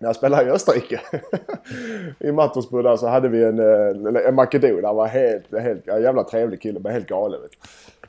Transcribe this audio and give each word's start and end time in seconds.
när 0.00 0.08
jag 0.08 0.16
spelade 0.16 0.46
i 0.46 0.50
Österrike. 0.50 1.00
I 2.20 2.32
Mattersburg 2.32 2.84
där 2.84 2.96
så 2.96 3.06
hade 3.06 3.28
vi 3.28 3.44
en, 3.44 3.58
eh, 3.58 4.26
en 4.28 4.34
makedon. 4.34 4.84
Han 4.84 4.96
var 4.96 5.06
helt, 5.06 5.52
helt, 5.60 5.88
en 5.88 6.02
jävla 6.02 6.24
trevlig 6.24 6.62
kille 6.62 6.80
men 6.80 6.92
helt 6.92 7.06
galen. 7.06 7.42
Vet. 7.42 7.50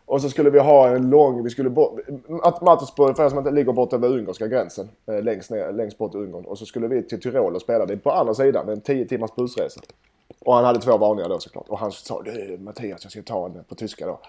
Och 0.05 0.21
så 0.21 0.29
skulle 0.29 0.49
vi 0.49 0.59
ha 0.59 0.87
en 0.87 1.09
lång, 1.09 1.43
vi 1.43 1.49
skulle 1.49 1.69
bort, 1.69 1.99
Mattersburg 2.61 3.15
för 3.15 3.25
er 3.25 3.29
som 3.29 3.37
inte 3.37 3.51
ligger 3.51 3.73
bort 3.73 3.93
över 3.93 4.07
ungerska 4.07 4.47
gränsen. 4.47 4.89
Eh, 5.07 5.21
längst, 5.21 5.51
ner, 5.51 5.71
längst 5.71 5.97
bort 5.97 6.15
i 6.15 6.17
Ungern. 6.17 6.45
Och 6.45 6.57
så 6.57 6.65
skulle 6.65 6.87
vi 6.87 7.03
till 7.03 7.21
Tyrol 7.21 7.55
och 7.55 7.61
spela. 7.61 7.86
Det 7.86 7.94
är 7.94 7.97
på 7.97 8.12
andra 8.12 8.33
sidan, 8.33 8.70
en 8.70 8.81
10 8.81 9.06
timmars 9.08 9.36
bussresa. 9.36 9.81
Och 10.40 10.56
han 10.56 10.65
hade 10.65 10.81
två 10.81 10.97
varningar 10.97 11.29
då 11.29 11.40
såklart. 11.40 11.70
Och 11.70 11.79
han 11.79 11.92
sa, 11.92 12.22
du 12.22 12.58
Mattias 12.62 12.99
jag 13.04 13.12
ska 13.12 13.22
ta 13.22 13.46
en 13.46 13.63
på 13.63 13.76
tyska 13.76 14.06
då. 14.06 14.20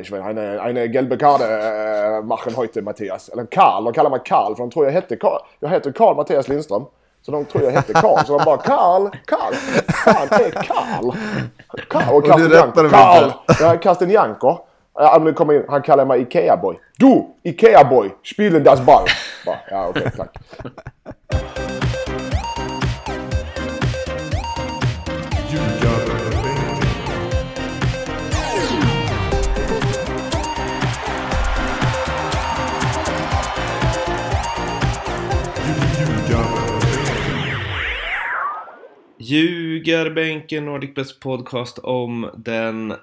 Ich 0.00 0.12
will 0.12 0.20
eine, 0.20 0.60
eine 0.60 0.88
gelbe 0.88 1.18
Karte 1.18 1.44
äh, 1.44 2.22
machen 2.22 2.56
heute 2.56 2.82
Mattias. 2.82 3.28
Eller 3.28 3.46
Karl, 3.46 3.84
de 3.84 3.92
kallar 3.92 4.10
mig 4.10 4.24
Karl 4.24 4.54
för 4.54 4.62
de 4.62 4.70
tror 4.70 4.84
jag 4.84 4.92
hette 4.92 5.16
Karl. 5.16 5.40
Jag 5.60 5.68
heter 5.68 5.92
Karl 5.92 6.16
Mattias 6.16 6.48
Lindström. 6.48 6.84
Så 7.22 7.32
de 7.32 7.44
tror 7.44 7.64
jag 7.64 7.70
hette 7.70 7.92
Karl. 7.92 8.24
Så 8.24 8.38
de 8.38 8.44
bara 8.44 8.56
Karl, 8.56 9.08
Karl. 9.26 9.54
Fan 10.04 10.28
det 10.30 10.44
är 10.44 10.50
Karl. 10.50 11.12
Karl. 11.88 12.16
Och 12.16 12.26
Karsten 12.26 12.50
Janko. 12.50 12.88
Karl. 12.88 13.30
Ja, 13.60 13.76
Karsten 13.76 14.10
Janko. 14.10 14.58
Ja, 14.94 15.18
men 15.18 15.34
kom 15.34 15.50
in. 15.50 15.64
Han 15.68 15.82
kallar 15.82 16.04
mig 16.04 16.20
Ikea-boy. 16.20 16.78
Du, 16.98 17.26
Ikea-boy, 17.42 18.10
spielen 18.22 18.64
das 18.64 18.80
Ball. 18.80 19.06
Bara, 19.46 19.56
ja, 19.70 19.88
okej, 19.88 20.02
okay, 20.06 20.12
tack. 20.16 21.41
Ljugarbänken, 39.32 40.64
Nordicbets 40.64 41.20
podcast 41.20 41.78
om 41.78 42.30
den 42.36 42.94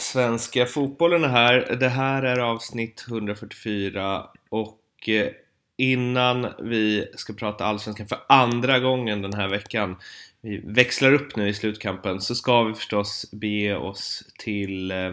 svenska 0.00 0.66
fotbollen 0.66 1.24
är 1.24 1.28
här. 1.28 1.76
Det 1.80 1.88
här 1.88 2.22
är 2.22 2.38
avsnitt 2.38 3.04
144 3.08 4.26
och 4.48 5.08
eh, 5.08 5.28
innan 5.76 6.46
vi 6.58 7.08
ska 7.16 7.32
prata 7.32 7.64
allsvenskan 7.64 8.06
för 8.06 8.18
andra 8.28 8.78
gången 8.78 9.22
den 9.22 9.34
här 9.34 9.48
veckan 9.48 9.96
vi 10.40 10.58
växlar 10.58 11.12
upp 11.12 11.36
nu 11.36 11.48
i 11.48 11.54
slutkampen 11.54 12.20
så 12.20 12.34
ska 12.34 12.62
vi 12.62 12.74
förstås 12.74 13.30
bege 13.32 13.76
oss 13.76 14.24
till 14.38 14.90
eh, 14.90 15.12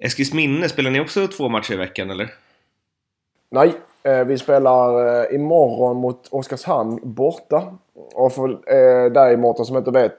Eskilsminne. 0.00 0.68
Spelar 0.68 0.90
ni 0.90 1.00
också 1.00 1.28
två 1.28 1.48
matcher 1.48 1.72
i 1.72 1.76
veckan 1.76 2.10
eller? 2.10 2.34
Nej, 3.50 3.72
eh, 4.02 4.24
vi 4.24 4.38
spelar 4.38 5.20
eh, 5.20 5.34
imorgon 5.34 5.96
mot 5.96 6.28
Oskarshamn 6.30 7.00
borta. 7.02 7.78
Och 8.14 8.32
för 8.32 8.48
eh, 8.50 9.12
dig 9.12 9.36
Mårten 9.36 9.64
som 9.64 9.76
inte 9.76 9.90
vet 9.90 10.16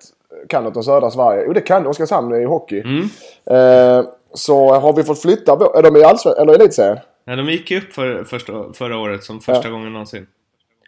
kan 0.50 0.64
något 0.64 0.78
om 0.78 0.84
södra 0.84 1.12
Sverige. 1.12 1.44
Jo 1.48 1.54
det 1.54 1.62
kan 1.62 1.88
Oskarshamn 1.88 2.36
i 2.36 2.46
hockey. 2.46 2.82
Mm. 2.82 3.10
Eh, 3.46 4.06
så 4.34 4.74
har 4.74 4.94
vi 4.94 5.04
fått 5.04 5.22
flytta, 5.22 5.52
är 5.52 5.84
de 5.84 5.96
i 5.96 6.04
allsvenskan 6.04 6.44
eller 6.44 6.60
elitserien? 6.60 6.98
Nej 7.26 7.38
de 7.38 7.50
gick 7.50 7.72
ju 7.72 7.78
upp 7.78 7.94
för, 7.94 8.24
första, 8.24 8.74
förra 8.74 8.98
året 8.98 9.24
som 9.24 9.42
första 9.42 9.68
ja. 9.68 9.72
gången 9.72 9.94
någonsin. 9.94 10.28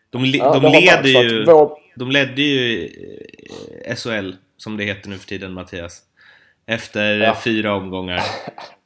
De, 0.09 0.23
le, 0.23 0.38
ja, 0.38 0.59
de 0.59 0.72
leder 0.72 1.23
ju... 1.23 1.45
Vår... 1.45 1.78
De 1.95 2.11
ledde 2.11 2.41
ju 2.41 2.86
eh, 3.86 3.95
SHL, 3.95 4.31
som 4.58 4.78
det 4.78 4.83
heter 4.83 5.09
nu 5.09 5.17
för 5.17 5.28
tiden 5.28 5.53
Mattias. 5.53 6.02
Efter 6.66 7.17
ja. 7.17 7.36
fyra 7.44 7.73
omgångar. 7.73 8.22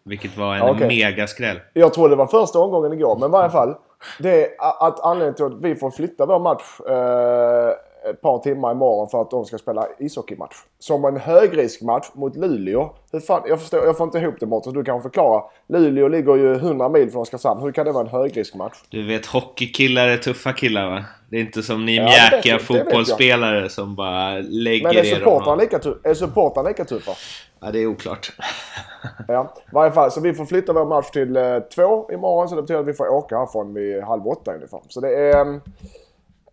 Vilket 0.03 0.37
var 0.37 0.55
en 0.55 0.69
okay. 0.75 0.87
megaskräll. 0.87 1.59
Jag 1.73 1.93
tror 1.93 2.09
det 2.09 2.15
var 2.15 2.27
första 2.27 2.59
omgången 2.59 2.93
igår, 2.93 3.17
men 3.19 3.29
i 3.29 3.31
varje 3.31 3.49
fall. 3.49 3.75
Det 4.19 4.45
är 4.45 4.49
att 4.87 4.99
anledningen 4.99 5.35
till 5.35 5.45
att 5.45 5.61
vi 5.61 5.75
får 5.75 5.91
flytta 5.91 6.25
vår 6.25 6.39
match 6.39 6.79
eh, 6.89 7.73
ett 8.09 8.21
par 8.21 8.39
timmar 8.39 8.71
imorgon 8.71 9.09
för 9.09 9.21
att 9.21 9.31
de 9.31 9.45
ska 9.45 9.57
spela 9.57 9.87
ishockeymatch. 9.99 10.55
Som 10.79 11.05
en 11.05 11.17
högriskmatch 11.17 12.07
mot 12.13 12.35
Luleå. 12.35 12.89
Hur 13.11 13.19
fan, 13.19 13.41
jag, 13.47 13.59
förstår, 13.59 13.85
jag 13.85 13.97
får 13.97 14.03
inte 14.03 14.17
ihop 14.17 14.35
det 14.39 14.45
Mårten, 14.45 14.73
du 14.73 14.83
kan 14.83 15.01
förklara. 15.01 15.43
Luleå 15.67 16.07
ligger 16.07 16.35
ju 16.35 16.53
100 16.53 16.89
mil 16.89 17.11
från 17.11 17.21
Oskarshamn. 17.21 17.61
Hur 17.61 17.71
kan 17.71 17.85
det 17.85 17.91
vara 17.91 18.03
en 18.03 18.11
högriskmatch? 18.11 18.77
Du 18.89 19.07
vet, 19.07 19.25
hockeykillar 19.25 20.07
är 20.07 20.17
tuffa 20.17 20.53
killar 20.53 20.89
va? 20.89 21.05
Det 21.29 21.37
är 21.37 21.41
inte 21.41 21.63
som 21.63 21.85
ni 21.85 21.95
ja, 21.95 22.03
mjäkiga 22.03 22.59
fotbollsspelare 22.59 23.69
som 23.69 23.95
bara 23.95 24.37
lägger 24.39 24.87
Men 24.87 24.97
är 24.97 25.03
supportrarna 25.03 25.55
lika, 25.55 25.77
är 25.77 26.67
lika 26.67 26.85
tuffa? 26.85 27.11
Ja, 27.59 27.71
det 27.71 27.79
är 27.79 27.87
oklart. 27.87 28.31
ja, 29.27 29.53
i 29.57 29.69
varje 29.71 29.91
fall. 29.91 30.11
Så 30.11 30.21
vi 30.21 30.33
får 30.33 30.45
flytta 30.45 30.73
vår 30.73 30.85
match 30.85 31.09
till 31.09 31.37
eh, 31.37 31.59
två 31.59 32.09
imorgon. 32.11 32.49
Så 32.49 32.55
det 32.55 32.61
betyder 32.61 32.79
att 32.79 32.87
vi 32.87 32.93
får 32.93 33.07
åka 33.07 33.37
härifrån 33.37 33.73
vid 33.73 34.03
halv 34.03 34.27
åtta 34.27 34.53
ungefär. 34.55 34.79
Så 34.87 35.01
det 35.01 35.15
är 35.15 35.41
um, 35.41 35.61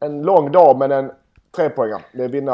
en 0.01 0.23
lång 0.23 0.53
dag 0.53 0.79
men 0.79 0.93
en 0.93 1.11
tre 1.57 1.71
poängar. 1.71 2.03
Det 2.13 2.25
är 2.25 2.29
vinna 2.29 2.53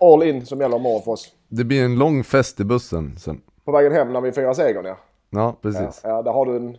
all 0.00 0.22
in 0.22 0.46
som 0.46 0.60
gäller 0.60 0.76
imorgon 0.76 1.02
för 1.02 1.10
oss. 1.10 1.32
Det 1.48 1.64
blir 1.64 1.84
en 1.84 1.98
lång 1.98 2.24
fest 2.24 2.60
i 2.60 2.64
bussen 2.64 3.18
sen. 3.18 3.40
På 3.64 3.72
vägen 3.72 3.92
hem 3.92 4.12
när 4.12 4.20
vi 4.20 4.32
firar 4.32 4.54
segern 4.54 4.84
ja. 4.84 4.96
Ja, 5.30 5.58
precis. 5.62 6.00
Ja, 6.02 6.10
ja 6.10 6.22
där 6.22 6.32
har 6.32 6.46
du 6.46 6.56
en 6.56 6.76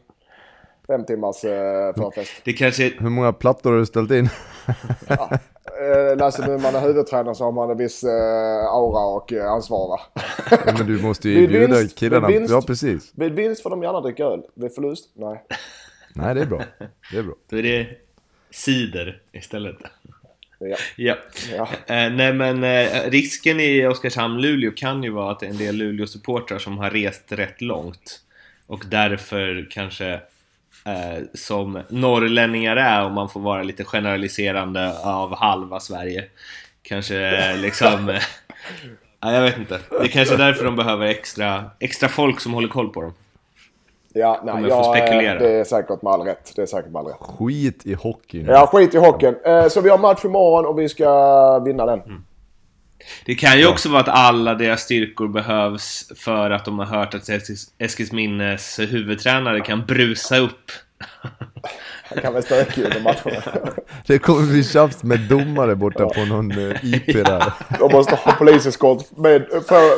fem 0.88 1.06
timmars 1.06 1.44
eh, 1.44 1.94
förfest. 1.96 2.32
Det 2.44 2.54
kanske... 2.54 2.94
Hur 3.00 3.10
många 3.10 3.34
plattor 3.34 3.72
har 3.72 3.80
du 3.80 3.86
ställt 3.86 4.12
in? 4.12 4.30
ja. 5.08 5.30
Eh, 5.66 6.18
Lasse, 6.18 6.48
nu 6.48 6.58
man 6.58 6.76
är 6.76 6.82
huvudtränare 6.82 7.36
så 7.36 7.44
har 7.44 7.52
man 7.52 7.70
en 7.70 7.78
viss 7.78 8.04
eh, 8.04 8.66
aura 8.66 9.06
och 9.06 9.34
eh, 9.34 9.52
ansvar 9.52 9.88
va? 9.88 10.00
ja, 10.66 10.74
men 10.78 10.88
du 10.88 11.02
måste 11.02 11.30
ju 11.30 11.48
bjuda 11.48 11.88
killarna. 11.88 12.28
Vinst, 12.28 12.52
ja, 12.52 12.62
precis. 12.62 13.12
Vid 13.16 13.34
vinst 13.34 13.64
får 13.64 13.70
de 13.70 13.84
gärna 13.84 14.02
dricka 14.02 14.24
öl. 14.24 14.44
Vid 14.54 14.74
förlust, 14.76 15.10
nej. 15.14 15.44
nej, 16.16 16.36
det 16.36 16.42
är 16.42 16.46
bra. 16.46 16.62
Det 17.12 17.18
är 17.18 17.24
bra. 17.24 17.34
Då 17.50 17.58
är 17.58 17.64
det 17.64 17.88
cider 18.52 19.22
istället. 19.32 19.76
Ja. 20.60 20.76
ja. 20.96 21.16
ja. 21.52 21.68
Eh, 21.96 22.12
nej 22.12 22.34
men 22.34 22.64
eh, 22.64 23.10
risken 23.10 23.60
i 23.60 23.88
Oskarshamn-Luleå 23.88 24.72
kan 24.72 25.04
ju 25.04 25.10
vara 25.10 25.32
att 25.32 25.44
en 25.44 25.58
del 25.58 25.76
Luleå-supportrar 25.76 26.60
som 26.60 26.78
har 26.78 26.90
rest 26.90 27.32
rätt 27.32 27.62
långt 27.62 28.22
och 28.68 28.84
därför 28.88 29.68
kanske 29.72 30.14
eh, 30.86 31.24
som 31.34 31.82
norrlänningar 31.90 32.76
är, 32.78 33.06
om 33.06 33.14
man 33.14 33.30
får 33.30 33.40
vara 33.40 33.64
lite 33.64 33.84
generaliserande 33.84 35.00
av 35.00 35.38
halva 35.38 35.80
Sverige, 35.80 36.26
kanske 36.82 37.56
liksom... 37.58 38.20
Eh, 39.26 39.34
jag 39.34 39.42
vet 39.42 39.58
inte. 39.58 39.80
Det 39.90 40.06
är 40.06 40.08
kanske 40.08 40.38
därför 40.38 40.66
de 40.66 40.76
behöver 40.76 41.06
extra, 41.06 41.72
extra 41.80 42.10
folk 42.10 42.40
som 42.40 42.54
håller 42.54 42.68
koll 42.68 42.90
på 42.90 43.02
dem. 43.02 43.14
Ja, 44.18 44.42
nej, 44.44 44.64
jag, 44.68 44.86
får 44.86 44.96
spekulera. 44.96 45.40
det 45.40 45.50
är 45.50 45.64
säkert 45.64 46.02
med 46.02 46.14
all 46.14 46.22
rätt. 46.22 46.52
Det 46.56 46.62
är 46.62 46.66
säkert 46.66 46.92
med 46.92 47.00
all 47.00 47.06
rätt. 47.06 47.18
Skit 47.20 47.86
i 47.86 47.94
hockeyn. 47.94 48.46
Ja, 48.46 48.68
skit 48.68 48.96
i 48.96 48.98
hockeyn. 48.98 49.36
Eh, 49.46 49.68
så 49.68 49.82
vi 49.82 49.90
har 49.90 49.98
match 49.98 50.26
imorgon 50.26 50.66
och 50.66 50.80
vi 50.80 50.90
ska 50.90 51.60
vinna 51.60 51.86
den. 51.86 52.02
Mm. 52.02 52.24
Det 53.26 53.36
kan 53.36 53.60
ju 53.60 53.68
också 53.68 53.90
vara 53.90 54.02
att 54.02 54.08
alla 54.10 54.54
deras 54.56 54.82
styrkor 54.82 55.28
behövs 55.28 56.12
för 56.16 56.50
att 56.52 56.66
de 56.66 56.80
har 56.80 56.86
hört 56.86 57.14
att 57.14 57.30
Eskilsminnes 57.78 58.80
huvudtränare 58.80 59.62
kan 59.62 59.86
brusa 59.86 60.38
upp 60.38 60.72
Han 62.04 62.22
kan 62.22 62.34
väl 62.34 62.44
stöka 62.44 62.84
under 62.84 63.02
matcherna. 63.02 63.42
Det 64.08 64.20
kommer 64.20 64.48
bli 64.48 64.64
tjafs 64.64 65.04
med 65.04 65.20
domare 65.20 65.76
borta 65.76 66.04
ja. 66.04 66.10
på 66.10 66.26
någon 66.26 66.52
eh, 66.52 66.86
IP 66.86 67.14
där. 67.14 67.54
De 67.80 67.92
måste 67.92 68.16
ha 68.16 68.32
poliseskort 68.32 69.18
med, 69.18 69.46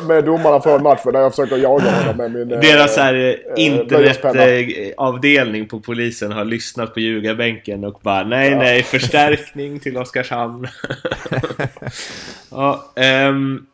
med 0.08 0.26
domarna 0.26 0.62
från 0.62 0.84
matchen 0.84 1.14
när 1.14 1.20
jag 1.20 1.32
försöker 1.32 1.58
jaga 1.58 1.92
honom 1.92 2.18
med 2.18 2.32
min... 2.32 2.50
Deras 2.50 2.98
här 2.98 3.16
äh, 3.16 3.36
internetavdelning 3.66 5.68
på 5.68 5.80
polisen 5.80 6.32
har 6.32 6.46
lyssnat 6.46 6.94
på 6.94 7.00
ljugarbänken 7.00 7.84
och 7.84 8.00
bara 8.02 8.24
nej 8.24 8.52
ja. 8.52 8.58
nej 8.58 8.84
förstärkning 8.98 9.80
till 9.80 9.98
Oskarshamn. 9.98 10.68
ja, 12.52 12.92
ähm, 12.96 13.66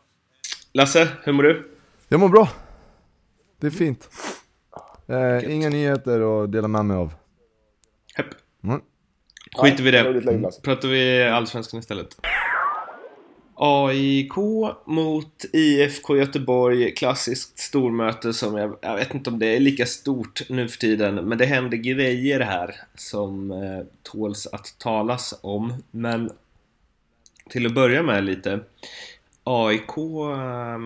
Lasse, 0.73 1.07
hur 1.23 1.33
mår 1.33 1.43
du? 1.43 1.69
Jag 2.07 2.19
mår 2.19 2.29
bra. 2.29 2.49
Det 3.61 3.67
är 3.67 3.71
fint. 3.71 4.09
Eh, 5.07 5.53
inga 5.53 5.69
nyheter 5.69 6.43
att 6.43 6.51
dela 6.51 6.67
med 6.67 6.85
mig 6.85 6.97
av. 6.97 7.13
Hepp. 8.13 8.28
Mm. 8.63 8.81
Skiter 9.56 9.84
vi 9.84 9.91
det. 9.91 10.62
Pratar 10.63 10.88
vi 10.88 11.24
Allsvenskan 11.24 11.79
istället. 11.79 12.18
AIK 13.56 14.33
mot 14.86 15.45
IFK 15.54 16.18
Göteborg, 16.18 16.95
klassiskt 16.95 17.60
stormöte 17.60 18.33
som 18.33 18.57
jag, 18.57 18.77
jag, 18.81 18.95
vet 18.95 19.13
inte 19.13 19.30
om 19.30 19.39
det 19.39 19.56
är 19.56 19.60
lika 19.60 19.86
stort 19.86 20.50
nu 20.50 20.68
för 20.69 20.77
tiden, 20.77 21.15
men 21.15 21.38
det 21.38 21.45
händer 21.45 21.77
grejer 21.77 22.39
här 22.39 22.75
som 22.95 23.51
eh, 23.51 23.86
tåls 24.04 24.48
att 24.48 24.75
talas 24.77 25.39
om. 25.42 25.83
Men 25.92 26.31
till 27.50 27.66
att 27.66 27.74
börja 27.74 28.04
med 28.04 28.24
lite, 28.24 28.59
AIK 29.44 29.98
eh, 29.98 30.80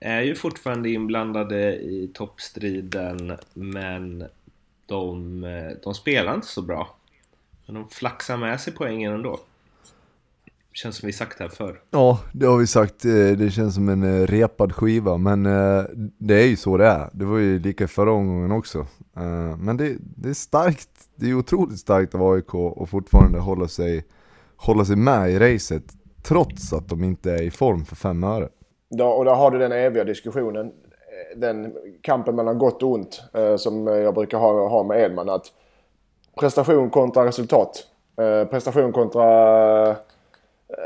är 0.00 0.22
ju 0.22 0.34
fortfarande 0.34 0.90
inblandade 0.90 1.76
i 1.76 2.10
toppstriden 2.14 3.36
men 3.54 4.24
de, 4.86 5.44
eh, 5.44 5.76
de 5.82 5.94
spelar 5.94 6.34
inte 6.34 6.46
så 6.46 6.62
bra. 6.62 6.96
Men 7.66 7.74
de 7.74 7.88
flaxar 7.88 8.36
med 8.36 8.60
sig 8.60 8.72
poängen 8.72 9.12
ändå. 9.12 9.40
Känns 10.72 10.96
som 10.96 11.06
vi 11.06 11.12
sagt 11.12 11.38
det 11.38 11.44
här 11.44 11.48
förr. 11.48 11.80
Ja, 11.90 12.20
det 12.32 12.46
har 12.46 12.58
vi 12.58 12.66
sagt. 12.66 13.04
Eh, 13.04 13.10
det 13.12 13.50
känns 13.50 13.74
som 13.74 13.88
en 13.88 14.02
eh, 14.02 14.26
repad 14.26 14.74
skiva, 14.74 15.16
men 15.16 15.42
det 16.18 16.42
är 16.42 16.46
ju 16.46 16.56
så 16.56 16.76
det 16.76 16.86
är. 16.86 17.10
Det 17.12 17.24
var 17.24 17.38
ju 17.38 17.58
lika 17.58 17.88
förra 17.88 18.12
omgången 18.12 18.52
också. 18.52 18.86
Men 19.58 19.76
det, 19.76 19.96
det 20.00 20.28
är 20.28 20.34
starkt. 20.34 20.88
Det 21.16 21.30
är 21.30 21.34
otroligt 21.34 21.78
starkt 21.78 22.14
av 22.14 22.32
AIK 22.32 22.54
att 22.76 22.90
fortfarande 22.90 23.38
hålla 23.38 23.68
sig 23.68 24.04
hålla 24.56 24.84
sig 24.84 24.96
med 24.96 25.30
i 25.30 25.38
racet 25.38 25.82
trots 26.22 26.72
att 26.72 26.88
de 26.88 27.04
inte 27.04 27.32
är 27.32 27.42
i 27.42 27.50
form 27.50 27.84
för 27.84 27.96
fem 27.96 28.24
öre. 28.24 28.48
Ja, 28.88 29.14
och 29.14 29.24
där 29.24 29.34
har 29.34 29.50
du 29.50 29.58
den 29.58 29.72
eviga 29.72 30.04
diskussionen. 30.04 30.72
Den 31.36 31.74
kampen 32.02 32.36
mellan 32.36 32.58
gott 32.58 32.82
och 32.82 32.90
ont 32.92 33.22
eh, 33.34 33.56
som 33.56 33.86
jag 33.86 34.14
brukar 34.14 34.38
ha, 34.38 34.68
ha 34.68 34.82
med 34.82 35.00
Edman. 35.00 35.28
Att 35.28 35.46
prestation 36.40 36.90
kontra 36.90 37.26
resultat. 37.26 37.86
Eh, 38.16 38.48
prestation 38.48 38.92
kontra... 38.92 39.24
Eh, 39.88 39.96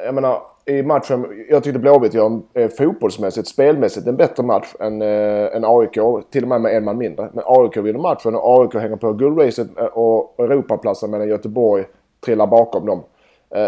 jag 0.04 0.14
menar, 0.14 0.42
i 0.64 0.82
matchen, 0.82 1.44
jag 1.50 1.64
tyckte 1.64 1.78
Blåvitt 1.78 2.14
gör 2.14 2.40
eh, 2.54 2.68
fotbollsmässigt, 2.68 3.48
spelmässigt 3.48 4.06
en 4.06 4.16
bättre 4.16 4.42
match 4.42 4.74
än, 4.80 5.02
eh, 5.02 5.56
än 5.56 5.64
AIK. 5.64 5.98
Till 6.30 6.42
och 6.42 6.48
med 6.48 6.60
med 6.60 6.76
en 6.76 6.84
man 6.84 6.98
mindre. 6.98 7.28
Men 7.32 7.44
AIK 7.46 7.76
vinner 7.76 8.00
matchen 8.00 8.34
och 8.34 8.60
AIK 8.60 8.74
hänger 8.74 8.96
på 8.96 9.12
guldracet 9.12 9.68
och 9.92 10.34
Europaplatsen 10.38 11.10
medan 11.10 11.28
Göteborg 11.28 11.84
trillar 12.24 12.46
bakom 12.46 12.86
dem. 12.86 13.02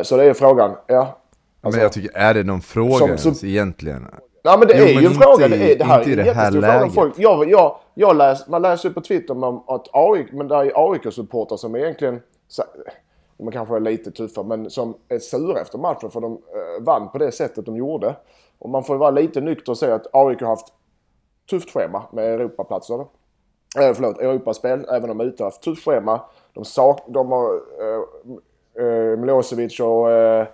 Så 0.03 0.17
det 0.17 0.25
är 0.25 0.35
frågan, 0.35 0.77
ja. 0.87 1.19
Alltså, 1.63 1.79
men 1.79 1.83
jag 1.83 1.93
tycker, 1.93 2.19
är 2.19 2.35
det 2.35 2.43
någon 2.43 2.61
fråga 2.61 2.97
som, 2.97 3.11
ens 3.11 3.45
egentligen? 3.45 4.07
Nej 4.45 4.59
men 4.59 4.69
det 4.69 4.79
jo, 4.79 4.85
är 4.85 4.95
men 4.95 5.03
ju 5.03 5.09
en 5.09 5.15
fråga. 5.15 5.49
Det, 5.49 5.73
är, 5.73 5.79
det 5.79 5.85
här 5.85 5.99
inte 5.99 6.13
är 6.13 6.19
en 6.19 6.27
jättestor 6.27 6.61
fråga. 6.63 6.91
Folk, 6.91 7.15
jag, 7.19 7.51
jag, 7.51 7.77
jag 7.95 8.17
läs, 8.17 8.49
man 8.49 8.63
läser 8.63 8.89
ju 8.89 8.95
på 8.95 9.01
Twitter 9.01 9.45
om 9.45 9.65
att 9.67 9.89
AIK, 9.93 10.33
men 10.33 10.49
det 10.49 10.55
är 10.55 10.73
AIK-supportrar 10.75 11.57
som 11.57 11.77
egentligen 11.77 12.21
de 13.39 13.51
kanske 13.53 13.77
är 13.77 13.81
lite 13.81 14.11
tuffa, 14.11 14.43
men 14.43 14.71
som 14.71 14.95
är 15.09 15.19
sura 15.19 15.61
efter 15.61 15.79
matchen 15.79 16.11
för 16.11 16.21
de 16.21 16.33
eh, 16.33 16.85
vann 16.85 17.09
på 17.09 17.19
det 17.19 17.33
sättet 17.33 17.67
de 17.67 17.77
gjorde. 17.77 18.17
Och 18.59 18.71
man 18.71 18.85
får 18.85 18.97
vara 18.97 19.11
lite 19.11 19.41
nykter 19.41 19.73
och 19.73 19.79
säga 19.79 19.95
att 19.95 20.15
AIK 20.15 20.41
har 20.41 20.49
haft 20.49 20.67
tufft 21.51 21.71
schema 21.71 22.03
med 22.13 22.25
Europaplatser. 22.25 23.01
Eh, 23.81 23.95
förlåt, 23.95 24.19
Europaspel, 24.19 24.87
även 24.89 25.11
om 25.11 25.19
de 25.19 25.27
ute 25.27 25.43
har 25.43 25.51
haft 25.51 25.63
tufft 25.63 25.85
schema. 25.85 26.21
De, 26.53 26.65
sak 26.65 27.01
de 27.09 27.33
har 27.33 27.55
eh, 27.55 28.85
eh, 28.85 29.19
Milosevic 29.19 29.81
och 29.81 30.11
eh, 30.11 30.47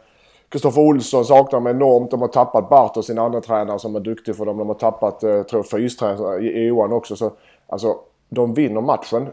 Kristoffer 0.48 0.80
Olsson 0.80 1.24
saknar 1.24 1.60
de 1.60 1.66
enormt. 1.66 2.10
De 2.10 2.20
har 2.20 2.28
tappat 2.28 2.68
Bartos, 2.68 3.06
sin 3.06 3.18
andra 3.18 3.40
tränare 3.40 3.78
som 3.78 3.96
är 3.96 4.00
duktig 4.00 4.36
för 4.36 4.46
dem. 4.46 4.58
De 4.58 4.68
har 4.68 4.74
tappat, 4.74 5.22
eh, 5.22 5.42
tror 5.42 5.58
jag, 5.58 5.70
fystränare 5.70 6.42
Johan 6.42 6.92
också. 6.92 7.16
Så, 7.16 7.30
alltså, 7.68 7.96
de 8.28 8.54
vinner 8.54 8.80
matchen 8.80 9.28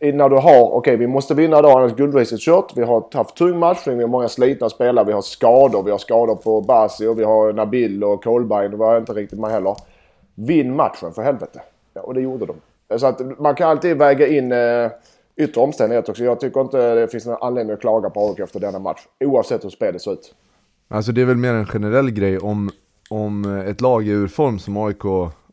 när 0.00 0.28
du 0.28 0.36
har, 0.36 0.62
okej 0.62 0.78
okay, 0.78 0.96
vi 0.96 1.06
måste 1.06 1.34
vinna 1.34 1.58
idag 1.58 1.78
annars 1.78 1.94
guldracet 1.96 2.40
kört. 2.40 2.72
Vi 2.76 2.82
har 2.82 3.04
haft 3.12 3.36
tung 3.36 3.58
matchning, 3.58 3.96
vi 3.96 4.02
har 4.02 4.08
många 4.08 4.28
slitna 4.28 4.68
spelare, 4.68 5.04
vi 5.04 5.12
har 5.12 5.22
skador. 5.22 5.82
Vi 5.82 5.90
har 5.90 5.98
skador 5.98 6.34
på 6.34 6.60
Basi 6.60 7.06
och 7.06 7.18
vi 7.18 7.24
har 7.24 7.52
Nabil 7.52 8.04
och 8.04 8.24
Kolbein. 8.24 8.70
Det 8.70 8.76
var 8.76 8.98
inte 8.98 9.12
riktigt 9.12 9.38
med 9.38 9.50
heller. 9.50 9.76
Vinn 10.34 10.76
matchen 10.76 11.12
för 11.12 11.22
helvete. 11.22 11.60
Ja, 11.94 12.00
och 12.00 12.14
det 12.14 12.20
gjorde 12.20 12.46
de. 12.46 12.98
Så 12.98 13.06
att 13.06 13.40
man 13.40 13.54
kan 13.54 13.70
alltid 13.70 13.98
väga 13.98 14.26
in 14.26 14.52
eh, 14.52 14.90
yttre 15.36 15.60
omständigheter 15.60 16.10
också. 16.10 16.24
Jag 16.24 16.40
tycker 16.40 16.60
inte 16.60 16.94
det 16.94 17.08
finns 17.08 17.26
någon 17.26 17.42
anledning 17.42 17.74
att 17.74 17.80
klaga 17.80 18.10
på 18.10 18.28
AIK 18.28 18.38
efter 18.38 18.60
denna 18.60 18.78
match. 18.78 19.06
Oavsett 19.24 19.64
hur 19.64 19.70
spelet 19.70 20.02
ser 20.02 20.12
ut. 20.12 20.34
Alltså 20.88 21.12
det 21.12 21.20
är 21.20 21.26
väl 21.26 21.36
mer 21.36 21.54
en 21.54 21.66
generell 21.66 22.10
grej 22.10 22.38
om, 22.38 22.70
om 23.10 23.44
ett 23.44 23.80
lag 23.80 24.08
är 24.08 24.12
ur 24.12 24.28
form 24.28 24.58
som 24.58 24.76
AIK 24.76 25.04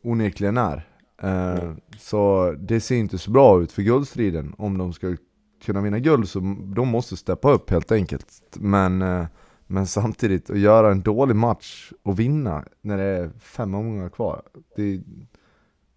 onekligen 0.02 0.58
är. 0.58 0.88
Eh, 1.22 1.72
så 1.98 2.52
det 2.60 2.80
ser 2.80 2.96
inte 2.96 3.18
så 3.18 3.32
bra 3.32 3.62
ut 3.62 3.72
för 3.72 3.82
guldstriden. 3.82 4.56
Om 4.58 4.78
de 4.78 4.94
ska 4.94 5.16
kunna 5.64 5.82
vinna 5.82 6.00
guld 6.00 6.30
så 6.30 6.40
de 6.76 6.88
måste 6.88 7.18
steppa 7.18 7.52
upp 7.52 7.70
helt 7.70 7.92
enkelt. 7.92 8.42
Men, 8.54 9.02
eh, 9.02 9.26
men 9.68 9.88
samtidigt, 9.88 10.50
att 10.50 10.60
göra 10.60 10.92
en 10.92 11.02
dålig 11.02 11.36
match 11.36 11.92
och 12.04 12.20
vinna 12.20 12.66
när 12.82 12.98
det 12.98 13.04
är 13.04 13.30
fem 13.40 13.76
omgångar 13.76 14.10
kvar. 14.10 14.42
Det, 14.76 15.02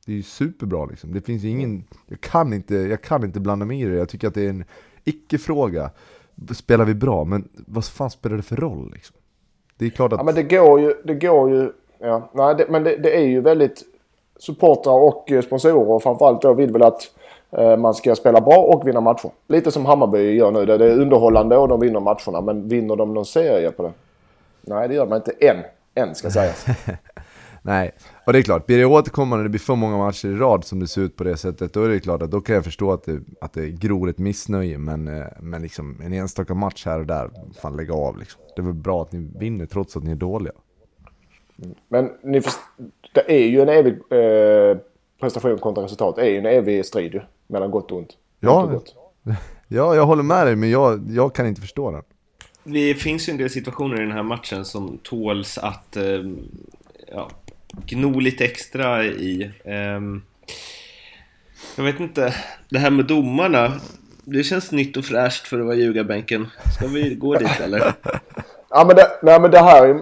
det 0.06 0.12
är 0.12 0.16
ju 0.16 0.22
superbra 0.22 0.86
liksom. 0.86 1.12
Det 1.12 1.20
finns 1.20 1.44
ingen, 1.44 1.84
jag 2.06 2.20
kan, 2.20 2.52
inte, 2.52 2.74
jag 2.74 3.02
kan 3.02 3.24
inte 3.24 3.40
blanda 3.40 3.66
mig 3.66 3.80
i 3.80 3.84
det. 3.84 3.96
Jag 3.96 4.08
tycker 4.08 4.28
att 4.28 4.34
det 4.34 4.42
är 4.42 4.50
en 4.50 4.64
icke-fråga. 5.04 5.90
Spelar 6.52 6.84
vi 6.84 6.94
bra, 6.94 7.24
men 7.24 7.48
vad 7.66 7.84
fan 7.84 8.10
spelar 8.10 8.36
det 8.36 8.42
för 8.42 8.56
roll 8.56 8.92
liksom? 8.94 9.16
Det 9.78 9.86
är 9.86 9.90
klart 9.90 10.12
att... 10.12 10.18
Ja 10.18 10.24
men 10.24 10.34
det 10.34 10.42
går 10.42 10.80
ju, 10.80 10.94
det 11.04 11.14
går 11.14 11.50
ju, 11.50 11.72
ja, 11.98 12.28
nej 12.32 12.54
det, 12.54 12.66
men 12.68 12.84
det, 12.84 12.96
det 12.96 13.16
är 13.16 13.24
ju 13.24 13.40
väldigt 13.40 13.82
supportrar 14.38 14.94
och 14.94 15.32
eh, 15.32 15.42
sponsorer 15.42 15.90
och 15.90 16.02
framförallt 16.02 16.42
då 16.42 16.54
vill 16.54 16.72
väl 16.72 16.82
att 16.82 17.10
eh, 17.50 17.76
man 17.76 17.94
ska 17.94 18.14
spela 18.14 18.40
bra 18.40 18.56
och 18.56 18.88
vinna 18.88 19.00
matcher. 19.00 19.30
Lite 19.48 19.70
som 19.70 19.86
Hammarby 19.86 20.32
gör 20.32 20.50
nu. 20.50 20.66
Det 20.66 20.74
är 20.74 21.00
underhållande 21.00 21.56
och 21.56 21.68
de 21.68 21.80
vinner 21.80 22.00
matcherna. 22.00 22.40
Men 22.40 22.68
vinner 22.68 22.96
de 22.96 23.14
någon 23.14 23.26
serie 23.26 23.70
på 23.70 23.82
det? 23.82 23.92
Nej, 24.60 24.88
det 24.88 24.94
gör 24.94 25.06
man 25.06 25.16
inte 25.16 25.32
än. 25.40 25.56
Än 25.94 26.14
ska 26.14 26.30
sägas. 26.30 26.66
Nej, 27.62 27.92
och 28.28 28.32
det 28.32 28.38
är 28.38 28.42
klart, 28.42 28.66
blir 28.66 28.78
det 28.78 28.84
återkommande, 28.84 29.44
det 29.44 29.48
blir 29.48 29.60
för 29.60 29.74
många 29.74 29.98
matcher 29.98 30.28
i 30.28 30.34
rad 30.34 30.64
som 30.64 30.80
det 30.80 30.86
ser 30.86 31.00
ut 31.00 31.16
på 31.16 31.24
det 31.24 31.36
sättet, 31.36 31.72
då 31.72 31.82
är 31.82 31.88
det 31.88 32.00
klart 32.00 32.22
att 32.22 32.30
då 32.30 32.40
kan 32.40 32.54
jag 32.54 32.64
förstå 32.64 32.92
att 32.92 33.04
det, 33.04 33.20
att 33.40 33.52
det 33.52 33.70
gror 33.70 34.08
ett 34.10 34.18
missnöje, 34.18 34.78
men, 34.78 35.08
eh, 35.08 35.26
men 35.40 35.62
liksom 35.62 36.00
en 36.00 36.12
enstaka 36.12 36.54
match 36.54 36.86
här 36.86 37.00
och 37.00 37.06
där, 37.06 37.30
fan 37.60 37.76
lägga 37.76 37.94
av 37.94 38.18
liksom. 38.18 38.40
Det 38.56 38.62
är 38.62 38.64
väl 38.64 38.74
bra 38.74 39.02
att 39.02 39.12
ni 39.12 39.30
vinner 39.38 39.66
trots 39.66 39.96
att 39.96 40.02
ni 40.04 40.10
är 40.10 40.16
dåliga. 40.16 40.52
Men 41.88 42.10
ni 42.22 42.40
först, 42.40 42.58
det 43.14 43.32
är 43.32 43.46
ju 43.46 43.60
en 43.60 43.68
evig 43.68 43.92
eh, 43.92 44.78
prestation 45.20 45.58
kontra 45.58 45.84
resultat. 45.84 46.16
Det 46.16 46.22
är 46.22 46.30
ju 46.30 46.38
en 46.38 46.46
evig 46.46 46.86
strid 46.86 47.14
ju, 47.14 47.20
mellan 47.46 47.70
gott 47.70 47.92
och 47.92 47.98
ont. 47.98 48.16
Ja, 48.40 48.62
och 48.62 48.70
gott. 48.70 48.94
ja, 49.68 49.94
jag 49.94 50.06
håller 50.06 50.22
med 50.22 50.46
dig, 50.46 50.56
men 50.56 50.70
jag, 50.70 51.10
jag 51.10 51.34
kan 51.34 51.46
inte 51.46 51.60
förstå 51.60 51.90
den. 51.90 52.02
Det 52.64 52.94
finns 52.94 53.28
ju 53.28 53.30
en 53.30 53.36
del 53.36 53.50
situationer 53.50 53.96
i 53.96 54.00
den 54.00 54.12
här 54.12 54.22
matchen 54.22 54.64
som 54.64 54.98
tåls 55.02 55.58
att 55.58 55.96
eh, 55.96 56.22
ja, 57.12 57.30
gno 57.86 58.20
lite 58.20 58.44
extra 58.44 59.04
i. 59.04 59.50
Ehm, 59.64 60.22
jag 61.76 61.84
vet 61.84 62.00
inte, 62.00 62.34
det 62.68 62.78
här 62.78 62.90
med 62.90 63.06
domarna. 63.06 63.72
Det 64.24 64.42
känns 64.42 64.72
nytt 64.72 64.96
och 64.96 65.04
fräscht 65.04 65.48
för 65.48 65.60
att 65.60 65.66
vara 65.66 65.76
ljugarbänken. 65.76 66.46
Ska 66.76 66.86
vi 66.86 67.14
gå 67.14 67.34
dit 67.34 67.60
eller? 67.60 67.78
ja 68.70 68.84
men 68.86 68.96
det, 68.96 69.06
nej, 69.22 69.40
men 69.40 69.50
det 69.50 69.58
här 69.58 70.00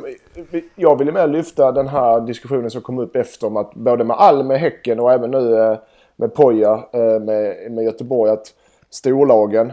jag 0.75 0.99
ville 0.99 1.13
mer 1.13 1.27
lyfta 1.27 1.73
den 1.73 1.89
här 1.89 2.21
diskussionen 2.21 2.71
som 2.71 2.83
kom 2.83 2.99
upp 2.99 3.17
efter 3.17 3.47
om 3.47 3.57
att 3.57 3.75
både 3.75 4.05
med 4.05 4.17
Alm, 4.17 4.47
med 4.47 4.61
Häcken 4.61 5.01
och 5.01 5.13
även 5.13 5.31
nu 5.31 5.59
eh, 5.59 5.79
med 6.17 6.35
Poja 6.35 6.85
eh, 6.93 7.21
med, 7.21 7.73
med 7.73 7.85
Göteborg 7.85 8.31
att 8.31 8.55
storlagen, 8.91 9.67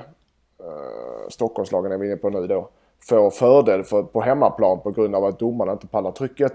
eh, 0.60 1.30
Stockholmslagen 1.30 1.92
är 1.92 1.98
vi 1.98 2.07
inne 2.07 2.18
på 2.18 2.30
nu 2.30 2.48
då, 2.48 2.69
får 3.00 3.30
fördel 3.30 3.84
för, 3.84 4.04
på 4.04 4.22
hemmaplan 4.22 4.80
på 4.80 4.92
grund 4.92 5.16
av 5.16 5.25
att 5.25 5.39
domarna 5.39 5.72
inte 5.72 5.88
pallar 5.88 6.12
trycket. 6.12 6.54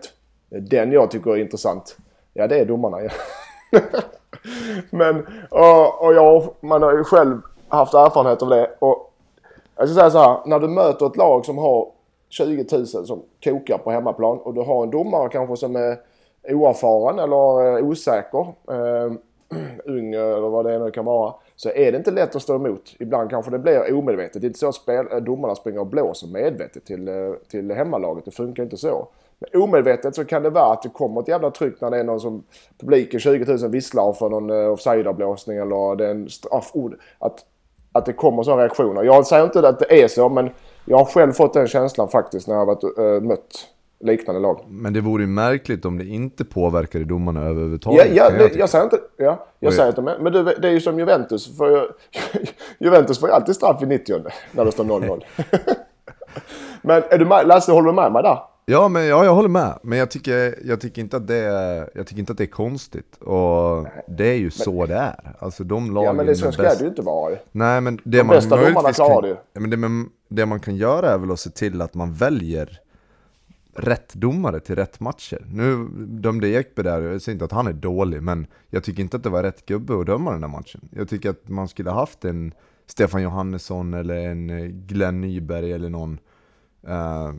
Den 0.49 0.93
jag 0.93 1.11
tycker 1.11 1.31
är 1.31 1.37
intressant. 1.37 1.97
Ja, 2.35 2.47
det 2.47 2.59
är 2.59 2.65
domarna. 2.65 3.03
Ja. 3.03 3.11
Men, 4.91 5.27
och, 5.51 6.05
och 6.05 6.15
jag, 6.15 6.55
man 6.61 6.83
har 6.83 6.93
ju 6.93 7.05
själv 7.05 7.41
haft 7.69 7.95
erfarenhet 7.95 8.43
av 8.43 8.49
det. 8.49 8.71
Och 8.79 9.13
jag 9.77 9.89
ska 9.89 9.95
säga 9.95 10.11
så 10.11 10.19
här, 10.19 10.39
när 10.47 10.59
du 10.59 10.69
möter 10.69 11.07
ett 11.07 11.17
lag 11.17 11.45
som 11.45 11.59
har 11.59 11.89
20 12.29 12.67
000 12.73 12.87
som 12.87 13.23
kokar 13.45 13.79
på 13.79 13.91
hemmaplan 13.91 14.39
och 14.39 14.55
du 14.55 14.61
har 14.61 14.83
en 14.83 14.91
domare 14.91 15.29
kanske 15.29 15.57
som 15.57 15.77
är 15.77 15.99
oerfaren 16.49 17.19
eller 17.19 17.77
eh, 17.77 17.85
osäker, 17.85 18.47
eh, 18.71 19.13
ung 19.85 20.15
eller 20.15 20.49
vad 20.49 20.65
det 20.65 20.79
nu 20.79 20.91
kan 20.91 21.05
vara, 21.05 21.35
så 21.57 21.71
är 21.71 21.93
det 21.93 21.99
inte 21.99 22.11
lätt 22.11 22.37
att 22.37 22.43
stå 22.43 22.55
emot. 22.55 22.95
Ibland 22.99 23.31
kanske 23.31 23.51
det 23.51 23.59
blir 23.59 23.95
omedvetet. 23.95 24.43
Det 24.43 24.47
är 24.47 24.49
inte 24.49 24.59
så 24.59 24.69
att 24.69 24.75
spel, 24.75 25.07
domarna 25.25 25.55
springer 25.55 25.81
och 25.81 25.87
blåser 25.87 26.29
medvetet 26.29 26.85
till, 26.85 27.09
eh, 27.09 27.15
till 27.51 27.71
hemmalaget. 27.71 28.25
Det 28.25 28.31
funkar 28.31 28.63
inte 28.63 28.77
så. 28.77 29.09
Omedvetet 29.55 30.15
så 30.15 30.25
kan 30.25 30.43
det 30.43 30.51
vara 30.51 30.73
att 30.73 30.83
det 30.83 30.89
kommer 30.89 31.21
ett 31.21 31.29
jävla 31.29 31.51
tryck 31.51 31.81
när 31.81 31.91
det 31.91 31.99
är 31.99 32.05
någon 32.05 32.21
som 32.21 32.45
publiken 32.81 33.21
20 33.21 33.45
000 33.45 33.71
visslar 33.71 34.13
för 34.13 34.29
någon 34.29 34.51
offside-avblåsning 34.51 35.57
eller 35.57 35.97
det 35.97 36.07
är 36.07 36.11
en 36.11 36.29
straff. 36.29 36.73
Att, 37.19 37.45
att 37.93 38.07
det 38.07 38.13
kommer 38.13 38.43
sådana 38.43 38.63
reaktioner. 38.63 39.03
Jag 39.03 39.27
säger 39.27 39.45
inte 39.45 39.69
att 39.69 39.79
det 39.79 40.03
är 40.03 40.09
så 40.09 40.29
men 40.29 40.51
jag 40.85 40.99
har 40.99 41.05
själv 41.05 41.33
fått 41.33 41.55
den 41.55 41.67
känslan 41.67 42.09
faktiskt 42.09 42.49
när 42.49 42.55
jag 42.55 42.61
har 42.61 42.67
varit, 42.67 42.99
äh, 42.99 43.29
mött 43.29 43.69
liknande 44.01 44.41
lag. 44.41 44.65
Men 44.69 44.93
det 44.93 45.01
vore 45.01 45.23
ju 45.23 45.27
märkligt 45.27 45.85
om 45.85 45.99
det 45.99 46.05
inte 46.05 46.45
påverkade 46.45 47.05
domarna 47.05 47.45
överhuvudtaget. 47.45 48.07
Ja, 48.15 48.31
ja 48.31 48.39
det, 48.39 48.57
jag 48.57 48.69
säger 48.69 48.85
inte... 48.85 48.99
Ja, 49.17 49.47
jag 49.59 49.75
säger 49.75 49.89
inte 49.89 50.03
men 50.03 50.33
du, 50.33 50.43
det 50.43 50.69
är 50.69 50.73
ju 50.73 50.81
som 50.81 50.99
Juventus. 50.99 51.57
För, 51.57 51.91
Juventus 52.79 53.21
får 53.21 53.29
ju 53.29 53.35
alltid 53.35 53.55
straff 53.55 53.83
i 53.83 53.87
90 53.87 54.23
när 54.53 54.65
det 54.65 54.73
står 54.73 54.85
0-0. 54.85 55.23
men 56.83 57.03
är 57.11 57.19
du 57.19 57.25
med, 57.25 57.47
Lasse, 57.47 57.73
håller 57.73 57.87
du 57.87 57.95
med 57.95 58.13
mig 58.13 58.23
där? 58.23 58.39
Ja, 58.71 58.89
men, 58.89 59.07
ja, 59.07 59.25
jag 59.25 59.35
håller 59.35 59.49
med. 59.49 59.79
Men 59.83 59.99
jag 59.99 60.11
tycker, 60.11 60.59
jag 60.65 60.81
tycker, 60.81 61.03
inte, 61.03 61.17
att 61.17 61.27
det 61.27 61.37
är, 61.37 61.91
jag 61.95 62.07
tycker 62.07 62.21
inte 62.21 62.33
att 62.33 62.39
det 62.39 62.45
är 62.45 62.47
konstigt. 62.47 63.17
Och 63.17 63.83
Nej. 63.83 64.05
det 64.09 64.27
är 64.27 64.35
ju 64.35 64.43
men, 64.43 64.51
så 64.51 64.87
det 64.87 64.95
är. 64.95 65.35
Alltså 65.39 65.65
de 65.65 65.95
lagen 65.95 66.07
Ja, 66.07 66.13
men 66.13 66.27
det 66.27 66.35
så 66.35 66.53
ska 66.53 66.63
det 66.63 66.81
ju 66.81 66.89
inte 66.89 67.03
vara. 67.03 67.37
Nej, 67.53 67.81
men 67.81 68.01
det 68.05 68.19
de 68.19 68.25
man 68.25 68.37
bästa 68.37 68.57
domarna 68.57 68.93
klarar 68.93 69.23
det 69.23 69.29
ju. 69.29 69.37
Men 69.53 69.71
det, 69.71 69.77
men 69.77 70.11
det 70.29 70.47
man 70.47 70.61
kan 70.61 70.77
göra 70.77 71.11
är 71.11 71.19
väl 71.19 71.31
att 71.31 71.41
se 71.41 71.51
till 71.51 71.83
att 71.83 71.95
man 71.95 72.13
väljer 72.13 72.81
rätt 73.75 74.15
domare 74.15 74.61
till 74.61 74.77
rätt 74.77 75.01
matcher. 75.01 75.47
Nu 75.53 75.89
dömde 76.07 76.49
Ekberg 76.49 76.85
där, 76.85 77.03
jag 77.03 77.23
säger 77.23 77.35
inte 77.35 77.45
att 77.45 77.53
han 77.53 77.67
är 77.67 77.73
dålig, 77.73 78.23
men 78.23 78.47
jag 78.71 78.85
tycker 78.85 79.03
inte 79.03 79.17
att 79.17 79.23
det 79.23 79.31
var 79.31 79.43
rätt 79.43 79.67
gubbe 79.67 80.01
att 80.01 80.07
döma 80.07 80.31
den 80.31 80.41
där 80.41 80.49
matchen. 80.49 80.89
Jag 80.91 81.09
tycker 81.09 81.31
att 81.31 81.49
man 81.49 81.69
skulle 81.69 81.91
haft 81.91 82.25
en 82.25 82.55
Stefan 82.87 83.23
Johannesson 83.23 83.95
eller 83.95 84.17
en 84.17 84.71
Glenn 84.87 85.21
Nyberg 85.21 85.73
eller 85.73 85.89
någon 85.89 86.19
uh, 86.89 87.33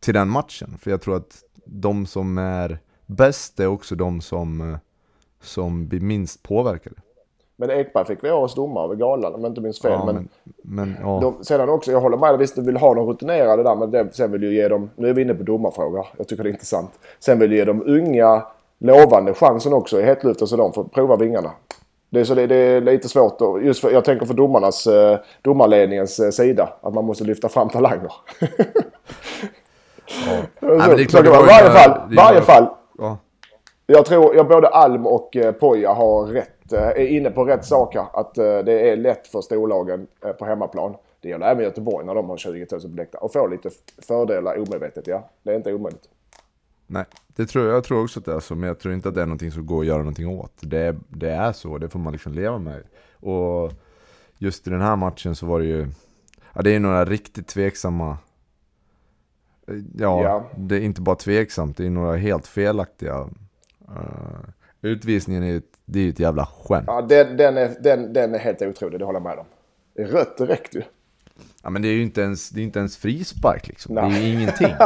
till 0.00 0.14
den 0.14 0.28
matchen. 0.28 0.78
För 0.78 0.90
jag 0.90 1.00
tror 1.00 1.16
att 1.16 1.42
de 1.64 2.06
som 2.06 2.38
är 2.38 2.78
bäst 3.06 3.60
är 3.60 3.66
också 3.66 3.94
de 3.94 4.20
som, 4.20 4.60
eh, 4.60 4.78
som 5.40 5.88
blir 5.88 6.00
minst 6.00 6.42
påverkade. 6.42 6.96
Men 7.56 7.70
Ekberg 7.70 8.04
fick 8.04 8.24
vi 8.24 8.30
årets 8.30 8.54
domare 8.54 8.84
över 8.84 8.94
galan 8.94 9.34
om 9.34 9.40
jag 9.40 9.50
inte 9.50 9.60
minns 9.60 9.80
fel. 9.80 9.92
Ja, 9.92 10.04
men 10.04 10.14
men, 10.14 10.28
men 10.62 10.96
ja. 11.00 11.20
de, 11.20 11.44
sedan 11.44 11.68
också, 11.68 11.92
jag 11.92 12.00
håller 12.00 12.16
med 12.16 12.38
visst 12.38 12.56
du 12.56 12.62
vill 12.62 12.76
ha 12.76 12.94
de 12.94 13.06
rutinerade 13.06 13.62
där 13.62 13.76
men 13.76 13.90
det, 13.90 14.14
sen 14.14 14.32
vill 14.32 14.40
du 14.40 14.54
ge 14.54 14.68
dem, 14.68 14.90
nu 14.96 15.08
är 15.08 15.14
vi 15.14 15.22
inne 15.22 15.34
på 15.34 15.42
domarfrågor, 15.42 16.06
jag 16.18 16.28
tycker 16.28 16.42
det 16.42 16.48
är 16.48 16.52
intressant. 16.52 16.90
Sen 17.18 17.38
vill 17.38 17.50
du 17.50 17.56
ge 17.56 17.64
de 17.64 17.82
unga 17.82 18.46
lovande 18.78 19.34
chansen 19.34 19.72
också 19.72 20.00
i 20.00 20.02
hetluften 20.02 20.46
så 20.46 20.56
de 20.56 20.72
får 20.72 20.84
prova 20.84 21.16
vingarna. 21.16 21.50
Det 22.12 22.20
är, 22.20 22.24
så 22.24 22.34
det, 22.34 22.46
det 22.46 22.56
är 22.56 22.80
lite 22.80 23.08
svårt 23.08 23.38
då, 23.38 23.60
just 23.62 23.80
för, 23.80 23.90
jag 23.90 24.04
tänker 24.04 24.26
för 24.26 24.34
domarnas, 24.34 24.86
eh, 24.86 25.18
domarledningens 25.42 26.20
eh, 26.20 26.30
sida, 26.30 26.72
att 26.80 26.94
man 26.94 27.04
måste 27.04 27.24
lyfta 27.24 27.48
fram 27.48 27.68
talanger. 27.68 28.12
ja. 28.40 28.46
Så, 30.06 30.30
Nej, 30.60 30.78
men 30.78 30.96
det 30.96 31.02
är 31.02 31.04
så 31.04 31.10
klart, 31.10 31.24
det 31.24 31.30
det 31.30 31.36
var 31.36 31.36
var 31.36 31.44
i 31.44 31.46
varje 31.46 31.70
fall, 31.70 32.00
varje 32.16 32.40
var- 32.40 32.46
fall. 32.46 32.66
Ja. 32.98 33.18
Jag 33.86 34.04
tror 34.06 34.34
jag 34.36 34.48
både 34.48 34.68
Alm 34.68 35.06
och 35.06 35.36
eh, 35.36 35.52
Poja 35.52 35.92
har 35.92 36.26
rätt, 36.26 36.72
eh, 36.72 36.82
är 36.88 37.06
inne 37.06 37.30
på 37.30 37.44
rätt 37.44 37.64
saker. 37.64 38.04
Att 38.12 38.38
eh, 38.38 38.58
det 38.58 38.90
är 38.90 38.96
lätt 38.96 39.26
för 39.26 39.40
storlagen 39.40 40.06
eh, 40.24 40.32
på 40.32 40.44
hemmaplan. 40.44 40.94
Det 41.20 41.28
gäller 41.28 41.46
även 41.46 41.64
Göteborg 41.64 42.06
när 42.06 42.14
de 42.14 42.30
har 42.30 42.36
20 42.36 42.66
000 42.72 42.80
på 42.80 42.88
läktaren. 42.96 43.22
Och 43.24 43.32
få 43.32 43.46
lite 43.46 43.70
fördelar 44.08 44.56
omedvetet, 44.58 45.06
ja. 45.06 45.28
Det 45.42 45.50
är 45.50 45.56
inte 45.56 45.72
omöjligt. 45.72 46.04
Nej, 46.86 47.04
det 47.36 47.46
tror 47.46 47.66
jag, 47.66 47.76
jag 47.76 47.84
tror 47.84 48.02
också 48.02 48.20
att 48.20 48.24
det 48.26 48.32
är 48.32 48.40
så, 48.40 48.54
men 48.54 48.68
jag 48.68 48.78
tror 48.78 48.94
inte 48.94 49.08
att 49.08 49.14
det 49.14 49.22
är 49.22 49.26
någonting 49.26 49.52
som 49.52 49.66
går 49.66 49.80
att 49.80 49.86
göra 49.86 49.98
någonting 49.98 50.28
åt. 50.28 50.52
Det, 50.60 50.96
det 51.08 51.30
är 51.30 51.52
så, 51.52 51.78
det 51.78 51.88
får 51.88 51.98
man 51.98 52.12
liksom 52.12 52.32
leva 52.32 52.58
med. 52.58 52.82
Och 53.20 53.72
just 54.38 54.66
i 54.66 54.70
den 54.70 54.80
här 54.80 54.96
matchen 54.96 55.34
så 55.34 55.46
var 55.46 55.58
det 55.60 55.66
ju, 55.66 55.86
ja 56.52 56.62
det 56.62 56.70
är 56.70 56.80
några 56.80 57.04
riktigt 57.04 57.48
tveksamma, 57.48 58.18
ja, 59.96 60.22
Ja. 60.22 60.50
det 60.56 60.76
är 60.76 60.80
inte 60.80 61.00
bara 61.00 61.16
tveksamt, 61.16 61.76
det 61.76 61.86
är 61.86 61.90
några 61.90 62.16
helt 62.16 62.46
felaktiga. 62.46 63.20
Uh, 63.88 64.48
utvisningen 64.80 65.42
är 65.42 65.46
ju 65.46 65.56
ett, 65.56 65.78
det 65.84 65.98
är 65.98 66.02
ju 66.02 66.10
ett 66.10 66.20
jävla 66.20 66.46
skämt. 66.46 66.84
Ja, 66.86 67.02
den, 67.02 67.36
den, 67.36 67.56
är, 67.56 67.76
den, 67.80 68.12
den 68.12 68.34
är 68.34 68.38
helt 68.38 68.62
otrolig, 68.62 68.98
det 69.00 69.04
håller 69.04 69.20
jag 69.20 69.24
med 69.24 69.38
om. 69.38 69.46
Rött 70.12 70.38
direkt 70.38 70.74
ju. 70.74 70.82
Ja 71.62 71.70
men 71.70 71.82
det 71.82 71.88
är 71.88 71.92
ju 71.92 72.02
inte 72.02 72.20
ens, 72.20 72.50
det 72.50 72.60
är 72.60 72.64
inte 72.64 72.78
ens 72.78 72.96
frispark 72.96 73.68
liksom, 73.68 73.94
det 73.94 74.00
är 74.00 74.08
Nej. 74.08 74.28
ju 74.28 74.34
ingenting. 74.34 74.74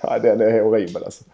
Ja, 0.00 0.18
den 0.18 0.40
är 0.40 0.62
horribel 0.62 1.04
alltså. 1.04 1.24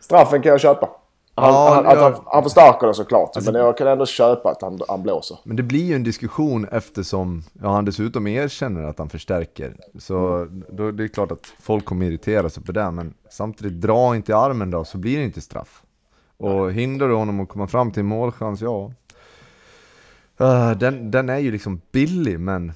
Straffen 0.00 0.42
kan 0.42 0.50
jag 0.50 0.60
köpa. 0.60 0.88
Han, 1.36 1.52
Ja, 1.52 1.74
han, 1.74 1.84
jag- 1.84 2.02
han, 2.12 2.22
han 2.26 2.42
förstärker 2.42 2.86
det 2.86 2.94
såklart. 2.94 3.30
men 3.44 3.54
jag 3.54 3.76
kan 3.78 3.86
ändå 3.88 4.06
köpa 4.06 4.50
att 4.50 4.62
han, 4.62 4.80
han 4.88 5.02
blåser. 5.02 5.38
Men 5.44 5.56
det 5.56 5.62
blir 5.62 5.84
ju 5.84 5.94
en 5.94 6.02
diskussion 6.02 6.68
eftersom 6.72 7.42
ja, 7.62 7.68
han 7.72 7.84
dessutom 7.84 8.26
erkänner 8.26 8.82
att 8.82 8.98
han 8.98 9.08
förstärker. 9.08 9.76
Så 9.98 10.46
då, 10.68 10.90
det 10.90 11.04
är 11.04 11.08
klart 11.08 11.32
att 11.32 11.46
folk 11.60 11.84
kommer 11.84 12.06
irritera 12.06 12.50
sig 12.50 12.62
på 12.62 12.72
det, 12.72 12.90
men 12.90 13.14
samtidigt, 13.30 13.80
dra 13.80 14.16
inte 14.16 14.32
i 14.32 14.34
armen 14.34 14.70
då 14.70 14.84
så 14.84 14.98
blir 14.98 15.18
det 15.18 15.24
inte 15.24 15.40
straff. 15.40 15.82
Och 16.36 16.72
hindrar 16.72 17.08
du 17.08 17.14
honom 17.14 17.40
att 17.40 17.48
komma 17.48 17.66
fram 17.66 17.90
till 17.92 18.00
en 18.00 18.06
målchans, 18.06 18.60
ja. 18.60 18.92
Eh, 20.40 20.70
den, 20.70 21.10
den 21.10 21.28
är 21.28 21.38
ju 21.38 21.52
liksom 21.52 21.80
billig, 21.92 22.40
men 22.40 22.72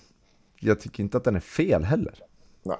jag 0.60 0.80
tycker 0.80 1.02
inte 1.02 1.16
att 1.16 1.24
den 1.24 1.36
är 1.36 1.40
fel 1.40 1.84
heller. 1.84 2.14
Nej, 2.62 2.76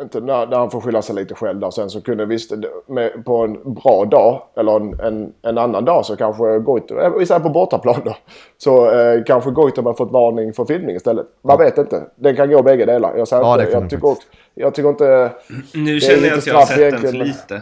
inte 0.00 0.20
när, 0.20 0.46
när 0.46 0.56
han 0.56 0.70
får 0.70 0.80
skylla 0.80 1.02
sig 1.02 1.14
lite 1.14 1.34
själv 1.34 1.60
där. 1.60 1.70
Sen 1.70 1.90
så 1.90 2.00
kunde 2.00 2.26
visst, 2.26 2.52
med, 2.86 3.24
på 3.24 3.44
en 3.44 3.74
bra 3.74 4.04
dag 4.04 4.42
eller 4.56 4.76
en, 4.76 5.00
en, 5.00 5.32
en 5.42 5.58
annan 5.58 5.84
dag 5.84 6.06
så 6.06 6.16
kanske 6.16 6.58
Goitom, 6.58 6.98
eh, 6.98 7.18
vi 7.18 7.26
säger 7.26 7.40
på 7.40 7.50
bortaplan 7.50 8.00
då, 8.04 8.16
så 8.58 9.00
eh, 9.00 9.24
kanske 9.24 9.50
Goitom 9.50 9.86
har 9.86 9.94
fått 9.94 10.12
varning 10.12 10.52
för 10.52 10.64
filmning 10.64 10.96
istället. 10.96 11.26
Man 11.42 11.58
vet 11.58 11.78
inte. 11.78 12.02
Den 12.16 12.36
kan 12.36 12.50
gå 12.50 12.62
bägge 12.62 12.86
delar. 12.86 13.16
Jag, 13.16 13.28
säger 13.28 13.42
Ja, 13.42 13.60
inte, 13.60 13.72
jag, 13.72 13.90
tycker 13.90 14.06
också, 14.06 14.28
jag 14.54 14.74
tycker 14.74 14.88
inte... 14.88 15.32
Nu 15.74 16.00
känner 16.00 16.28
jag 16.28 16.38
att 16.38 16.46
jag 16.46 16.54
har 16.54 16.66
sett 16.66 16.90
den 16.90 17.00
för 17.00 17.12
lite. 17.12 17.54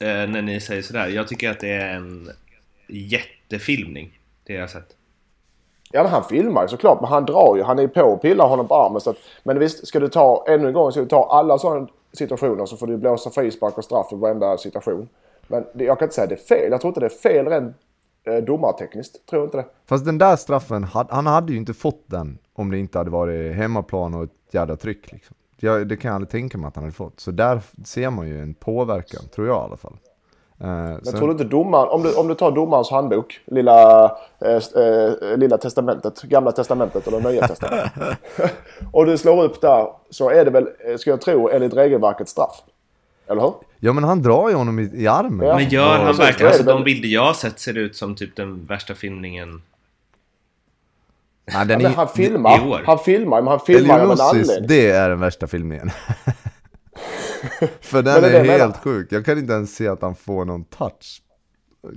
Eh, 0.00 0.06
när 0.06 0.42
ni 0.42 0.60
säger 0.60 0.82
sådär. 0.82 1.08
Jag 1.08 1.28
tycker 1.28 1.50
att 1.50 1.60
det 1.60 1.72
är 1.72 1.94
en 1.94 2.30
jättefilmning. 2.88 4.18
Det 4.46 4.52
jag 4.52 4.60
har 4.60 4.68
sett. 4.68 4.97
Ja 5.92 6.02
men 6.02 6.12
han 6.12 6.24
filmar 6.24 6.62
ju 6.62 6.68
såklart, 6.68 7.00
men 7.00 7.10
han 7.10 7.24
drar 7.24 7.56
ju. 7.56 7.62
Han 7.62 7.78
är 7.78 7.82
ju 7.82 7.88
på 7.88 8.02
och 8.02 8.22
pillar 8.22 8.48
honom 8.48 8.68
på 8.68 8.74
armen. 8.74 9.00
Så 9.00 9.10
att, 9.10 9.16
men 9.42 9.58
visst, 9.58 9.86
ska 9.86 10.00
du 10.00 10.08
ta, 10.08 10.44
ännu 10.48 10.66
en 10.68 10.74
gång, 10.74 10.92
ska 10.92 11.00
du 11.00 11.06
ta 11.06 11.28
alla 11.30 11.58
sådana 11.58 11.88
situationer 12.12 12.66
så 12.66 12.76
får 12.76 12.86
du 12.86 12.96
blåsa 12.96 13.30
frispark 13.30 13.78
och 13.78 13.84
straff 13.84 14.12
i 14.12 14.16
varenda 14.16 14.58
situation. 14.58 15.08
Men 15.46 15.64
det, 15.74 15.84
jag 15.84 15.98
kan 15.98 16.06
inte 16.06 16.14
säga 16.14 16.22
att 16.22 16.28
det 16.28 16.54
är 16.54 16.60
fel. 16.60 16.70
Jag 16.70 16.80
tror 16.80 16.88
inte 16.88 17.00
det 17.00 17.06
är 17.06 17.10
fel 17.10 17.46
rent 17.46 17.76
eh, 18.24 18.44
domartekniskt. 18.44 19.26
Tror 19.26 19.44
inte 19.44 19.56
det. 19.56 19.64
Fast 19.86 20.04
den 20.04 20.18
där 20.18 20.36
straffen, 20.36 20.84
han 20.84 21.26
hade 21.26 21.52
ju 21.52 21.58
inte 21.58 21.74
fått 21.74 22.04
den 22.06 22.38
om 22.54 22.70
det 22.70 22.78
inte 22.78 22.98
hade 22.98 23.10
varit 23.10 23.54
hemmaplan 23.54 24.14
och 24.14 24.24
ett 24.24 24.30
jävla 24.50 24.76
tryck 24.76 25.12
liksom. 25.12 25.36
Jag, 25.60 25.88
det 25.88 25.96
kan 25.96 26.08
jag 26.08 26.14
aldrig 26.14 26.30
tänka 26.30 26.58
mig 26.58 26.68
att 26.68 26.74
han 26.74 26.84
hade 26.84 26.94
fått. 26.94 27.20
Så 27.20 27.30
där 27.30 27.60
ser 27.84 28.10
man 28.10 28.28
ju 28.28 28.42
en 28.42 28.54
påverkan, 28.54 29.20
tror 29.34 29.46
jag 29.46 29.56
i 29.56 29.64
alla 29.64 29.76
fall. 29.76 29.96
Eh, 30.60 30.66
Men 30.68 31.04
sen- 31.04 31.14
tror 31.14 31.26
du 31.28 31.32
inte 31.32 31.44
domaren, 31.44 31.88
om 31.88 32.02
du, 32.02 32.14
om 32.14 32.28
du 32.28 32.34
tar 32.34 32.50
domarens 32.50 32.90
handbok, 32.90 33.40
lilla, 33.46 34.04
eh, 34.44 34.82
eh, 34.84 35.36
lilla 35.36 35.58
testamentet, 35.58 36.22
gamla 36.22 36.52
testamentet 36.52 37.06
eller 37.06 37.20
nya 37.20 37.46
testamentet. 37.48 37.92
och 38.92 39.06
du 39.06 39.18
slår 39.18 39.44
upp 39.44 39.60
där 39.60 39.86
så 40.10 40.30
är 40.30 40.44
det 40.44 40.50
väl, 40.50 40.68
eh, 40.88 40.96
ska 40.96 41.10
jag 41.10 41.20
tro, 41.20 41.48
enligt 41.50 41.74
regelverket 41.74 42.28
straff. 42.28 42.62
Eller 43.30 43.42
hur? 43.42 43.52
Ja 43.80 43.92
men 43.92 44.04
han 44.04 44.22
drar 44.22 44.48
ju 44.48 44.54
honom 44.54 44.78
i, 44.78 44.90
i 44.94 45.06
armen. 45.06 45.46
Ja. 45.48 45.56
Men 45.56 45.68
gör 45.68 45.98
han 45.98 46.16
verkligen... 46.16 46.46
Alltså 46.52 46.62
de 46.64 46.84
bilder 46.84 47.08
jag 47.08 47.24
har 47.24 47.32
sett 47.32 47.58
ser 47.60 47.78
ut 47.78 47.96
som 47.96 48.14
typ 48.14 48.36
den 48.36 48.66
värsta 48.66 48.94
filmningen. 48.94 49.62
Nej, 51.54 51.66
den 51.66 51.80
Ja, 51.80 51.86
är, 51.86 51.90
men 51.90 51.94
han 51.94 52.06
i 52.06 52.16
filmar, 52.16 52.68
år. 52.68 52.82
han 52.86 52.98
filmar, 52.98 53.40
men 53.42 53.48
han 53.48 53.60
filmar 53.60 54.00
av 54.00 54.10
en 54.12 54.20
anledning. 54.20 54.66
det 54.68 54.90
är 54.90 55.08
den 55.08 55.20
värsta 55.20 55.46
filmningen. 55.46 55.90
För 57.80 58.02
den 58.02 58.24
är 58.24 58.30
är, 58.30 58.44
helt 58.44 58.76
sjuk. 58.76 59.12
Jag 59.12 59.24
kan 59.24 59.38
inte 59.38 59.52
ens 59.52 59.74
se 59.74 59.88
att 59.88 60.02
han 60.02 60.14
får 60.14 60.44
någon 60.44 60.64
touch. 60.64 61.22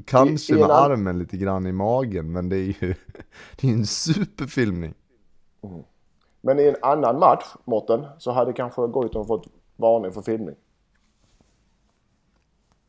Kanske 0.05 0.53
I- 0.55 0.59
med 0.59 0.71
armen 0.71 1.19
lite 1.19 1.37
grann 1.37 1.67
i 1.67 1.71
magen, 1.71 2.31
men 2.31 2.49
det 2.49 2.55
är 2.55 2.83
ju 2.83 2.95
det 3.61 3.67
är 3.67 3.71
en 3.71 3.85
superfilmning. 3.85 4.93
Men 6.41 6.59
i 6.59 6.67
en 6.67 6.75
annan 6.81 7.19
match, 7.19 7.45
Mårten, 7.65 8.05
så 8.17 8.31
hade 8.31 8.53
kanske 8.53 8.87
Goitom 8.87 9.27
fått 9.27 9.47
varning 9.75 10.11
för 10.11 10.21
filmning. 10.21 10.55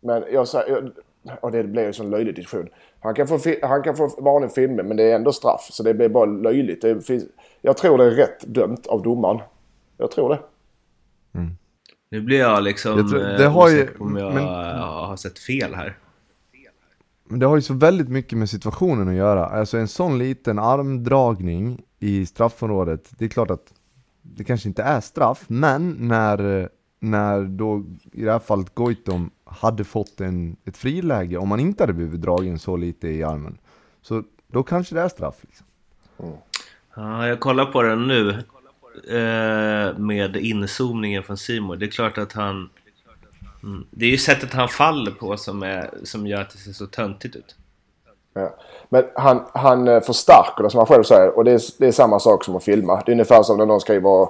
Men 0.01 0.25
jag 0.33 0.49
säger... 0.49 0.93
Och 1.41 1.53
det 1.53 1.65
blir 1.65 1.83
ju 1.83 1.89
en 1.89 1.95
sån 1.95 2.11
löjlig 2.11 2.35
diskussion. 2.35 2.69
Han 3.01 3.15
kan, 3.15 3.29
få, 3.29 3.39
han 3.63 3.83
kan 3.83 3.97
få 3.97 4.09
varning 4.19 4.49
för 4.49 4.55
filmning, 4.55 4.89
men 4.89 4.97
det 4.97 5.03
är 5.03 5.17
ändå 5.17 5.33
straff. 5.33 5.69
Så 5.71 5.83
det 5.83 5.95
blir 5.95 6.09
bara 6.09 6.25
löjligt. 6.25 6.83
Det 6.83 7.07
finns, 7.07 7.25
jag 7.61 7.77
tror 7.77 7.99
det 7.99 8.05
är 8.05 8.11
rätt 8.11 8.41
dömt 8.47 8.87
av 8.87 9.03
domaren. 9.03 9.41
Jag 9.97 10.11
tror 10.11 10.29
det. 10.29 10.41
Nu 12.13 12.21
blir 12.21 12.39
jag 12.39 12.63
liksom 12.63 12.99
Jag 12.99 13.09
tror- 13.09 13.31
eh, 13.31 13.37
det 13.39 13.47
har 13.49 13.69
ju- 13.71 13.89
om 13.99 14.17
jag 14.17 14.35
men- 14.35 14.45
har 14.45 15.17
sett 15.17 15.39
fel 15.39 15.75
här. 15.75 15.97
Men 17.29 17.39
det 17.41 17.47
har 17.47 17.57
ju 17.57 17.63
så 17.63 17.75
väldigt 17.75 18.09
mycket 18.09 18.39
med 18.39 18.51
situationen 18.51 19.09
att 19.09 19.15
göra. 19.15 19.47
Alltså 19.47 19.79
en 19.79 19.89
sån 19.89 20.19
liten 20.19 20.59
armdragning 20.59 21.83
i 21.99 22.27
straffområdet, 22.27 23.11
det 23.19 23.25
är 23.25 23.29
klart 23.29 23.51
att 23.51 23.73
det 24.23 24.45
kanske 24.45 24.69
inte 24.69 24.83
är 24.83 25.01
straff, 25.01 25.45
men 25.49 25.97
när, 26.01 26.69
när 27.01 27.43
då 27.45 27.85
i 28.13 28.25
det 28.25 28.33
här 28.33 28.39
fallet 28.39 28.75
Goitom 28.75 29.31
hade 29.45 29.85
fått 29.85 30.21
en, 30.21 30.57
ett 30.65 30.77
friläge, 30.77 31.37
om 31.37 31.49
man 31.49 31.61
inte 31.61 31.83
hade 31.83 31.93
blivit 31.93 32.21
dragen 32.23 32.59
så 32.59 32.77
lite 32.77 33.09
i 33.09 33.23
armen, 33.23 33.59
så 34.03 34.23
då 34.47 34.63
kanske 34.63 34.95
det 34.95 35.01
är 35.01 35.09
straff. 35.09 35.37
Liksom. 35.41 35.67
Ja, 36.97 37.27
jag 37.27 37.41
kollar 37.41 37.65
på 37.65 37.83
den 37.83 38.07
nu. 38.09 38.43
Eh, 39.09 39.99
med 39.99 40.37
inzoomningen 40.37 41.23
från 41.23 41.37
Simon. 41.37 41.79
Det 41.79 41.87
är 41.87 41.91
klart 41.91 42.19
att 42.19 42.33
han... 42.33 42.71
Mm, 43.63 43.87
det 43.91 44.05
är 44.05 44.11
ju 44.11 44.19
sättet 44.19 44.53
han 44.53 44.69
faller 44.69 45.11
på 45.11 45.37
som, 45.37 45.63
är, 45.63 45.91
som 46.05 46.27
gör 46.27 46.41
att 46.41 46.51
det 46.51 46.59
ser 46.59 46.73
så 46.73 46.87
töntigt 46.87 47.37
ut. 47.37 47.57
Ja. 48.35 48.57
Men 48.89 49.05
han, 49.15 49.43
han 49.55 49.89
eh, 49.89 50.01
förstärker 50.01 50.63
det 50.63 50.71
som 50.71 50.79
han 50.79 50.87
själv 50.87 51.03
säger. 51.03 51.37
Och 51.37 51.45
det 51.45 51.53
är, 51.53 51.61
det 51.79 51.87
är 51.87 51.93
samma 51.93 52.21
sak 52.21 52.45
som 52.45 52.57
att 52.57 52.65
filma. 52.65 53.03
Det 53.07 53.11
är 53.11 53.15
ungefär 53.15 53.43
som 53.43 53.59
när 53.59 53.67
någon 53.67 53.81
skriver 53.81 54.29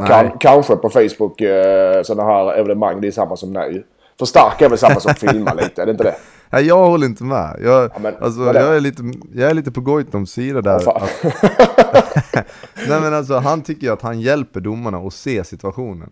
Nej. 0.00 0.08
kan, 0.08 0.38
kanske 0.38 0.76
på 0.76 0.90
Facebook. 0.90 1.40
Eh, 1.40 2.02
sådana 2.02 2.32
här 2.32 2.54
evenemang. 2.54 3.00
Det 3.00 3.06
är 3.06 3.12
samma 3.12 3.36
som 3.36 3.52
nej. 3.52 3.84
Förstärka 4.18 4.64
är 4.64 4.68
väl 4.68 4.78
samma 4.78 5.00
som 5.00 5.14
filma 5.14 5.54
lite. 5.54 5.82
Är 5.82 5.86
det 5.86 5.92
inte 5.92 6.04
det? 6.04 6.14
Nej, 6.52 6.66
jag 6.66 6.86
håller 6.86 7.06
inte 7.06 7.24
med. 7.24 7.60
Jag, 7.64 7.90
Ja, 7.94 7.98
men 8.00 8.14
alltså, 8.20 8.40
jag, 8.40 8.76
är 8.76 8.80
lite, 8.80 9.02
jag 9.34 9.50
är 9.50 9.54
lite 9.54 9.72
på 9.72 9.80
Goitoms 9.80 10.30
sida 10.30 10.60
där. 10.60 10.78
Fan. 10.78 11.02
att, 11.02 12.19
nej 12.88 13.00
men 13.00 13.14
alltså, 13.14 13.34
han 13.38 13.62
tycker 13.62 13.86
ju 13.86 13.92
att 13.92 14.02
han 14.02 14.20
hjälper 14.20 14.60
domarna 14.60 14.98
att 14.98 15.14
se 15.14 15.44
situationen. 15.44 16.10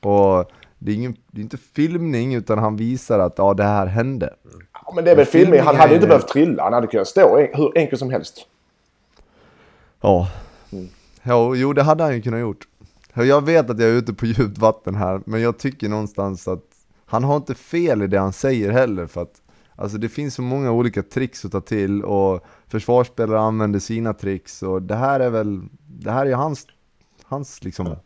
Och 0.00 0.50
det 0.78 0.90
är, 0.90 0.94
ingen, 0.94 1.16
det 1.30 1.40
är 1.40 1.42
inte 1.42 1.56
filmning, 1.56 2.34
utan 2.34 2.58
han 2.58 2.76
visar 2.76 3.18
att 3.18 3.34
ja, 3.36 3.54
det 3.54 3.64
här 3.64 3.86
hände. 3.86 4.34
Ja, 4.72 4.92
men 4.94 5.04
det 5.04 5.10
är 5.10 5.16
väl 5.16 5.26
filmning. 5.26 5.60
Han 5.60 5.76
hade 5.76 5.92
är 5.92 5.94
inte 5.94 6.06
behövt 6.06 6.28
trilla. 6.28 6.62
Han 6.62 6.72
hade 6.72 6.86
kunnat 6.86 7.08
stå 7.08 7.38
en, 7.38 7.48
hur 7.52 7.78
enkelt 7.78 7.98
som 7.98 8.10
helst. 8.10 8.46
Ja. 10.00 10.28
ja. 11.22 11.54
Jo, 11.54 11.72
det 11.72 11.82
hade 11.82 12.04
han 12.04 12.14
ju 12.14 12.22
kunnat 12.22 12.40
gjort. 12.40 12.68
Jag 13.14 13.44
vet 13.44 13.70
att 13.70 13.80
jag 13.80 13.88
är 13.90 13.94
ute 13.94 14.14
på 14.14 14.26
djupt 14.26 14.58
vatten 14.58 14.94
här, 14.94 15.20
men 15.24 15.40
jag 15.40 15.58
tycker 15.58 15.88
någonstans 15.88 16.48
att 16.48 16.64
han 17.06 17.24
har 17.24 17.36
inte 17.36 17.54
fel 17.54 18.02
i 18.02 18.06
det 18.06 18.18
han 18.18 18.32
säger 18.32 18.70
heller, 18.70 19.06
för 19.06 19.22
att 19.22 19.42
Alltså 19.76 19.98
det 19.98 20.08
finns 20.08 20.34
så 20.34 20.42
många 20.42 20.72
olika 20.72 21.02
tricks 21.02 21.44
att 21.44 21.52
ta 21.52 21.60
till 21.60 22.02
och 22.02 22.46
försvarsspelare 22.68 23.40
använder 23.40 23.78
sina 23.78 24.14
tricks 24.14 24.62
och 24.62 24.82
det 24.82 24.94
här 24.94 25.20
är 25.20 25.30
väl, 25.30 25.62
det 25.86 26.10
här 26.10 26.22
är 26.22 26.26
ju 26.26 26.34
hans, 26.34 26.66
hans 27.24 27.64
liksom 27.64 27.96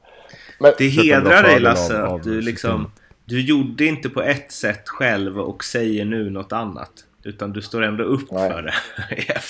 Men, 0.61 0.73
Det 0.79 0.89
hedrar 0.89 1.43
dig 1.43 1.61
Lasse 1.61 2.03
att 2.03 2.23
du 2.23 2.41
liksom... 2.41 2.91
Du 3.25 3.41
gjorde 3.41 3.85
inte 3.85 4.09
på 4.09 4.23
ett 4.23 4.53
sätt 4.53 4.89
själv 4.89 5.41
och 5.41 5.65
säger 5.65 6.05
nu 6.05 6.31
något 6.31 6.53
annat. 6.53 6.93
Utan 7.25 7.53
du 7.53 7.63
står 7.63 7.83
ändå 7.83 8.05
upp 8.05 8.31
Nej. 8.31 8.51
för 8.51 8.63
det 8.63 8.73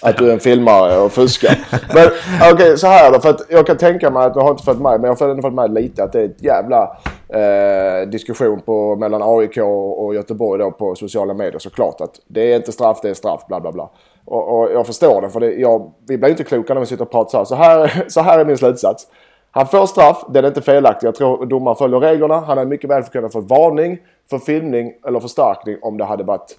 Att 0.08 0.18
du 0.18 0.28
är 0.28 0.32
en 0.32 0.40
filmare 0.40 0.98
och 0.98 1.12
fuskar. 1.12 1.58
Men 1.94 2.08
okej, 2.52 2.78
så 2.78 2.86
här 2.86 3.12
då. 3.12 3.20
För 3.20 3.30
att 3.30 3.40
jag 3.48 3.66
kan 3.66 3.76
tänka 3.76 4.10
mig 4.10 4.26
att 4.26 4.34
du 4.34 4.40
har 4.40 4.50
inte 4.50 4.62
fått 4.62 4.80
med, 4.80 5.00
men 5.00 5.04
jag 5.04 5.16
har 5.16 5.28
ändå 5.28 5.42
fått 5.42 5.54
med 5.54 5.74
lite 5.74 6.04
att 6.04 6.12
det 6.12 6.20
är 6.20 6.24
ett 6.24 6.42
jävla 6.42 6.96
eh, 7.28 8.08
diskussion 8.08 8.60
på, 8.60 8.96
mellan 8.96 9.22
AIK 9.24 9.58
och 9.96 10.14
Göteborg 10.14 10.58
då 10.62 10.70
på 10.70 10.94
sociala 10.94 11.34
medier 11.34 11.58
såklart. 11.58 12.00
Att 12.00 12.20
det 12.26 12.52
är 12.52 12.56
inte 12.56 12.72
straff, 12.72 12.98
det 13.02 13.10
är 13.10 13.14
straff, 13.14 13.46
bla 13.48 13.60
bla 13.60 13.72
bla. 13.72 13.90
Och, 14.24 14.58
och 14.58 14.72
jag 14.72 14.86
förstår 14.86 15.22
det, 15.22 15.30
för 15.30 15.40
det, 15.40 15.52
jag, 15.52 15.92
vi 16.08 16.18
blir 16.18 16.30
inte 16.30 16.44
kloka 16.44 16.74
när 16.74 16.80
vi 16.80 16.86
sitter 16.86 17.04
och 17.04 17.10
pratar 17.10 17.44
så 17.44 17.54
här. 17.54 17.88
Så 17.88 17.94
här, 17.94 18.04
så 18.08 18.20
här 18.20 18.38
är 18.38 18.44
min 18.44 18.58
slutsats. 18.58 19.06
Han 19.50 19.66
får 19.66 19.86
straff, 19.86 20.24
den 20.28 20.44
är 20.44 20.48
inte 20.48 20.62
felaktig. 20.62 21.06
Jag 21.06 21.14
tror 21.14 21.46
domaren 21.46 21.76
följer 21.76 22.00
reglerna. 22.00 22.34
Han 22.34 22.58
hade 22.58 22.70
mycket 22.70 22.90
väl 22.90 23.02
kunnat 23.02 23.32
få 23.32 23.40
varning 23.40 23.98
för 24.30 24.38
filmning 24.38 24.92
eller 25.06 25.20
förstärkning 25.20 25.76
om 25.82 25.98
det 25.98 26.04
hade 26.04 26.24
varit 26.24 26.56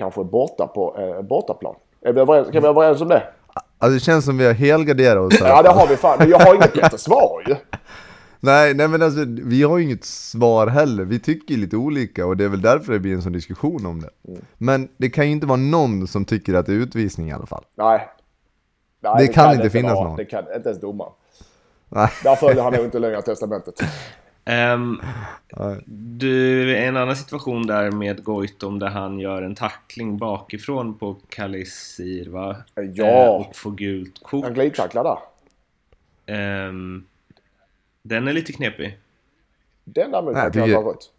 kanske 0.00 0.24
borta 0.24 0.66
på 0.66 0.96
eh, 0.98 1.22
bortaplan. 1.22 1.74
Är 2.02 2.12
vi 2.12 2.20
överens, 2.20 2.50
kan 2.50 2.62
vi 2.62 2.68
vara 2.68 2.70
överens 2.86 3.02
om 3.02 3.08
det? 3.08 3.22
Alltså 3.78 3.94
det 3.94 4.00
känns 4.00 4.24
som 4.24 4.38
vi 4.38 4.46
har 4.46 4.52
helgarderat 4.52 5.32
oss 5.32 5.40
här. 5.40 5.48
Ja, 5.48 5.62
det 5.62 5.68
har 5.68 5.86
vi 5.86 5.96
fan. 5.96 6.16
Men 6.18 6.30
jag 6.30 6.38
har 6.38 6.54
inget 6.54 6.72
bättre 6.74 6.98
svar 6.98 7.42
ju. 7.46 7.56
Nej, 8.40 8.74
nej 8.74 8.88
men 8.88 9.02
alltså 9.02 9.24
vi 9.26 9.62
har 9.62 9.78
ju 9.78 9.84
inget 9.84 10.04
svar 10.04 10.66
heller. 10.66 11.04
Vi 11.04 11.18
tycker 11.20 11.54
lite 11.54 11.76
olika 11.76 12.26
och 12.26 12.36
det 12.36 12.44
är 12.44 12.48
väl 12.48 12.62
därför 12.62 12.92
det 12.92 12.98
blir 12.98 13.14
en 13.14 13.22
sån 13.22 13.32
diskussion 13.32 13.86
om 13.86 14.00
det. 14.00 14.10
Men 14.58 14.88
det 14.96 15.10
kan 15.10 15.26
ju 15.26 15.32
inte 15.32 15.46
vara 15.46 15.56
någon 15.56 16.06
som 16.06 16.24
tycker 16.24 16.54
att 16.54 16.66
det 16.66 16.72
är 16.72 16.76
utvisning 16.76 17.28
i 17.28 17.32
alla 17.32 17.46
fall. 17.46 17.64
Nej. 17.74 18.08
Nej 19.02 19.26
Det 19.26 19.32
kan 19.32 19.54
inte 19.54 19.70
finnas 19.70 19.92
vara. 19.94 20.08
någon. 20.08 20.16
Det 20.16 20.24
kan 20.24 20.44
inte 20.56 20.68
ens 20.68 20.80
domaren. 20.80 21.12
Nej. 21.88 22.08
Där 22.24 22.36
följer 22.36 22.62
han 22.62 22.72
nog 22.72 22.84
inte 22.84 22.98
längre 22.98 23.22
testamentet. 23.22 23.74
Nej. 24.44 25.84
du, 25.86 26.76
en 26.76 26.96
annan 26.96 27.16
situation 27.16 27.66
där 27.66 27.90
med 27.90 28.24
Goitom 28.24 28.78
där 28.78 28.88
han 28.88 29.18
gör 29.18 29.42
en 29.42 29.54
tackling 29.54 30.18
bakifrån 30.18 30.98
på 30.98 31.16
Kalisir 31.28 32.30
va? 32.30 32.56
Ja. 32.94 33.06
Eh, 33.06 33.28
och 33.28 33.56
får 33.56 33.70
gult 33.70 34.22
kort. 34.22 34.44
Han 34.44 34.54
glidtacklar 34.54 35.04
där. 35.04 35.18
Ehm, 36.34 37.04
den 38.02 38.28
är 38.28 38.32
lite 38.32 38.52
knepig. 38.52 38.98
Den 39.84 40.10
däremot 40.10 40.34
Nej, 40.34 40.42
jag 40.44 40.52
kan 40.52 40.60
jag 40.60 40.68
tycker- 40.68 40.82
ta 40.82 40.88
rött. 40.90 41.10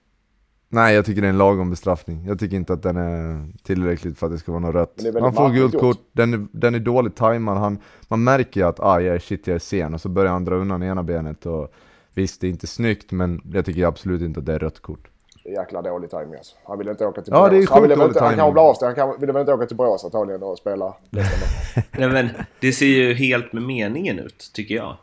Nej, 0.74 0.96
jag 0.96 1.06
tycker 1.06 1.22
det 1.22 1.28
är 1.28 1.30
en 1.30 1.38
lagom 1.38 1.70
bestraffning. 1.70 2.26
Jag 2.28 2.40
tycker 2.40 2.56
inte 2.58 2.74
att 2.74 2.84
den 2.84 2.98
är 2.98 3.48
tillräckligt 3.64 4.20
för 4.20 4.26
att 4.26 4.32
det 4.34 4.38
ska 4.40 4.52
vara 4.52 4.60
något 4.62 4.76
rött. 4.76 5.02
Han 5.22 5.34
får 5.34 5.50
gult 5.50 5.80
kort, 5.80 5.98
den 6.12 6.34
är, 6.34 6.48
den 6.52 6.76
är 6.76 6.80
dåligt 6.80 7.16
tajmad. 7.16 7.58
Han, 7.58 7.80
man 8.08 8.24
märker 8.24 8.62
ju 8.62 8.68
att 8.68 8.80
ah, 8.80 9.00
jag 9.00 9.16
är 9.16 9.20
shit, 9.20 9.48
jag 9.48 9.56
är 9.56 9.60
sen. 9.60 9.94
Och 9.94 10.02
så 10.02 10.10
börjar 10.10 10.32
han 10.32 10.46
dra 10.46 10.56
undan 10.56 10.84
ena 10.84 11.04
benet. 11.04 11.46
Och 11.46 11.74
visst, 12.14 12.42
det 12.42 12.48
är 12.48 12.52
inte 12.52 12.68
snyggt, 12.68 13.12
men 13.12 13.42
jag 13.54 13.66
tycker 13.66 13.86
absolut 13.86 14.22
inte 14.22 14.40
att 14.40 14.46
det 14.46 14.54
är 14.54 14.60
rött 14.60 14.80
kort. 14.80 15.08
Jäkla 15.46 15.82
dålig 15.82 16.10
timing 16.10 16.36
alltså. 16.36 16.56
Han 16.64 16.78
ville 16.78 16.92
inte 16.92 17.06
åka 17.06 17.22
till 17.22 17.34
Ja, 17.34 17.40
Borås. 17.40 17.52
det 17.52 17.58
är 17.64 17.74
han 17.74 17.82
ville 17.82 17.96
väl 17.96 18.08
inte, 18.08 18.24
Han 18.24 18.36
kan 18.36 18.54
bli 18.54 18.62
av 18.62 18.74
sig. 18.74 18.86
Han 18.86 18.96
kan, 18.96 19.20
ville 19.20 19.34
väl 19.34 19.40
inte 19.40 19.54
åka 19.54 19.66
till 19.66 19.76
Borås 19.78 20.06
antagligen 20.06 20.44
och 20.44 20.58
spela. 20.58 20.94
Nej, 21.10 22.10
men 22.10 22.30
det 22.60 22.72
ser 22.72 22.86
ju 22.86 23.14
helt 23.14 23.54
med 23.54 23.64
meningen 23.64 24.20
ut, 24.20 24.52
tycker 24.54 24.76
jag. 24.76 24.98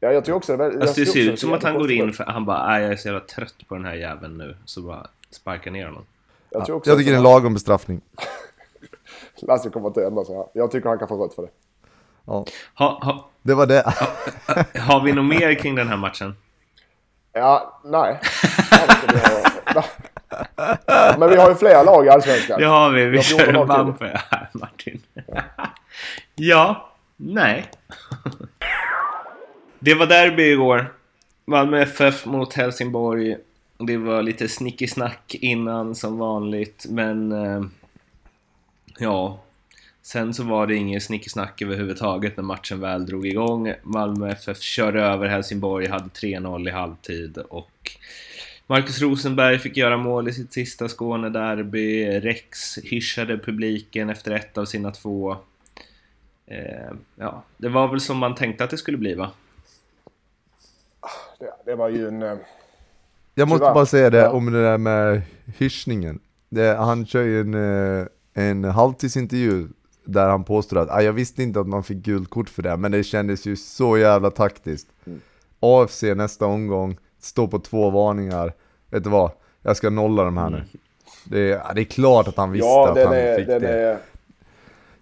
Ja, 0.00 0.12
jag 0.12 0.24
tror 0.24 0.36
också 0.36 0.56
det. 0.56 0.64
Alltså 0.64 1.00
det 1.00 1.06
ser 1.06 1.30
ut 1.32 1.40
som 1.40 1.52
att 1.52 1.62
han 1.62 1.78
går 1.78 1.90
in 1.90 2.12
för 2.12 2.24
han 2.24 2.44
bara 2.44 2.66
"Aj, 2.66 2.82
jag 2.82 2.92
är 2.92 2.96
så 2.96 3.08
jävla 3.08 3.20
trött 3.20 3.54
på 3.68 3.74
den 3.74 3.84
här 3.84 3.94
jäveln 3.94 4.38
nu. 4.38 4.56
Så 4.64 4.82
bara 4.82 5.06
sparkar 5.30 5.70
ner 5.70 5.86
honom. 5.86 6.04
Jag, 6.50 6.66
tror 6.66 6.76
också 6.76 6.90
Jag 6.90 6.98
tycker 6.98 7.10
det 7.10 7.14
är 7.14 7.18
en 7.18 7.22
lagom 7.24 7.54
bestraffning. 7.54 8.00
Lasse 9.42 9.70
kommer 9.70 9.88
inte 9.88 10.04
ändra 10.06 10.24
sig. 10.24 10.36
Jag 10.54 10.70
tycker 10.70 10.88
han 10.88 10.98
kan 10.98 11.08
få 11.08 11.24
rött 11.24 11.34
för 11.34 11.42
det. 11.42 11.48
Ja, 12.24 12.44
Ha, 12.74 12.98
ha, 13.04 13.28
det 13.42 13.54
var 13.54 13.66
det. 13.66 13.82
har 14.80 15.00
vi 15.04 15.12
något 15.12 15.24
mer 15.24 15.54
kring 15.54 15.74
den 15.74 15.88
här 15.88 15.96
matchen? 15.96 16.36
Ja, 17.32 17.80
nej. 17.84 18.20
Ha. 19.74 19.84
Men 21.18 21.30
vi 21.30 21.36
har 21.36 21.48
ju 21.48 21.54
flera 21.54 21.82
lag 21.82 22.06
i 22.06 22.08
Allsvenskan. 22.08 22.60
Det 22.60 22.66
har 22.66 22.90
vi. 22.90 23.04
Vi 23.04 23.16
Jag 23.16 23.24
kör 23.24 23.48
en 23.54 23.66
bumper 23.66 24.22
här, 24.30 24.48
Martin. 24.52 25.02
ja. 26.34 26.90
Nej. 27.16 27.70
det 29.78 29.94
var 29.94 30.06
derby 30.06 30.42
igår. 30.42 30.92
Malmö 31.44 31.82
FF 31.82 32.26
mot 32.26 32.54
Helsingborg. 32.54 33.36
Det 33.78 33.96
var 33.96 34.22
lite 34.22 34.48
snickesnack 34.48 35.34
innan 35.34 35.94
som 35.94 36.18
vanligt, 36.18 36.86
men... 36.88 37.32
Eh, 37.32 37.62
ja. 38.98 39.38
Sen 40.02 40.34
så 40.34 40.42
var 40.42 40.66
det 40.66 40.74
ingen 40.74 41.00
snickesnack 41.00 41.62
överhuvudtaget 41.62 42.36
när 42.36 42.44
matchen 42.44 42.80
väl 42.80 43.06
drog 43.06 43.26
igång. 43.26 43.74
Malmö 43.82 44.30
FF 44.30 44.60
körde 44.60 45.02
över 45.02 45.28
Helsingborg, 45.28 45.86
hade 45.88 46.04
3-0 46.08 46.68
i 46.68 46.70
halvtid 46.70 47.38
och 47.38 47.70
Marcus 48.66 49.00
Rosenberg 49.00 49.58
fick 49.58 49.76
göra 49.76 49.96
mål 49.96 50.28
i 50.28 50.32
sitt 50.32 50.52
sista 50.52 50.88
Skånederby. 50.88 52.20
Rex 52.20 52.78
hyschade 52.78 53.38
publiken 53.38 54.10
efter 54.10 54.30
ett 54.30 54.58
av 54.58 54.64
sina 54.64 54.90
två. 54.90 55.36
Eh, 56.46 56.90
ja, 57.16 57.42
det 57.56 57.68
var 57.68 57.88
väl 57.88 58.00
som 58.00 58.16
man 58.18 58.34
tänkte 58.34 58.64
att 58.64 58.70
det 58.70 58.78
skulle 58.78 58.98
bli 58.98 59.14
va? 59.14 59.30
Det, 61.38 61.52
det 61.64 61.74
var 61.74 61.88
ju 61.88 62.08
en... 62.08 62.22
eh, 62.22 62.34
Jag 63.34 63.48
måste 63.48 63.60
bara 63.74 63.86
säga 63.86 64.10
det 64.10 64.18
Ja. 64.18 64.30
om 64.30 64.52
det 64.52 64.62
där 64.62 64.78
med 64.78 65.22
hyschningen. 65.58 66.20
Det, 66.48 66.74
han 66.76 67.06
kör 67.06 67.22
ju 67.22 67.40
en, 67.40 67.54
eh, 68.00 68.06
en 68.34 68.64
halvtidsintervju 68.64 69.68
där 70.12 70.28
han 70.28 70.44
påstår 70.44 70.78
att 70.78 70.90
ah, 70.90 71.00
jag 71.02 71.12
visste 71.12 71.42
inte 71.42 71.60
att 71.60 71.66
man 71.68 71.82
fick 71.84 71.96
gult 71.98 72.30
kort 72.30 72.48
för 72.48 72.62
det, 72.62 72.76
men 72.76 72.92
det 72.92 73.02
kändes 73.04 73.46
ju 73.46 73.56
så 73.56 73.98
jävla 73.98 74.30
taktiskt. 74.30 74.86
Mm. 75.06 75.20
AFC 75.60 76.02
nästa 76.02 76.46
omgång, 76.46 76.96
står 77.20 77.46
på 77.48 77.58
två 77.58 77.90
varningar. 77.90 78.52
Vet 78.90 79.04
du 79.04 79.10
vad? 79.10 79.30
Jag 79.62 79.76
ska 79.76 79.90
nolla 79.90 80.24
de 80.24 80.36
här 80.36 80.50
nu. 80.50 80.62
Det, 81.24 81.52
är- 81.52 81.74
det 81.74 81.80
är 81.80 81.84
klart 81.84 82.28
att 82.28 82.36
han 82.36 82.52
visste 82.52 82.66
Ja, 82.68 82.90
att 82.90 83.04
han 83.04 83.14
är... 83.16 83.36
fick 83.38 83.46
det. 83.46 83.68
är 83.68 83.98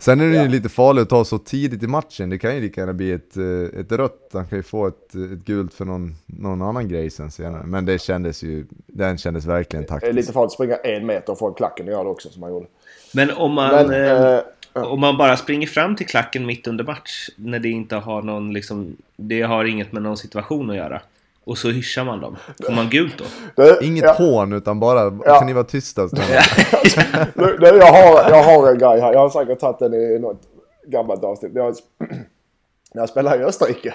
Sen 0.00 0.20
är 0.20 0.26
det 0.30 0.36
Ja. 0.36 0.42
ju 0.42 0.48
lite 0.48 0.68
farligt 0.68 1.02
att 1.02 1.08
ta 1.08 1.24
så 1.24 1.38
tidigt 1.38 1.82
i 1.82 1.86
matchen. 1.86 2.30
Det 2.30 2.38
kan 2.38 2.54
ju 2.54 2.60
lika 2.60 2.80
gärna 2.80 2.92
bli 2.92 3.12
ett, 3.12 3.36
eh, 3.36 3.80
ett 3.80 3.92
rött. 3.92 4.30
Han 4.32 4.46
kan 4.46 4.58
ju 4.58 4.62
få 4.62 4.86
ett, 4.86 5.14
ett 5.14 5.44
gult 5.44 5.74
för 5.74 5.84
någon, 5.84 6.14
någon 6.26 6.62
annan 6.62 6.88
grej 6.88 7.10
sen 7.10 7.30
senare. 7.30 7.62
Men 7.66 7.84
det 7.84 7.98
kändes 8.00 8.42
ju, 8.42 8.66
den 8.86 9.18
kändes 9.18 9.44
verkligen 9.46 9.82
det 9.82 9.86
är 9.86 9.94
taktisk. 9.94 10.12
lite 10.14 10.32
farligt 10.32 10.46
att 10.46 10.52
springa 10.52 10.76
en 10.76 11.06
meter 11.06 11.34
från 11.34 11.54
klacken 11.54 11.86
och 11.86 11.92
göra 11.92 12.02
det 12.04 12.10
också 12.10 12.28
som 12.28 12.42
han 12.42 12.52
gjorde. 12.52 12.66
Men 13.14 13.30
om 13.30 13.52
man, 13.52 13.74
Men, 13.74 13.90
eh, 13.90 14.34
eh, 14.34 14.40
om 14.84 15.00
man 15.00 15.16
bara 15.16 15.36
springer 15.36 15.66
fram 15.66 15.96
till 15.96 16.06
klacken 16.06 16.46
mitt 16.46 16.66
under 16.66 16.84
match 16.84 17.28
när 17.36 17.58
det 17.58 17.68
inte 17.68 17.96
har 17.96 18.22
någon 18.22 18.52
liksom, 18.52 18.96
det 19.16 19.42
har 19.42 19.64
inget 19.64 19.92
med 19.92 20.02
någon 20.02 20.16
situation 20.16 20.70
att 20.70 20.76
göra. 20.76 21.00
Och 21.44 21.58
så 21.58 21.68
hyschar 21.70 22.04
man 22.04 22.20
dem. 22.20 22.36
Får 22.66 22.72
man 22.72 22.88
gult 22.90 23.14
då? 23.18 23.24
du, 23.64 23.86
Inget 23.86 24.04
ja, 24.04 24.12
hån 24.12 24.52
utan 24.52 24.80
bara, 24.80 25.18
Ja. 25.24 25.38
kan 25.38 25.46
ni 25.46 25.52
vara 25.52 25.64
tysta 25.64 26.06
du, 27.34 27.58
jag, 27.60 27.92
har, 27.92 28.30
jag 28.30 28.42
har 28.44 28.72
en 28.72 28.78
grej 28.78 29.00
här. 29.00 29.12
Jag 29.12 29.20
har 29.20 29.30
säkert 29.30 29.60
tagit 29.60 29.78
den 29.78 29.94
i 29.94 30.18
något 30.18 30.40
gammalt 30.86 31.24
avsnitt. 31.24 31.52
Jag, 31.54 31.74
när 32.94 33.02
jag 33.02 33.08
spelade 33.08 33.40
i 33.40 33.44
Österrike. 33.44 33.94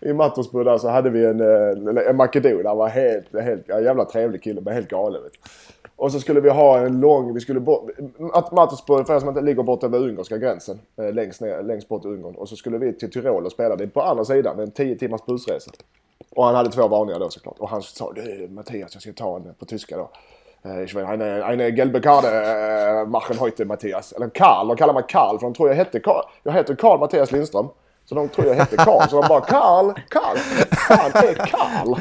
I 0.00 0.12
Mattersburg 0.12 0.66
där 0.66 0.78
så 0.78 0.88
hade 0.88 1.10
vi 1.10 1.24
en, 1.24 1.40
eh, 1.40 2.08
en 2.08 2.16
makedon. 2.16 2.66
Han 2.66 2.76
var 2.76 2.88
helt, 2.88 3.40
helt, 3.40 3.64
ja, 3.66 3.80
jävla 3.80 4.04
trevlig 4.04 4.42
kille 4.42 4.60
men 4.60 4.74
helt 4.74 4.88
galen. 4.88 5.22
Vet. 5.22 5.32
Och 5.96 6.12
så 6.12 6.20
skulle 6.20 6.40
vi 6.40 6.50
ha 6.50 6.78
en 6.78 7.00
lång, 7.00 7.34
vi 7.34 7.40
skulle 7.40 7.60
bort, 7.60 7.90
Mat- 8.18 8.52
Mattersburg 8.52 9.06
för 9.06 9.14
er 9.14 9.20
som 9.20 9.28
inte 9.28 9.40
ligger 9.40 9.62
bort 9.62 9.84
över 9.84 9.98
ungerska 9.98 10.38
gränsen. 10.38 10.80
Eh, 10.96 11.12
längst, 11.12 11.40
ner, 11.40 11.62
längst 11.62 11.88
bort 11.88 12.04
i 12.04 12.08
Ungern. 12.08 12.34
Och 12.34 12.48
så 12.48 12.56
skulle 12.56 12.78
vi 12.78 12.92
till 12.92 13.10
Tyrol 13.10 13.46
och 13.46 13.52
spela. 13.52 13.76
Det 13.76 13.84
är 13.84 13.88
på 13.88 14.02
andra 14.02 14.24
sidan, 14.24 14.60
en 14.60 14.70
10 14.70 14.98
timmars 14.98 15.24
bussresa. 15.26 15.70
Och 16.30 16.44
han 16.44 16.54
hade 16.54 16.70
två 16.70 16.88
varningar 16.88 17.18
då 17.18 17.30
såklart. 17.30 17.58
Och 17.58 17.68
han 17.68 17.82
sa 17.82 18.12
du 18.12 18.48
Mattias 18.50 18.90
jag 18.94 19.02
ska 19.02 19.12
ta 19.12 19.36
en 19.36 19.54
på 19.58 19.64
tyska 19.64 19.96
då. 19.96 20.10
Eh, 20.64 20.82
Ich 20.84 20.94
will 20.94 21.04
eine, 21.04 21.44
eine 21.44 21.72
gelbe 21.72 22.00
Karte 22.00 22.28
äh, 22.28 23.04
machen 23.06 23.40
heute 23.40 23.64
Mattias. 23.64 24.12
Eller 24.12 24.28
Karl, 24.30 24.68
de 24.68 24.76
kallar 24.76 24.94
mig 24.94 25.04
Karl 25.08 25.38
för 25.38 25.46
de 25.46 25.54
tror 25.54 25.68
jag 25.68 25.76
hette 25.76 26.00
Karl. 26.00 26.22
Jag 26.42 26.52
heter 26.52 26.74
Karl 26.74 26.98
Mattias 26.98 27.32
Lindström. 27.32 27.68
Så 28.08 28.14
de 28.14 28.28
tror 28.28 28.46
jag 28.46 28.54
hette 28.54 28.76
Karl. 28.76 29.08
Så 29.08 29.20
de 29.20 29.28
bara 29.28 29.40
Karl, 29.40 29.92
Karl, 30.10 30.36
fan 30.88 31.10
är 31.14 31.34
Karl? 31.34 31.94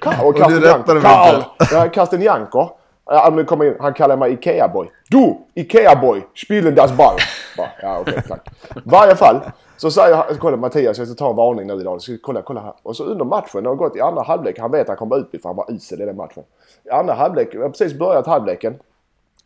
Karl 0.00 0.26
och 0.26 0.34
du 0.34 0.40
Karsten 0.40 0.60
rättade 0.62 1.00
Janko. 1.00 1.32
mig 1.32 1.42
Karl, 1.58 1.72
ja, 1.72 1.88
Karsten 1.88 2.22
Janko. 2.22 2.68
Ja, 3.06 3.30
men 3.32 3.44
kom 3.44 3.62
in. 3.62 3.76
Han 3.80 3.92
kallar 3.94 4.16
mig 4.16 4.32
Ikea-boy. 4.32 4.90
Du, 5.10 5.38
Ikea-boy, 5.54 6.22
spielen 6.34 6.74
das 6.74 6.92
Ball. 6.92 7.16
Bara, 7.56 7.68
ja, 7.82 7.98
okej, 8.00 8.22
tack. 8.28 8.48
I 8.76 8.80
varje 8.84 9.16
fall 9.16 9.40
så 9.76 9.90
säger 9.90 10.16
han, 10.16 10.24
kolla 10.38 10.56
Mattias, 10.56 10.98
jag 10.98 11.06
ska 11.08 11.16
ta 11.16 11.30
en 11.30 11.36
varning 11.36 11.66
nu 11.66 11.74
idag. 11.74 12.02
Så, 12.02 12.16
kolla, 12.22 12.42
kolla 12.42 12.60
här. 12.60 12.72
Och 12.82 12.96
så 12.96 13.04
under 13.04 13.24
matchen, 13.24 13.62
det 13.62 13.68
har 13.68 13.76
gått 13.76 13.96
i 13.96 14.00
andra 14.00 14.22
halvlek, 14.22 14.58
han 14.58 14.70
vet 14.70 14.82
att 14.82 14.88
han 14.88 14.96
kommer 14.96 15.18
ut 15.18 15.42
för 15.42 15.48
han 15.48 15.56
var 15.56 15.70
isel 15.70 16.02
i 16.02 16.04
den 16.04 16.16
matchen. 16.16 16.42
I 16.84 16.90
andra 16.90 17.14
halvlek, 17.14 17.48
jag 17.52 17.62
har 17.62 17.68
precis 17.68 17.98
börjat 17.98 18.26
halvleken. 18.26 18.74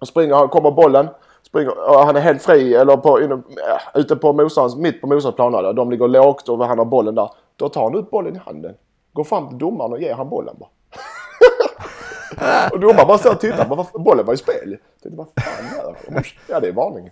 Och 0.00 0.08
springer, 0.08 0.34
han 0.34 0.48
kommer 0.48 0.70
bollen. 0.70 1.08
Springer, 1.42 1.90
och 1.90 1.98
han 1.98 2.16
är 2.16 2.20
helt 2.20 2.42
fri, 2.42 2.74
eller 2.74 2.96
på, 2.96 3.20
inom, 3.20 3.44
äh, 3.48 3.72
eh, 3.72 4.00
ute 4.00 4.16
på 4.16 4.32
motståndarens, 4.32 4.76
mitt 4.76 5.00
på 5.00 5.06
motståndarens 5.06 5.36
planhalva. 5.36 5.72
De 5.72 5.90
ligger 5.90 6.08
lågt 6.08 6.48
och 6.48 6.66
han 6.66 6.78
har 6.78 6.84
bollen 6.84 7.14
där. 7.14 7.30
Då 7.56 7.68
tar 7.68 7.82
han 7.82 7.94
ut 7.98 8.10
bollen 8.10 8.36
i 8.36 8.38
handen. 8.38 8.74
Går 9.12 9.24
fram 9.24 9.48
till 9.48 9.58
domaren 9.58 9.92
och 9.92 10.00
ger 10.00 10.14
han 10.14 10.28
bollen 10.28 10.54
bara. 10.58 10.68
och 12.72 12.80
domaren 12.80 13.06
bara 13.08 13.18
står 13.18 13.30
och 13.30 13.40
tittar. 13.40 13.98
Bollen 13.98 14.26
var 14.26 14.34
i 14.34 14.36
spel. 14.36 14.70
Jag 14.70 15.02
tänkte, 15.02 15.16
vad 15.16 15.44
fan 15.44 15.64
gör? 15.76 16.26
Ja, 16.48 16.60
det 16.60 16.68
är 16.68 16.72
varning. 16.72 17.10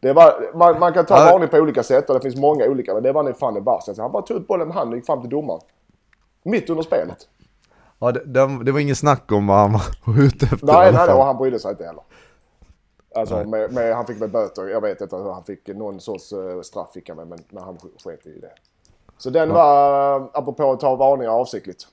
Det 0.00 0.12
var, 0.12 0.50
man, 0.54 0.78
man 0.78 0.92
kan 0.92 1.06
ta 1.06 1.18
Ja. 1.18 1.32
varning 1.32 1.48
på 1.48 1.56
olika 1.56 1.82
sätt 1.82 2.10
och 2.10 2.14
det 2.14 2.20
finns 2.20 2.36
många 2.36 2.64
olika. 2.64 2.94
Men 2.94 3.02
det 3.02 3.12
var 3.12 3.32
fan 3.32 3.54
det 3.54 3.60
värsta. 3.60 4.02
Han 4.02 4.12
bara 4.12 4.22
tog 4.22 4.36
ut 4.36 4.46
bollen 4.46 4.68
med 4.68 4.76
handen 4.76 4.92
och 4.92 4.96
gick 4.96 5.06
fram 5.06 5.20
till 5.20 5.30
domaren. 5.30 5.60
Mitt 6.42 6.70
under 6.70 6.82
spelet. 6.82 7.28
Ja, 7.98 8.12
det, 8.12 8.24
det, 8.24 8.64
det 8.64 8.72
var 8.72 8.80
ingen 8.80 8.96
snack 8.96 9.32
om 9.32 9.46
vad 9.46 9.56
han 9.56 9.72
var 9.72 9.82
ute 10.24 10.44
efter 10.46 10.66
Nej, 10.66 10.92
nej, 10.92 11.14
och 11.14 11.24
han 11.24 11.36
brydde 11.36 11.58
sig 11.58 11.70
inte 11.70 11.84
heller. 11.84 12.02
Alltså, 13.14 13.44
med, 13.44 13.72
med, 13.72 13.94
han 13.94 14.06
fick 14.06 14.22
väl 14.22 14.30
böter. 14.30 14.68
Jag 14.68 14.80
vet 14.80 15.00
inte. 15.00 15.16
Han 15.16 15.44
fick 15.44 15.68
någon 15.68 16.00
sorts 16.00 16.32
uh, 16.32 16.60
straff 16.62 16.92
fick 16.94 17.08
han 17.08 17.18
väl, 17.18 17.26
men, 17.26 17.38
men 17.50 17.62
han 17.62 17.78
sket 18.04 18.26
i 18.26 18.40
det. 18.40 18.50
Så 19.18 19.30
den 19.30 19.52
var, 19.52 20.20
uh, 20.20 20.28
apropå 20.32 20.72
att 20.72 20.80
ta 20.80 20.96
varningar 20.96 21.30
avsiktligt. 21.30 21.86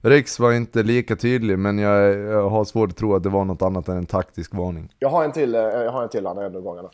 Riks 0.00 0.38
var 0.38 0.52
inte 0.52 0.82
lika 0.82 1.16
tydlig, 1.16 1.58
men 1.58 1.78
jag, 1.78 2.18
jag 2.18 2.48
har 2.48 2.64
svårt 2.64 2.90
att 2.90 2.96
tro 2.96 3.14
att 3.14 3.22
det 3.22 3.28
var 3.28 3.44
något 3.44 3.62
annat 3.62 3.88
än 3.88 3.96
en 3.96 4.06
taktisk 4.06 4.54
varning. 4.54 4.94
Jag 4.98 5.08
har 5.08 5.24
en 5.24 5.32
till, 5.32 5.54
eh, 5.54 5.60
jag 5.60 5.92
har 5.92 6.02
en 6.02 6.08
till 6.08 6.26
här 6.26 6.42
ändå 6.42 6.60
gångerna. 6.60 6.88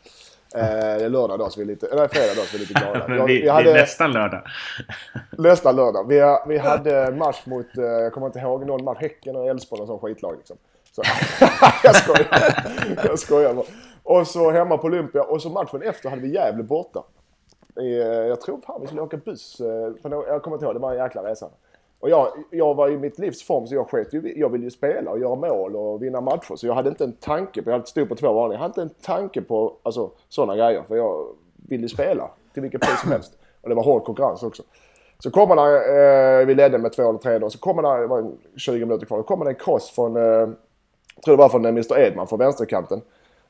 Eh, 0.54 0.98
det 0.98 1.04
är 1.04 1.08
lördag 1.08 1.38
då 1.38 1.50
så 1.50 1.60
vi 1.60 1.64
är 1.64 1.66
lite, 1.66 1.86
eller 1.86 2.08
fredag 2.08 2.34
då 2.36 2.40
så 2.42 2.56
vi 2.56 2.64
är 2.64 2.68
lite 2.68 2.80
glada. 2.80 3.16
Jag, 3.16 3.26
vi, 3.26 3.34
vi 3.34 3.40
det 3.40 3.48
är 3.48 3.52
hade, 3.52 3.72
nästan 3.72 4.12
lördag. 4.12 4.42
nästa 5.38 5.72
lördag. 5.72 6.08
Vi, 6.08 6.22
vi 6.46 6.58
hade 6.58 7.10
match 7.10 7.46
mot, 7.46 7.78
eh, 7.78 7.84
jag 7.84 8.12
kommer 8.12 8.26
inte 8.26 8.38
ihåg 8.38 8.66
någon 8.66 8.84
match, 8.84 8.98
Häcken 9.00 9.36
och 9.36 9.46
Elfsborg 9.46 9.82
och 9.82 9.88
sån 9.88 9.98
skitlag 9.98 10.36
liksom. 10.36 10.56
Så, 10.92 11.02
jag 11.82 11.96
skojar. 11.96 12.28
Jag 13.04 13.18
skojar 13.18 13.54
bara. 13.54 13.66
Och 14.02 14.26
så 14.26 14.50
hemma 14.50 14.78
på 14.78 14.86
Olympia 14.86 15.22
och 15.22 15.42
så 15.42 15.48
matchen 15.48 15.82
efter 15.82 16.10
hade 16.10 16.22
vi 16.22 16.34
Gävle 16.34 16.62
borta. 16.62 17.02
Eh, 17.80 17.86
jag 18.28 18.40
tror 18.40 18.60
fan 18.66 18.80
vi 18.80 18.86
skulle 18.86 19.02
åka 19.02 19.16
buss. 19.16 19.56
Jag 20.02 20.42
kommer 20.42 20.56
inte 20.56 20.66
ihåg, 20.66 20.74
det 20.74 20.78
var 20.78 20.92
en 20.92 20.98
jäkla 20.98 21.22
resa. 21.22 21.48
Och 22.02 22.10
jag, 22.10 22.28
jag 22.50 22.74
var 22.74 22.88
i 22.88 22.96
mitt 22.96 23.18
livs 23.18 23.42
form 23.42 23.66
så 23.66 23.74
jag 23.74 23.90
sket 23.90 24.14
ju, 24.14 24.32
jag 24.36 24.48
ville 24.48 24.64
ju 24.64 24.70
spela 24.70 25.10
och 25.10 25.18
göra 25.18 25.34
mål 25.34 25.76
och 25.76 26.02
vinna 26.02 26.20
matcher. 26.20 26.56
Så 26.56 26.66
jag 26.66 26.74
hade 26.74 26.88
inte 26.88 27.04
en 27.04 27.12
tanke 27.12 27.62
på, 27.62 27.70
jag 27.70 27.88
stod 27.88 28.08
på 28.08 28.14
två 28.14 28.32
varningar, 28.32 28.54
jag 28.54 28.68
hade 28.68 28.82
inte 28.82 28.94
en 28.96 29.02
tanke 29.02 29.42
på 29.42 29.76
alltså, 29.82 30.10
sådana 30.28 30.56
grejer. 30.56 30.82
För 30.88 30.96
jag 30.96 31.26
ville 31.68 31.82
ju 31.82 31.88
spela 31.88 32.30
till 32.52 32.62
vilket 32.62 32.80
pris 32.80 33.00
som 33.00 33.10
helst. 33.12 33.38
Och 33.60 33.68
det 33.68 33.74
var 33.74 33.82
hård 33.82 34.04
konkurrens 34.04 34.42
också. 34.42 34.62
Så 35.18 35.30
kommer 35.30 35.56
det, 35.56 36.40
eh, 36.40 36.46
vi 36.46 36.54
ledde 36.54 36.78
med 36.78 36.92
2 36.92 37.08
eller 37.08 37.18
3 37.18 37.38
då, 37.38 37.50
så 37.50 37.58
kommer 37.58 37.82
det, 37.82 38.00
det 38.00 38.06
var 38.06 38.18
en 38.18 38.38
20 38.56 38.84
minuter 38.84 39.06
kvar, 39.06 39.16
då 39.16 39.22
kommer 39.22 39.44
det 39.44 39.50
en 39.50 39.54
cross 39.54 39.90
från, 39.90 40.16
eh, 40.16 40.22
jag 40.22 41.22
tror 41.24 41.36
det 41.36 41.42
var 41.42 41.48
från 41.48 41.64
eh, 41.64 41.68
Mr 41.68 41.98
Edman 41.98 42.26
från 42.26 42.38
vänsterkanten. 42.38 43.00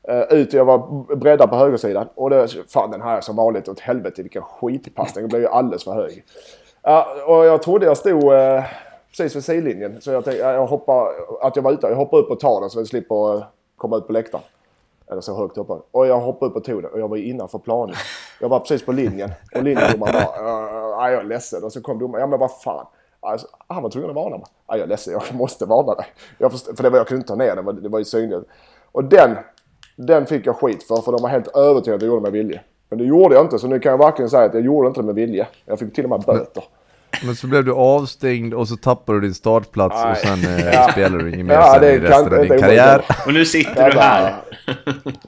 Uh, 0.09 0.39
ut, 0.39 0.53
jag 0.53 0.65
var 0.65 1.15
breddad 1.15 1.49
på 1.49 1.55
högersidan 1.55 2.07
och 2.15 2.29
det, 2.29 2.47
fan 2.67 2.91
den 2.91 3.01
här 3.01 3.17
är 3.17 3.21
som 3.21 3.35
vanligt 3.35 3.67
åt 3.67 3.79
helvete 3.79 4.21
vilken 4.21 4.41
skitpassning. 4.41 5.23
Den 5.23 5.29
blev 5.29 5.41
ju 5.41 5.47
alldeles 5.47 5.83
för 5.83 5.93
hög. 5.93 6.23
Ja, 6.83 7.07
och 7.27 7.45
jag 7.45 7.61
trodde 7.61 7.85
jag 7.85 7.97
stod 7.97 8.33
eh, 8.33 8.63
precis 9.09 9.35
vid 9.35 9.43
sidlinjen. 9.43 10.01
Så 10.01 10.11
jag 10.11 10.25
tänkte, 10.25 10.43
jag 10.43 10.67
hoppar, 10.67 11.11
att 11.41 11.55
jag 11.55 11.63
var 11.63 11.71
ute. 11.71 11.87
Jag 11.87 11.95
hoppar 11.95 12.17
upp 12.17 12.29
och 12.29 12.39
tar 12.39 12.61
den 12.61 12.69
så 12.69 12.79
jag 12.79 12.87
slipper 12.87 13.35
eh, 13.35 13.43
komma 13.77 13.97
ut 13.97 14.07
på 14.07 14.13
läktaren. 14.13 14.43
Eller 15.11 15.21
så 15.21 15.35
högt 15.35 15.57
upp. 15.57 15.69
Och 15.91 16.07
jag 16.07 16.19
hoppade 16.19 16.51
upp 16.51 16.55
och 16.55 16.63
tog 16.63 16.81
den 16.81 16.91
och 16.91 16.99
jag 16.99 17.07
var 17.07 17.17
innanför 17.17 17.59
planen. 17.59 17.95
Jag 18.41 18.49
var 18.49 18.59
precis 18.59 18.85
på 18.85 18.91
linjen. 18.91 19.31
Och 19.55 19.63
linjedomaren 19.63 20.13
bara, 20.13 21.11
jag 21.11 21.19
är 21.19 21.23
ledsen. 21.23 21.63
Och 21.63 21.73
så 21.73 21.81
kom 21.81 21.99
domaren, 21.99 22.21
ja 22.21 22.27
men 22.27 22.39
vad 22.39 22.61
fan. 22.61 22.85
Alltså, 23.19 23.47
han 23.67 23.83
var 23.83 23.89
tvungen 23.89 24.09
att 24.09 24.15
varna 24.15 24.37
mig. 24.37 24.47
Jag 24.67 24.79
är 24.79 24.87
ledsen, 24.87 25.13
jag 25.13 25.35
måste 25.35 25.65
varna 25.65 25.95
dig. 25.95 26.05
Jag 26.37 26.51
först, 26.51 26.65
för 26.65 26.83
det 26.83 26.89
var, 26.89 26.97
jag 26.97 27.07
kunde 27.07 27.19
inte 27.19 27.27
ta 27.27 27.35
ner 27.35 27.55
den, 27.55 27.83
det 27.83 27.89
var 27.89 27.99
ju 27.99 28.05
synligt. 28.05 28.49
Och 28.91 29.03
den, 29.03 29.37
den 29.95 30.25
fick 30.25 30.45
jag 30.45 30.55
skit 30.55 30.83
för, 30.83 30.95
för 30.95 31.11
de 31.11 31.21
var 31.21 31.29
helt 31.29 31.47
övertygade 31.47 31.95
att 31.95 32.01
jag 32.01 32.07
gjorde 32.07 32.21
mig 32.21 32.31
med 32.31 32.45
vilje. 32.45 32.61
Men 32.93 32.97
det 32.97 33.03
gjorde 33.09 33.35
jag 33.35 33.45
inte, 33.45 33.59
så 33.59 33.67
nu 33.67 33.79
kan 33.79 33.91
jag 33.91 33.97
verkligen 33.97 34.29
säga 34.29 34.43
att 34.43 34.53
jag 34.53 34.63
gjorde 34.63 34.87
inte 34.87 34.99
det 34.99 35.05
med 35.05 35.15
vilje. 35.15 35.47
Jag 35.65 35.79
fick 35.79 35.93
till 35.93 36.03
och 36.03 36.09
med 36.09 36.21
böter. 36.21 36.63
Men 37.25 37.35
så 37.35 37.47
blev 37.47 37.65
du 37.65 37.71
avstängd 37.73 38.53
och 38.53 38.67
så 38.67 38.75
tappade 38.75 39.17
du 39.19 39.21
din 39.27 39.33
startplats 39.33 40.03
och 40.03 40.09
Nej. 40.09 40.15
sen 40.15 40.55
eh, 40.57 40.73
Ja. 40.73 40.87
spelar 40.91 41.17
du 41.17 41.33
inget 41.33 41.45
mer 41.45 41.53
Ja, 41.53 41.71
sen 41.73 41.81
det 41.81 41.93
i 41.93 41.99
kan 41.99 42.07
resten 42.07 42.33
av 42.33 42.43
inte 42.43 42.53
din 42.55 42.61
karriär. 42.63 43.01
Och 43.27 43.33
nu 43.33 43.45
sitter 43.45 43.91
du 43.91 43.99
här. 43.99 44.35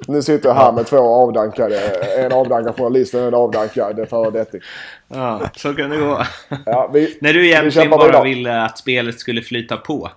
Nu 0.07 0.21
sitter 0.21 0.49
jag 0.49 0.55
här 0.55 0.71
med 0.71 0.85
två 0.85 0.97
avdankade. 0.97 1.79
En 2.17 2.31
avdankad 2.31 2.75
journalist 2.77 3.13
och 3.13 3.21
en 3.21 3.33
avdankad 3.33 4.05
föredetting. 4.09 4.61
Ja, 5.07 5.41
så 5.55 5.73
kan 5.73 5.89
det 5.89 5.97
gå. 5.97 6.21
Ja, 6.65 6.89
vi, 6.93 7.17
När 7.21 7.33
du 7.33 7.39
vi 7.39 7.47
egentligen 7.51 7.89
kämpar 7.89 8.11
bara 8.11 8.23
ville 8.23 8.63
att 8.63 8.77
spelet 8.77 9.19
skulle 9.19 9.41
flyta 9.41 9.77
på 9.77 10.09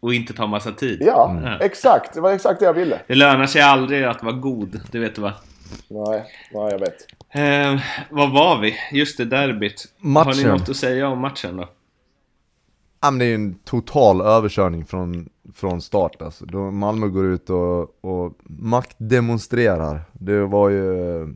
och 0.00 0.14
inte 0.14 0.32
ta 0.32 0.46
massa 0.46 0.70
tid. 0.72 1.02
Ja, 1.06 1.30
Mm. 1.30 1.52
exakt. 1.60 2.14
Det 2.14 2.20
var 2.20 2.32
exakt 2.32 2.58
det 2.60 2.64
jag 2.66 2.74
ville. 2.74 2.98
Det 3.06 3.14
lönar 3.14 3.46
sig 3.46 3.62
aldrig 3.62 4.04
att 4.04 4.22
vara 4.22 4.34
god, 4.34 4.80
det 4.92 4.98
vet 4.98 5.14
du 5.14 5.22
va? 5.22 5.32
Nej, 5.88 6.24
nej 6.52 6.70
jag 6.70 6.78
vet. 6.78 7.06
Eh, 7.30 7.82
vad 8.10 8.32
var 8.32 8.60
vi? 8.60 8.74
Just 8.92 9.18
det, 9.18 9.24
derbyt. 9.24 9.84
Har 10.02 10.08
ni 10.08 10.14
Matchen. 10.14 10.48
något 10.48 10.68
att 10.68 10.76
säga 10.76 11.08
om 11.08 11.18
matchen 11.18 11.56
då? 11.56 11.68
Ja, 13.00 13.10
men 13.10 13.18
det 13.18 13.24
är 13.24 13.28
ju 13.28 13.34
en 13.34 13.54
total 13.54 14.20
överkörning 14.20 14.84
från, 14.84 15.28
från 15.54 15.82
start 15.82 16.22
alltså. 16.22 16.44
Då 16.44 16.70
Malmö 16.70 17.08
går 17.08 17.24
ut 17.24 17.50
och, 17.50 18.04
och 18.04 18.32
maktdemonstrerar. 18.44 20.00
Det 20.12 20.46
var 20.46 20.68
ju... 20.68 21.34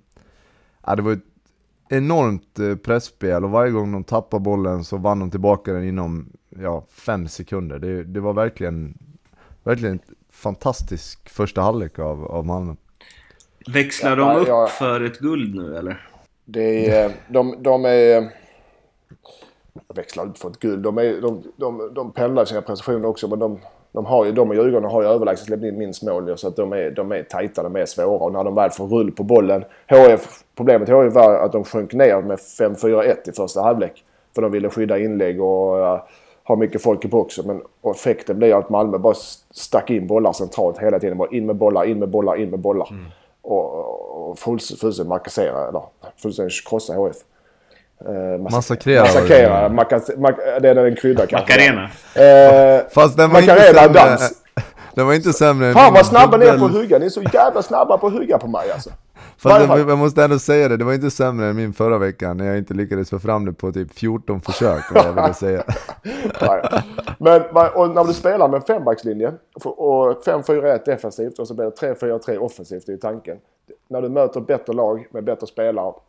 Ja, 0.86 0.96
det 0.96 1.02
var 1.02 1.12
ett 1.12 1.24
enormt 1.88 2.58
eh, 2.58 2.74
pressspel 2.74 3.44
och 3.44 3.50
varje 3.50 3.72
gång 3.72 3.92
de 3.92 4.04
tappade 4.04 4.40
bollen 4.40 4.84
så 4.84 4.96
vann 4.96 5.18
de 5.18 5.30
tillbaka 5.30 5.72
den 5.72 5.84
inom 5.84 6.32
ja, 6.48 6.86
fem 6.90 7.28
sekunder. 7.28 7.78
Det, 7.78 8.04
det 8.04 8.20
var 8.20 8.32
verkligen, 8.32 8.98
verkligen 9.64 9.94
ett 9.94 10.10
fantastisk 10.30 11.28
första 11.28 11.62
halvlek 11.62 11.98
av, 11.98 12.24
av 12.24 12.46
Malmö. 12.46 12.74
Växlar 13.68 14.10
Ja, 14.10 14.16
de 14.16 14.40
upp 14.40 14.48
ja. 14.48 14.66
för 14.66 15.00
ett 15.00 15.18
guld 15.18 15.54
nu 15.54 15.76
eller? 15.76 16.06
Det 16.44 16.90
är, 16.90 17.12
de, 17.28 17.62
de 17.62 17.84
är... 17.84 18.28
Jag 19.88 19.96
växlar 19.96 20.26
upp 20.26 20.38
för 20.38 20.50
ett 20.50 20.60
guld. 20.60 20.82
De, 20.82 20.98
är, 20.98 21.20
de, 21.20 21.42
de, 21.56 21.94
de 21.94 22.12
pendlar 22.12 22.42
i 22.42 22.46
sina 22.46 22.62
prestationer 22.62 23.08
också. 23.08 23.28
Men 23.28 23.38
de, 23.38 23.58
de, 23.92 24.06
har 24.06 24.24
ju, 24.24 24.32
de 24.32 24.48
och 24.50 24.56
Djurgården 24.56 24.90
har 24.90 25.02
ju 25.02 25.08
överlägset 25.08 25.46
släppt 25.46 25.64
in 25.64 25.78
minst 25.78 26.02
mål. 26.02 26.38
Så 26.38 26.48
att 26.48 26.56
de 26.56 26.72
är, 26.72 26.90
de 26.90 27.12
är 27.12 27.22
tajta, 27.22 27.62
de 27.62 27.76
är 27.76 27.86
svåra. 27.86 28.24
Och 28.24 28.32
när 28.32 28.44
de 28.44 28.54
väl 28.54 28.70
får 28.70 28.86
rull 28.86 29.12
på 29.12 29.22
bollen. 29.22 29.64
HF, 29.88 30.42
problemet 30.56 30.88
med 30.88 31.06
HF 31.06 31.14
var 31.14 31.34
att 31.34 31.52
de 31.52 31.64
sjönk 31.64 31.92
ner 31.92 32.22
med 32.22 32.38
5-4-1 32.38 33.28
i 33.28 33.32
första 33.32 33.62
halvlek. 33.62 34.04
För 34.34 34.42
de 34.42 34.52
ville 34.52 34.70
skydda 34.70 34.98
inlägg 34.98 35.42
och 35.42 35.76
uh, 35.76 36.00
ha 36.44 36.56
mycket 36.56 36.82
folk 36.82 37.04
i 37.04 37.08
boxen. 37.08 37.46
Men 37.46 37.62
effekten 37.94 38.38
blev 38.38 38.56
att 38.56 38.70
Malmö 38.70 38.98
bara 38.98 39.14
stack 39.50 39.90
in 39.90 40.06
bollar 40.06 40.32
centralt 40.32 40.78
hela 40.78 40.98
tiden. 40.98 41.18
Bara 41.18 41.30
in 41.30 41.46
med 41.46 41.56
bollar, 41.56 41.84
in 41.84 41.98
med 41.98 42.08
bollar, 42.08 42.36
in 42.36 42.50
med 42.50 42.58
bollar. 42.58 42.88
Och, 43.46 44.28
och 44.30 44.38
fulls- 44.38 44.80
fullständigt 44.80 45.08
markassera, 45.08 45.68
eller 45.68 45.82
fullständigt 46.22 46.68
krossa 46.68 46.92
HF. 46.94 47.16
Eh, 48.08 48.38
Massakrera. 48.50 49.02
Massakrera. 49.04 49.68
Det 50.60 50.68
är 50.68 50.76
en 50.76 50.96
krydda 50.96 51.26
kanske. 51.26 51.52
Macarena. 51.54 51.82
Eh, 52.78 52.84
Fast 52.94 53.16
den 53.16 53.30
var 53.30 53.40
inte 53.40 53.52
Macarena 53.54 53.80
sämre. 53.82 54.00
dans. 54.00 54.32
Den 54.94 55.06
var 55.06 55.14
inte 55.14 55.32
sämre 55.32 55.66
än 55.68 55.74
fan 55.74 55.94
vad 55.94 56.06
snabba 56.06 56.36
ni 56.36 56.46
är 56.46 56.58
på 56.58 56.64
att 56.64 56.72
hugga. 56.72 56.98
Ni 56.98 57.06
är 57.06 57.10
så 57.10 57.22
jävla 57.22 57.62
snabba 57.62 57.98
på 57.98 58.06
att 58.06 58.12
hugga 58.12 58.38
på 58.38 58.46
mig 58.46 58.70
alltså. 58.72 58.90
Fast 59.38 59.68
jag, 59.68 59.90
jag 59.90 59.98
måste 59.98 60.24
ändå 60.24 60.38
säga 60.38 60.68
det, 60.68 60.76
det 60.76 60.84
var 60.84 60.92
inte 60.92 61.10
sämre 61.10 61.46
än 61.46 61.56
min 61.56 61.72
förra 61.72 61.98
veckan 61.98 62.36
när 62.36 62.46
jag 62.46 62.58
inte 62.58 62.74
lyckades 62.74 63.10
få 63.10 63.18
fram 63.18 63.44
det 63.44 63.52
på 63.52 63.72
typ 63.72 63.92
14 63.92 64.40
försök, 64.40 64.84
vad 64.94 65.04
jag 65.06 65.12
ville 65.12 65.34
säga. 65.34 65.64
Men 67.18 67.42
och 67.74 67.90
när 67.90 68.04
du 68.04 68.12
spelar 68.12 68.48
med 68.48 68.66
fembackslinje 68.66 69.32
och 69.64 70.24
5-4-1 70.24 70.84
defensivt 70.84 71.38
och 71.38 71.48
så 71.48 71.54
blir 71.54 71.64
det 71.64 71.94
3-4-3 71.94 72.36
offensivt, 72.36 72.86
det 72.86 72.92
är 72.92 72.96
tanken. 72.96 73.38
När 73.88 74.02
du 74.02 74.08
möter 74.08 74.40
bättre 74.40 74.72
lag 74.72 75.06
med 75.10 75.24
bättre 75.24 75.46
spelare 75.46 75.86
och 75.86 76.02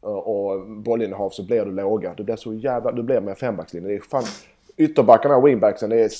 och 0.00 0.66
bollinnehav 0.66 1.30
så 1.30 1.42
blir 1.42 1.64
du 1.64 1.72
låga. 1.72 2.14
Du 2.16 2.24
blir 2.24 2.36
så 2.36 2.54
jävla... 2.54 2.92
Du 2.92 3.02
blir 3.02 3.20
med 3.20 3.38
fembackslinje. 3.38 3.88
Det 3.88 3.94
är 3.94 4.00
fan... 4.00 4.24
Ytterbackarna 4.76 5.36
och 5.36 5.46
wingbacksen, 5.46 5.90
det 5.90 6.00
är 6.00 6.10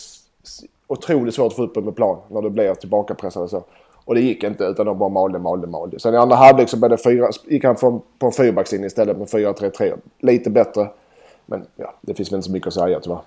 otroligt 0.87 1.35
svårt 1.35 1.47
att 1.47 1.57
få 1.57 1.63
upp 1.63 1.75
dem 1.75 1.85
med 1.85 1.97
plan 1.97 2.19
när 2.29 2.43
du 2.43 2.51
blir 2.51 2.75
tillbakapressad 2.75 3.43
och 3.43 3.51
så. 3.51 3.65
Och 4.07 4.15
det 4.15 4.21
gick 4.21 4.45
inte 4.45 4.65
utan 4.65 4.87
de 4.87 4.99
bara 4.99 5.09
malde, 5.09 5.39
malde, 5.39 5.67
malde. 5.67 5.99
Sen 6.01 6.15
i 6.15 6.17
andra 6.17 6.37
halvlek 6.37 6.69
så 6.69 6.77
det 6.77 6.97
fyra, 7.05 7.29
gick 7.47 7.65
han 7.65 7.77
från, 7.77 8.01
på 8.19 8.27
en 8.27 8.33
fyrbackslinje 8.33 8.87
istället 8.87 9.19
med 9.19 9.27
4-3-3. 9.29 9.93
Lite 10.21 10.51
bättre. 10.51 10.89
Men 11.47 11.67
ja, 11.77 11.95
det 12.01 12.15
finns 12.15 12.33
väl 12.33 12.37
inte 12.37 12.47
så 12.47 12.53
mycket 12.53 12.67
att 12.67 12.75
säga 12.75 13.01
tyvärr. 13.01 13.19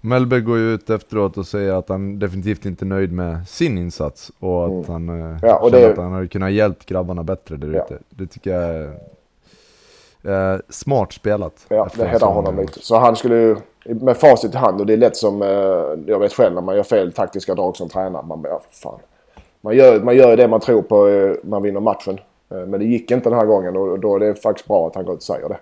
Mellberg 0.00 0.40
går 0.40 0.58
ju 0.58 0.74
ut 0.74 0.90
efteråt 0.90 1.36
och 1.38 1.46
säger 1.46 1.72
att 1.72 1.88
han 1.88 2.18
definitivt 2.18 2.64
inte 2.64 2.84
är 2.84 2.86
nöjd 2.86 3.12
med 3.12 3.48
sin 3.48 3.78
insats 3.78 4.32
och 4.40 4.64
att 4.80 4.86
han 4.86 5.08
eh, 5.08 5.38
Ja, 5.42 5.56
och 5.58 5.70
känner 5.70 5.84
det- 5.86 5.92
att 5.92 5.98
han 5.98 6.12
hade 6.12 6.28
kunnat 6.28 6.52
hjälpt 6.52 6.86
grabbarna 6.86 7.22
bättre 7.22 7.56
där 7.56 7.72
Ja. 7.72 7.84
ute. 7.84 7.98
Det 8.10 8.26
tycker 8.26 8.50
jag 8.60 8.64
är 10.24 10.52
eh, 10.54 10.60
smart 10.68 11.12
spelat. 11.12 11.66
Ja, 11.68 11.88
det 11.96 12.18
sån- 12.18 12.32
honom 12.34 12.56
lite. 12.56 12.80
Så 12.80 12.98
han 12.98 13.16
skulle 13.16 13.34
ju, 13.36 13.56
med 13.84 14.16
facit 14.16 14.54
i 14.54 14.56
hand, 14.56 14.80
och 14.80 14.86
det 14.86 14.92
är 14.92 14.96
lätt 14.96 15.16
som, 15.16 15.42
eh, 15.42 15.48
jag 16.06 16.18
vet 16.18 16.32
själv 16.32 16.54
när 16.54 16.62
man 16.62 16.76
gör 16.76 16.82
fel 16.82 17.12
taktiska 17.12 17.54
drag 17.54 17.76
som 17.76 17.88
tränare. 17.88 18.22
Man 18.26 18.42
bara, 18.42 18.48
ja, 18.48 18.60
fan. 18.70 18.98
Man 19.64 19.76
gör, 19.76 20.00
man 20.00 20.16
gör 20.16 20.36
det 20.36 20.48
man 20.48 20.60
tror 20.60 20.82
på, 20.82 21.08
eh, 21.08 21.34
man 21.42 21.62
vinner 21.62 21.80
matchen. 21.80 22.18
Eh, 22.50 22.56
Men 22.66 22.80
det 22.80 22.86
gick 22.86 23.10
inte 23.10 23.28
den 23.30 23.38
här 23.38 23.46
gången 23.46 23.76
och 23.76 23.98
då 23.98 24.16
är 24.16 24.20
det 24.20 24.34
faktiskt 24.34 24.68
bra 24.68 24.86
att 24.86 24.94
han 24.94 25.04
går 25.04 25.14
ut 25.14 25.18
och 25.18 25.22
säger 25.22 25.48
det. 25.48 25.58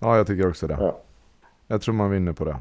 Ja, 0.00 0.16
jag 0.16 0.26
tycker 0.26 0.48
också 0.48 0.66
det. 0.66 0.76
Ja. 0.80 0.96
Jag 1.66 1.82
tror 1.82 1.94
man 1.94 2.10
vinner 2.10 2.32
på 2.32 2.44
det. 2.44 2.56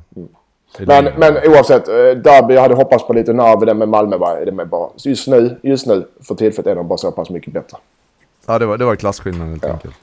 I 0.80 0.86
Men, 0.86 1.06
men 1.18 1.34
oavsett, 1.48 1.88
eh, 1.88 1.94
Derby 1.96 2.54
jag 2.54 2.62
hade 2.62 2.76
hoppats 2.76 3.08
på 3.08 3.14
lite 3.14 3.34
nerv 3.34 3.76
med 3.78 3.90
Malmö. 3.90 4.18
Bara, 4.18 4.46
det 4.46 4.52
med 4.52 4.68
bara, 4.70 4.90
just 4.98 5.28
nu, 5.28 5.60
just 5.64 5.88
nu, 5.88 6.08
för 6.22 6.36
tillfället 6.36 6.68
är 6.68 6.76
de 6.76 6.88
bara 6.88 6.98
så 6.98 7.12
pass 7.12 7.30
mycket 7.30 7.54
bättre. 7.54 7.78
Ja, 8.46 8.60
det 8.60 8.66
var, 8.66 8.78
det 8.78 8.86
var 8.86 8.96
klasskillnad 8.96 9.48
helt 9.50 9.66
enkelt. 9.66 9.96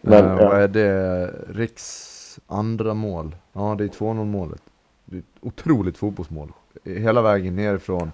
Men, 0.00 0.24
Men, 0.24 0.38
ja. 0.38 0.48
Vad 0.48 0.60
är 0.62 0.68
det? 0.68 1.30
Riks 1.48 2.38
andra 2.46 2.94
mål? 2.94 3.36
Ja, 3.52 3.74
det 3.78 3.84
är 3.84 3.88
2-0 3.88 4.24
målet. 4.24 4.60
Det 5.04 5.16
är 5.16 5.20
ett 5.20 5.24
otroligt 5.40 5.98
fotbollsmål. 5.98 6.52
Hela 6.84 7.22
vägen 7.22 7.56
nerifrån. 7.56 8.12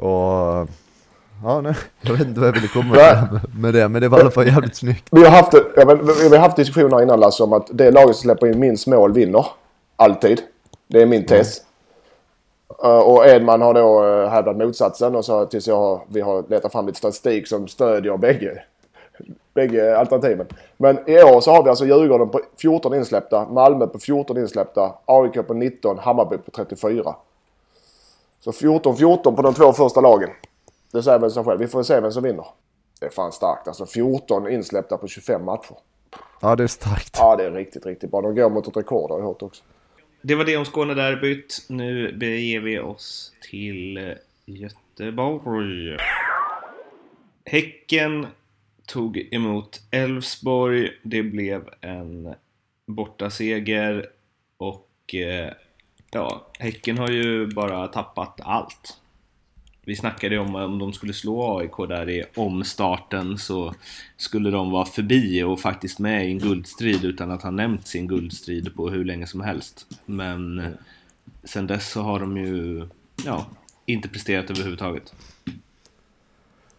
Och... 0.00 0.68
Ja, 1.44 1.60
nej, 1.60 1.74
jag 2.00 2.12
vet 2.12 2.26
inte 2.26 2.40
vad 2.40 2.48
jag 2.48 2.52
ville 2.52 2.68
komma 2.68 2.94
Nej. 2.94 3.16
med 3.60 3.74
det, 3.74 3.88
men 3.88 4.02
det 4.02 4.08
var 4.08 4.18
i 4.18 4.20
alla 4.20 4.30
fall 4.30 4.46
jävligt 4.46 4.76
snyggt. 4.76 5.08
Vi 5.10 5.24
har 5.24 5.30
haft, 5.30 5.52
jag 5.76 5.86
vet, 5.86 6.00
vi 6.30 6.36
har 6.36 6.42
haft 6.42 6.56
diskussioner 6.56 7.02
innan 7.02 7.20
Lasse 7.20 7.42
om 7.42 7.52
att 7.52 7.66
det 7.72 7.90
laget 7.90 8.16
som 8.16 8.22
släpper 8.22 8.46
in 8.46 8.58
minst 8.60 8.86
mål 8.86 9.12
vinner. 9.12 9.46
Alltid. 9.96 10.40
Det 10.88 11.02
är 11.02 11.06
min 11.06 11.26
tes. 11.26 11.58
Eh, 12.82 12.98
Och 12.98 13.26
Edman 13.26 13.62
har 13.62 13.74
då 13.74 14.06
eh, 14.06 14.28
hävdat 14.30 14.56
motsatsen 14.56 15.16
och 15.16 15.24
så 15.24 15.46
tills 15.46 15.68
jag, 15.68 15.76
har- 15.76 16.00
vi 16.08 16.20
har 16.20 16.44
letat 16.48 16.72
fram 16.72 16.86
lite 16.86 16.98
statistik 16.98 17.48
som 17.48 17.68
stödjer 17.68 18.16
bägge, 18.16 18.62
bägge 19.54 19.98
alternativen. 19.98 20.46
Men 20.76 20.98
i 21.10 21.22
år 21.22 21.40
så 21.40 21.50
har 21.50 21.62
vi 21.62 21.68
alltså 21.70 21.84
Djurgården 21.86 22.28
på 22.28 22.40
14 22.62 22.94
insläppta, 22.94 23.46
Malmö 23.50 23.86
på 23.86 23.98
14 23.98 24.38
insläppta, 24.38 24.92
AIK 25.04 25.46
på 25.46 25.54
19, 25.54 25.98
Hammarby 25.98 26.36
på 26.38 26.50
34. 26.50 27.14
Så 28.40 28.50
14-14 28.50 29.36
på 29.36 29.42
de 29.42 29.54
två 29.54 29.72
första 29.72 30.00
lagen. 30.00 30.30
Det 30.92 31.02
säger 31.02 31.18
väl 31.18 31.30
sig 31.30 31.44
själv. 31.44 31.60
Vi 31.60 31.66
får 31.66 31.82
se 31.82 32.00
vem 32.00 32.12
som 32.12 32.22
vinner. 32.22 32.46
Det 33.00 33.06
är 33.06 33.10
fan 33.10 33.32
starkt 33.32 33.68
alltså. 33.68 33.86
14 33.86 34.52
insläppta 34.52 34.96
på 34.96 35.08
25 35.08 35.44
matcher. 35.44 35.76
Ja, 36.40 36.56
det 36.56 36.62
är 36.62 36.68
starkt. 36.68 37.16
Ja, 37.18 37.36
det 37.36 37.44
är 37.44 37.50
riktigt, 37.50 37.86
riktigt 37.86 38.10
bra. 38.10 38.20
De 38.20 38.34
går 38.34 38.50
mot 38.50 38.68
ett 38.68 38.76
rekord 38.76 39.10
har 39.10 39.18
jag 39.18 39.26
hört 39.26 39.42
också. 39.42 39.62
Det 40.22 40.34
var 40.34 40.44
det 40.44 40.56
om 40.56 40.64
Skånederbyt. 40.64 41.66
Nu 41.68 42.12
beger 42.12 42.60
vi 42.60 42.78
oss 42.78 43.32
till 43.50 43.96
eh, 43.96 44.12
Göteborg. 44.44 45.96
Häcken 47.44 48.26
tog 48.86 49.28
emot 49.30 49.80
Elfsborg. 49.90 50.90
Det 51.02 51.22
blev 51.22 51.68
en 51.80 52.34
bortaseger 52.86 54.06
och 54.56 55.14
eh, 55.14 55.52
ja, 56.10 56.46
Häcken 56.58 56.98
har 56.98 57.08
ju 57.08 57.46
bara 57.46 57.86
tappat 57.86 58.40
allt. 58.42 58.96
Vi 59.84 59.96
snackade 59.96 60.34
ju 60.34 60.40
om 60.40 60.54
om 60.54 60.78
de 60.78 60.92
skulle 60.92 61.12
slå 61.12 61.58
AIK 61.58 61.88
där 61.88 62.10
i 62.10 62.24
omstarten 62.36 63.38
så 63.38 63.74
skulle 64.16 64.50
de 64.50 64.70
vara 64.70 64.84
förbi 64.84 65.42
och 65.42 65.60
faktiskt 65.60 65.98
med 65.98 66.26
i 66.26 66.30
en 66.30 66.38
guldstrid 66.38 67.04
utan 67.04 67.30
att 67.30 67.42
ha 67.42 67.50
nämnt 67.50 67.86
sin 67.86 68.08
guldstrid 68.08 68.74
på 68.74 68.88
hur 68.88 69.04
länge 69.04 69.26
som 69.26 69.40
helst. 69.40 69.86
Men 70.06 70.58
eh, 70.58 70.70
sen 71.44 71.66
dess 71.66 71.90
så 71.90 72.02
har 72.02 72.20
de 72.20 72.36
ju 72.36 72.86
ja, 73.24 73.46
inte 73.86 74.08
presterat 74.08 74.50
överhuvudtaget. 74.50 75.14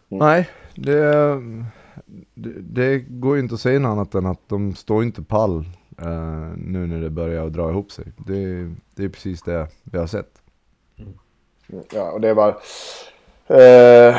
Nej, 0.08 0.50
det, 0.76 1.36
det, 2.34 2.62
det 2.62 3.00
går 3.00 3.36
ju 3.36 3.42
inte 3.44 3.56
att 3.56 3.62
säga 3.62 3.80
något 3.80 3.90
annat 3.90 4.16
än 4.16 4.26
att 4.26 4.50
de 4.50 4.76
står 4.76 5.04
inte 5.04 5.24
pall 5.24 5.66
eh, 6.02 6.58
nu 6.58 6.88
när 6.88 7.02
det 7.02 7.10
börjar 7.10 7.50
dra 7.50 7.70
ihop 7.70 7.92
sig. 7.92 8.06
Det, 8.18 8.72
det 8.96 9.04
är 9.04 9.10
precis 9.10 9.42
det 9.42 9.68
vi 9.84 9.98
har 9.98 10.08
sett. 10.08 10.42
Ja, 11.94 12.12
och 12.12 12.22
det 12.22 12.34
var... 12.34 12.58
Eh, 13.48 14.16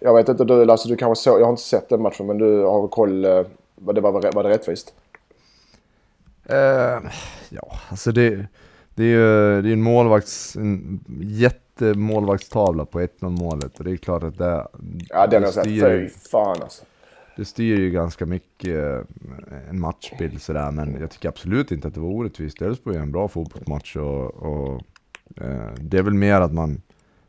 jag 0.00 0.14
vet 0.14 0.28
inte, 0.28 0.44
du 0.44 0.64
Lasse, 0.64 0.88
du 0.88 0.96
kanske 0.96 1.22
såg... 1.22 1.40
Jag 1.40 1.44
har 1.44 1.50
inte 1.50 1.62
sett 1.62 1.88
den 1.88 2.02
matchen, 2.02 2.26
men 2.26 2.38
du 2.38 2.64
har 2.64 2.88
koll... 2.88 3.24
Eh, 3.24 3.42
vad 3.74 3.94
det 3.94 4.00
var, 4.00 4.32
var 4.32 4.42
det 4.42 4.48
rättvist? 4.48 4.94
Eh, 6.44 6.98
ja, 7.48 7.78
alltså 7.88 8.12
det, 8.12 8.46
det 8.94 9.02
är 9.02 9.06
ju 9.06 9.62
det 9.62 9.68
är 9.68 9.72
en 9.72 9.82
målvakts, 9.82 10.56
en 10.56 11.00
jättemålvaktstavla 11.20 12.84
på 12.84 13.00
1-0 13.00 13.30
målet 13.30 13.78
och 13.78 13.84
det 13.84 13.90
är 13.90 13.96
klart 13.96 14.22
att 14.22 14.38
det, 14.38 14.68
Ja, 15.08 15.26
den 15.26 15.42
har 15.42 15.46
jag 15.46 15.54
sett. 15.54 15.64
Fy 15.64 16.08
fan 16.08 16.62
alltså. 16.62 16.84
Det 17.38 17.44
styr 17.44 17.76
ju 17.76 17.90
ganska 17.90 18.26
mycket 18.26 18.74
eh, 18.74 19.68
en 19.70 19.80
matchbild 19.80 20.42
sådär 20.42 20.70
men 20.70 21.00
jag 21.00 21.10
tycker 21.10 21.28
absolut 21.28 21.72
inte 21.72 21.88
att 21.88 21.94
det 21.94 22.00
var 22.00 22.08
orättvist. 22.08 22.62
Elfsborg 22.62 22.96
är 22.96 23.00
en 23.00 23.12
bra 23.12 23.28
fotbollsmatch 23.28 23.96
och, 23.96 24.34
och 24.34 24.82
eh, 25.36 25.72
det 25.80 25.98
är 25.98 26.02
väl 26.02 26.14
mer 26.14 26.40
att 26.40 26.52
man, 26.52 26.82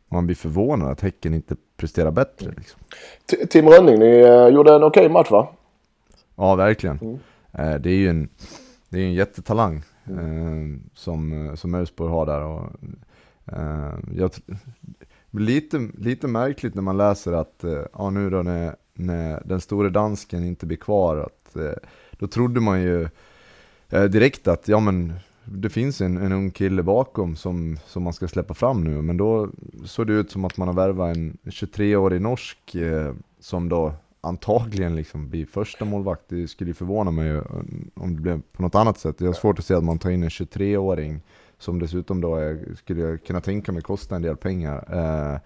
man 0.07 0.25
blir 0.25 0.35
förvånad 0.35 0.89
att 0.91 1.01
Häcken 1.01 1.33
inte 1.33 1.55
presterar 1.77 2.11
bättre 2.11 2.51
liksom. 2.57 2.79
Tim 3.49 3.67
Rönning, 3.67 3.99
ni 3.99 4.19
eh, 4.19 4.47
gjorde 4.47 4.75
en 4.75 4.83
okej 4.83 5.09
match 5.09 5.31
va? 5.31 5.47
Ja, 6.35 6.55
verkligen. 6.55 7.19
Eh, 7.51 7.75
det 7.75 7.89
är 7.89 7.97
ju 7.97 8.09
en, 8.09 8.29
det 8.89 8.99
är 8.99 9.03
en 9.03 9.13
jättetalang 9.13 9.83
eh, 10.05 10.81
som, 10.93 11.51
som 11.57 11.75
Elfsborg 11.75 12.11
har 12.11 12.25
där. 12.25 12.41
Och, 12.41 12.67
eh, 13.45 13.93
jag, 14.15 14.31
lite, 15.31 15.89
lite 15.97 16.27
märkligt 16.27 16.75
när 16.75 16.81
man 16.81 16.97
läser 16.97 17.33
att 17.33 17.63
ja, 17.93 18.09
nu 18.09 18.29
då 18.29 18.41
när, 18.41 18.75
när 18.99 19.43
den 19.45 19.61
store 19.61 19.89
dansken 19.89 20.43
inte 20.43 20.65
blir 20.65 20.77
kvar, 20.77 21.17
att, 21.17 21.55
eh, 21.55 21.89
då 22.11 22.27
trodde 22.27 22.59
man 22.59 22.81
ju 22.81 23.09
eh, 23.89 24.03
direkt 24.03 24.47
att 24.47 24.67
ja, 24.67 24.79
men, 24.79 25.13
det 25.51 25.69
finns 25.69 26.01
en, 26.01 26.17
en 26.17 26.31
ung 26.31 26.51
kille 26.51 26.83
bakom 26.83 27.35
som, 27.35 27.77
som 27.85 28.03
man 28.03 28.13
ska 28.13 28.27
släppa 28.27 28.53
fram 28.53 28.83
nu. 28.83 29.01
Men 29.01 29.17
då 29.17 29.49
såg 29.85 30.07
det 30.07 30.13
ut 30.13 30.31
som 30.31 30.45
att 30.45 30.57
man 30.57 30.67
har 30.67 30.75
värvat 30.75 31.17
en 31.17 31.37
23-årig 31.43 32.21
norsk 32.21 32.75
eh, 32.75 33.13
som 33.39 33.69
då 33.69 33.93
antagligen 34.21 34.95
liksom 34.95 35.29
blir 35.29 35.45
första 35.45 35.85
målvakt. 35.85 36.23
Det 36.27 36.47
skulle 36.47 36.69
ju 36.69 36.73
förvåna 36.73 37.11
mig 37.11 37.29
eh, 37.29 37.43
om 37.93 38.15
det 38.15 38.21
blev 38.21 38.41
på 38.51 38.61
något 38.61 38.75
annat 38.75 38.99
sätt. 38.99 39.21
Jag 39.21 39.27
har 39.27 39.33
svårt 39.33 39.59
att 39.59 39.65
se 39.65 39.73
att 39.73 39.83
man 39.83 39.99
tar 39.99 40.09
in 40.09 40.23
en 40.23 40.29
23-åring 40.29 41.21
som 41.57 41.79
dessutom 41.79 42.21
då 42.21 42.35
är, 42.35 42.75
skulle 42.75 43.01
jag 43.01 43.23
kunna 43.23 43.41
tänka 43.41 43.71
mig 43.71 43.81
kostar 43.81 44.15
en 44.15 44.21
del 44.21 44.37
pengar. 44.37 44.85
Eh, 44.91 45.39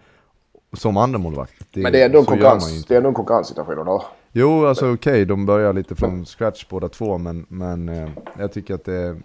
som 0.73 0.97
andra 0.97 1.19
målvakt. 1.19 1.53
Men 1.73 1.91
det 1.91 2.01
är 2.01 2.05
ändå 2.05 2.17
en, 2.17 2.21
man 2.21 2.25
konkurrens, 2.25 2.75
inte. 2.75 2.87
det 2.87 2.93
är 2.93 2.97
ändå 2.97 3.09
en 3.09 3.15
konkurrenssituation 3.15 3.87
har. 3.87 4.03
Jo, 4.31 4.65
alltså 4.65 4.93
okej, 4.93 5.25
de 5.25 5.45
börjar 5.45 5.73
lite 5.73 5.95
från 5.95 6.25
scratch 6.25 6.65
båda 6.69 6.89
två, 6.89 7.17
men, 7.17 7.45
men 7.49 7.89
eh, 7.89 8.09
jag 8.39 8.53
tycker 8.53 8.73
att 8.73 8.85
det, 8.85 9.15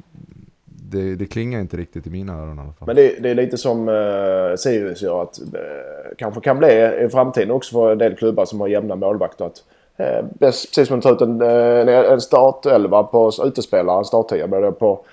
det, 0.65 1.15
det 1.15 1.27
klingar 1.27 1.61
inte 1.61 1.77
riktigt 1.77 2.07
i 2.07 2.11
mina 2.11 2.33
öron 2.33 2.59
i 2.59 2.61
alla 2.61 2.73
fall. 2.73 2.87
Men 2.87 2.97
det, 2.97 3.23
det 3.23 3.31
är 3.31 3.35
lite 3.35 3.59
som 3.59 3.89
eh, 3.89 4.57
Sirius 4.57 5.03
gör 5.03 5.23
att 5.23 5.39
eh, 5.39 6.17
kanske 6.19 6.41
kan 6.41 6.59
bli 6.59 6.99
i 7.05 7.09
framtiden 7.13 7.51
också 7.51 7.73
för 7.73 7.93
en 7.93 7.99
del 7.99 8.17
klubbar 8.17 8.45
som 8.45 8.61
har 8.61 8.69
jämna 8.69 8.97
målvakter. 8.97 9.45
Att, 9.45 9.65
eh, 9.97 10.25
precis 10.39 10.89
som 10.89 10.99
att 10.99 11.03
ta 11.03 11.13
ut 11.13 11.21
en, 11.21 11.43
eh, 11.43 12.13
en, 12.13 12.21
startelva 12.21 13.03
på 13.03 13.33
utespelare, 13.45 13.99
en 13.99 14.05
starttia, 14.05 14.73
på 14.73 15.05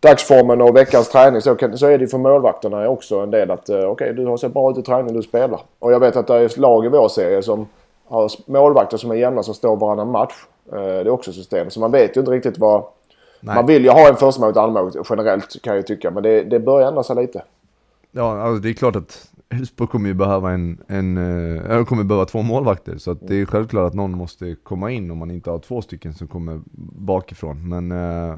dagsformen 0.00 0.60
och 0.60 0.76
veckans 0.76 1.08
träning 1.08 1.40
så, 1.40 1.54
kan, 1.54 1.78
så 1.78 1.86
är 1.86 1.98
det 1.98 2.06
för 2.06 2.18
målvakterna 2.18 2.88
också 2.88 3.16
en 3.16 3.30
del 3.30 3.50
att 3.50 3.68
eh, 3.68 3.80
okej 3.80 4.14
du 4.14 4.26
har 4.26 4.36
sett 4.36 4.52
bra 4.52 4.70
ut 4.70 4.78
i 4.78 4.82
träning, 4.82 5.14
du 5.14 5.22
spelar. 5.22 5.60
Och 5.78 5.92
jag 5.92 6.00
vet 6.00 6.16
att 6.16 6.26
det 6.26 6.34
är 6.34 6.60
lag 6.60 6.84
i 6.84 6.88
vår 6.88 7.08
serie 7.08 7.42
som 7.42 7.66
har 8.08 8.30
målvakter 8.46 8.96
som 8.96 9.10
är 9.10 9.14
jämna 9.14 9.42
som 9.42 9.54
står 9.54 9.76
varannan 9.76 10.10
match. 10.10 10.34
Eh, 10.72 10.78
det 10.78 11.00
är 11.00 11.08
också 11.08 11.32
system. 11.32 11.70
Så 11.70 11.80
man 11.80 11.92
vet 11.92 12.16
ju 12.16 12.20
inte 12.20 12.32
riktigt 12.32 12.58
vad... 12.58 12.84
Nej. 13.40 13.54
Man 13.54 13.66
vill 13.66 13.84
ju 13.84 13.90
ha 13.90 14.08
en 14.08 14.16
första 14.16 14.48
ett 14.48 14.56
andra 14.56 14.82
mål 14.82 14.92
generellt 15.10 15.62
kan 15.62 15.76
jag 15.76 15.86
tycka. 15.86 16.10
Men 16.10 16.22
det, 16.22 16.42
det 16.42 16.60
börjar 16.60 16.88
ändra 16.88 17.02
sig 17.02 17.16
lite. 17.16 17.42
Ja, 18.12 18.40
alltså 18.42 18.62
det 18.62 18.68
är 18.68 18.72
klart 18.72 18.96
att 18.96 19.30
Elfsborg 19.48 19.90
kommer 19.90 20.08
ju 20.08 20.14
behöva 20.14 20.50
en, 20.50 20.78
en 20.86 21.16
eh, 21.56 21.76
de 21.76 21.84
kommer 21.84 22.04
behöva 22.04 22.26
två 22.26 22.42
målvakter. 22.42 22.98
Så 22.98 23.14
det 23.14 23.40
är 23.40 23.46
självklart 23.46 23.86
att 23.86 23.94
någon 23.94 24.10
måste 24.10 24.54
komma 24.62 24.90
in 24.90 25.10
om 25.10 25.18
man 25.18 25.30
inte 25.30 25.50
har 25.50 25.58
två 25.58 25.82
stycken 25.82 26.14
som 26.14 26.28
kommer 26.28 26.60
bakifrån. 26.98 27.68
Men 27.68 27.92
eh, 27.92 28.34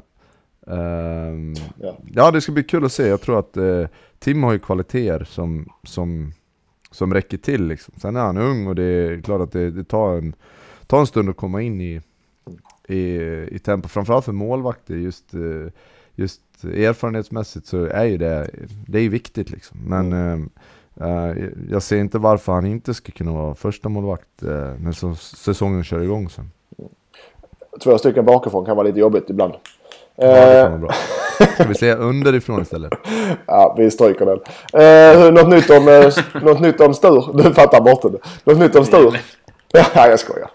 ehm, 0.67 1.53
Ja. 1.77 1.97
ja, 2.13 2.31
det 2.31 2.41
ska 2.41 2.51
bli 2.51 2.63
kul 2.63 2.85
att 2.85 2.91
se. 2.91 3.07
Jag 3.07 3.21
tror 3.21 3.39
att 3.39 3.57
eh, 3.57 3.85
Tim 4.19 4.43
har 4.43 4.53
ju 4.53 4.59
kvaliteter 4.59 5.23
som, 5.23 5.69
som, 5.83 6.31
som 6.91 7.13
räcker 7.13 7.37
till 7.37 7.67
liksom. 7.67 7.93
Sen 8.01 8.15
är 8.15 8.19
han 8.21 8.37
ung 8.37 8.67
och 8.67 8.75
det 8.75 8.83
är 8.83 9.21
klart 9.21 9.41
att 9.41 9.51
det, 9.51 9.71
det 9.71 9.83
tar, 9.83 10.17
en, 10.17 10.35
tar 10.87 10.99
en 10.99 11.07
stund 11.07 11.29
att 11.29 11.37
komma 11.37 11.61
in 11.61 11.81
i, 11.81 12.01
i, 12.87 12.99
i 13.51 13.59
tempo. 13.59 13.87
Framförallt 13.87 14.25
för 14.25 14.31
målvakter 14.31 14.95
just, 14.95 15.33
eh, 15.33 15.71
just 16.15 16.41
erfarenhetsmässigt 16.63 17.65
så 17.67 17.85
är 17.85 18.05
ju 18.05 18.17
det, 18.17 18.49
det 18.87 18.99
är 18.99 19.09
viktigt 19.09 19.49
liksom. 19.49 19.77
Men 19.87 20.13
Mm. 20.13 20.49
eh, 20.95 21.29
eh, 21.29 21.47
jag 21.69 21.83
ser 21.83 21.97
inte 21.97 22.17
varför 22.17 22.53
han 22.53 22.65
inte 22.65 22.93
ska 22.93 23.11
kunna 23.11 23.31
vara 23.31 23.55
första 23.55 23.89
målvakt 23.89 24.43
eh, 24.43 24.49
när 24.79 25.13
säsongen 25.35 25.83
kör 25.83 25.99
igång 26.01 26.29
sen. 26.29 26.51
Två 27.83 27.97
stycken 27.97 28.25
bakifrån 28.25 28.65
kan 28.65 28.75
vara 28.77 28.87
lite 28.87 28.99
jobbigt 28.99 29.29
ibland. 29.29 29.53
Ja, 30.15 30.25
det 30.27 30.59
Eh, 30.59 30.63
kan 30.63 30.71
vara 30.71 30.81
bra. 30.81 30.93
Ska 31.53 31.63
vi 31.63 31.75
säga 31.75 31.95
underifrån 31.95 32.61
istället? 32.61 32.93
ja, 33.47 33.75
vi 33.77 33.91
stryker 33.91 34.25
den. 34.25 34.39
Eh, 34.81 35.31
något, 35.31 35.49
nytt 35.49 35.69
om, 35.69 35.87
eh, 35.87 36.41
något 36.43 36.59
nytt 36.61 36.81
om 36.81 36.93
Stur? 36.93 37.43
Du 37.43 37.53
fattar 37.53 37.81
bort 37.81 38.01
det. 38.01 38.19
Något 38.51 38.59
nytt 38.59 38.75
om 38.75 38.85
Stur? 38.85 39.19
Ja, 39.75 40.07
jag 40.07 40.19
skojar. 40.19 40.49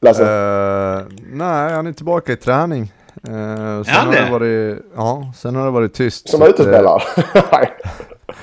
Lasse? 0.00 0.22
Eh, 0.22 1.02
nej, 1.32 1.72
han 1.72 1.86
är 1.86 1.92
tillbaka 1.92 2.32
i 2.32 2.36
träning. 2.36 2.92
Uh, 3.28 3.82
sen, 3.82 3.94
har 3.94 4.12
det 4.12 4.24
det? 4.24 4.30
varit, 4.30 4.78
ja, 4.96 5.32
sen 5.36 5.56
har 5.56 5.64
det 5.64 5.70
varit 5.70 5.94
tyst. 5.94 6.28
som 6.28 6.42
utespelare? 6.42 7.02
Nej. 7.52 7.70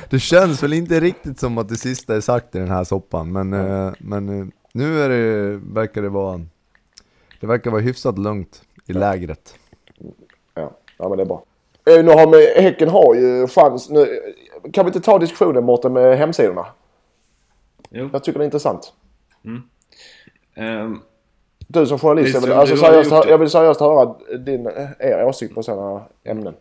Det 0.10 0.20
känns 0.20 0.64
väl 0.64 0.74
inte 0.74 1.00
riktigt 1.00 1.40
som 1.40 1.58
att 1.58 1.70
det 1.70 1.76
sista 1.76 2.16
är 2.16 2.22
sagt 2.22 2.56
i 2.56 2.60
den 2.60 2.72
här 2.72 2.84
soppan, 2.84 3.32
men, 3.32 3.54
eh, 3.54 3.94
men 4.00 4.52
nu 4.74 5.04
är 5.04 5.10
det, 5.10 5.60
verkar 5.74 6.02
det 6.02 6.10
vara, 6.10 6.42
det 7.40 7.48
verkar 7.48 7.72
vara 7.72 7.82
hyfsat 7.82 8.18
lugnt 8.18 8.62
i 8.88 8.94
lägret. 8.94 9.54
Ja, 10.98 11.10
men 11.10 11.18
det 11.18 11.24
är 11.24 11.28
bra. 11.28 11.44
Eh, 11.90 12.06
nu 12.06 12.12
har 12.12 12.28
med, 12.28 12.64
Häcken 12.64 12.90
har 12.90 13.16
ju 13.16 13.48
chans. 13.48 13.90
Nu, 13.90 14.20
kan 14.74 14.86
vi 14.86 14.90
inte 14.90 15.00
ta 15.00 15.20
diskussionen 15.20 15.64
Mårten 15.64 15.94
med 15.94 16.18
hemsidorna? 16.18 16.66
Jo. 17.90 18.10
Jag 18.14 18.24
tycker 18.24 18.40
det 18.40 18.44
är 18.44 18.46
intressant. 18.46 18.94
Ehm, 20.56 21.00
Du 21.68 21.86
som 21.86 22.00
journalist, 22.00 22.34
jag 22.34 22.42
vill, 22.42 22.52
alltså, 22.52 22.78
seriöst, 22.78 23.12
jag 23.12 23.38
vill 23.38 23.50
seriöst 23.50 23.80
höra 23.80 24.16
din, 24.38 24.68
er 25.00 25.26
åsikt 25.26 25.56
på 25.56 25.64
sådana 25.64 26.02
ämnen. 26.24 26.54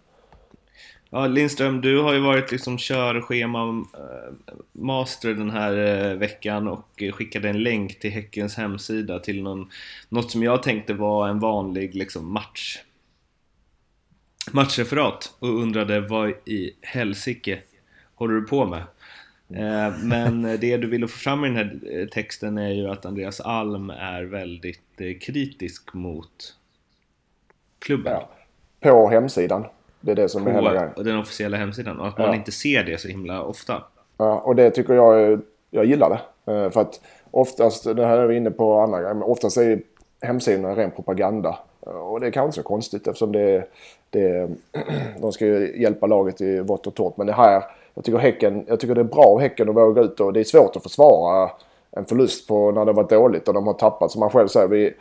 Ja, 1.11 1.27
Lindström, 1.27 1.81
du 1.81 2.01
har 2.01 2.15
ju 2.15 2.21
varit 2.21 2.53
liksom 2.53 2.79
körschema 2.79 3.85
eh, 3.95 4.55
master 4.73 5.29
den 5.29 5.51
här 5.51 5.73
eh, 5.73 6.17
veckan 6.17 6.69
och 6.69 7.03
eh, 7.03 7.13
skickade 7.13 7.49
en 7.49 7.63
länk 7.63 8.01
till 8.01 8.11
Häckens 8.11 8.57
hemsida 8.57 9.19
till 9.19 9.43
någon, 9.43 9.71
något 10.09 10.31
som 10.31 10.43
jag 10.43 10.63
tänkte 10.63 10.95
var 10.95 11.29
en 11.29 11.39
vanlig 11.39 11.95
liksom, 11.95 12.33
match. 12.33 12.79
Matchreferat 14.53 15.35
och 15.39 15.49
undrade 15.49 16.01
vad 16.01 16.29
i 16.31 16.73
helsike 16.83 17.59
håller 18.15 18.35
du 18.35 18.43
på 18.43 18.67
med? 18.67 18.83
Eh, 19.51 19.95
men 20.03 20.43
det 20.43 20.77
du 20.77 20.87
ville 20.87 21.09
få 21.09 21.19
fram 21.19 21.45
i 21.45 21.49
den 21.49 21.57
här 21.57 21.81
eh, 22.01 22.07
texten 22.07 22.59
är 22.59 22.71
ju 22.71 22.89
att 22.89 23.07
Andreas 23.07 23.41
Alm 23.41 23.91
är 23.91 24.23
väldigt 24.23 25.01
eh, 25.01 25.19
kritisk 25.21 25.95
mot 25.95 26.55
klubben. 27.79 28.13
Ja. 28.13 28.31
På 28.81 29.09
hemsidan. 29.09 29.65
Det 30.01 30.11
är 30.13 30.17
det 30.17 30.29
som 30.29 30.47
är 30.47 30.53
hela 30.53 30.73
grejen. 30.73 30.95
På 30.95 31.03
den 31.03 31.19
officiella 31.19 31.57
hemsidan 31.57 32.01
och 32.01 32.09
att 32.09 32.19
man 32.19 32.27
Ja. 32.27 32.35
inte 32.35 32.53
ser 32.53 32.85
det 32.85 33.01
så 33.01 33.09
himla 33.09 33.43
ofta. 33.43 33.83
Ja, 34.17 34.41
och 34.41 34.57
det 34.57 34.71
tycker 34.71 34.95
jag, 34.95 35.41
jag 35.71 35.85
gillar 35.85 36.11
det. 36.11 36.21
För 36.71 36.81
att 36.81 37.01
oftast, 37.31 37.85
det 37.85 38.07
här 38.07 38.19
är 38.19 38.27
vi 38.27 38.37
inne 38.37 38.51
på 38.51 38.81
andra 38.81 39.01
grejer, 39.01 39.15
men 39.15 39.23
oftast 39.23 39.57
är 39.57 39.83
hemsidorna 40.21 40.77
ren 40.77 40.91
propaganda. 40.91 41.59
Eh, 41.87 41.93
och 41.93 42.21
det 42.21 42.27
är 42.27 42.31
kanske 42.31 42.47
inte 42.47 42.57
så 42.57 42.63
konstigt 42.63 43.07
eftersom 43.07 43.33
det, 43.33 43.65
det, 44.11 44.49
de 45.21 45.33
ska 45.33 45.47
ju 45.47 45.83
hjälpa 45.83 46.07
laget 46.07 46.41
i 46.41 46.61
vått 46.61 46.87
och 46.87 46.95
torrt. 46.95 47.17
Men 47.17 47.27
det 47.27 47.33
här, 47.33 47.63
jag 47.95 48.05
tycker, 48.05 48.19
häcken, 48.19 48.65
jag 48.69 48.81
tycker 48.81 48.95
det 48.95 49.01
är 49.01 49.05
bra 49.05 49.25
av 49.25 49.41
Häcken 49.41 49.69
att 49.69 49.77
våga 49.77 50.03
ut 50.03 50.21
och 50.21 50.33
det 50.33 50.41
är 50.41 50.45
svårt 50.45 50.77
att 50.77 50.83
försvara 50.83 51.51
en 51.91 52.05
förlust 52.05 52.49
på 52.49 52.71
när 52.71 52.85
det 52.85 52.93
varit 52.93 53.11
dåligt 53.11 53.49
och 53.49 53.55
de 53.55 53.67
har 53.67 53.75
tappat. 53.75 54.11
Som 54.11 54.21
man 54.21 54.31
själv 54.31 54.49
säger, 54.49 54.69
vi, 54.69 54.95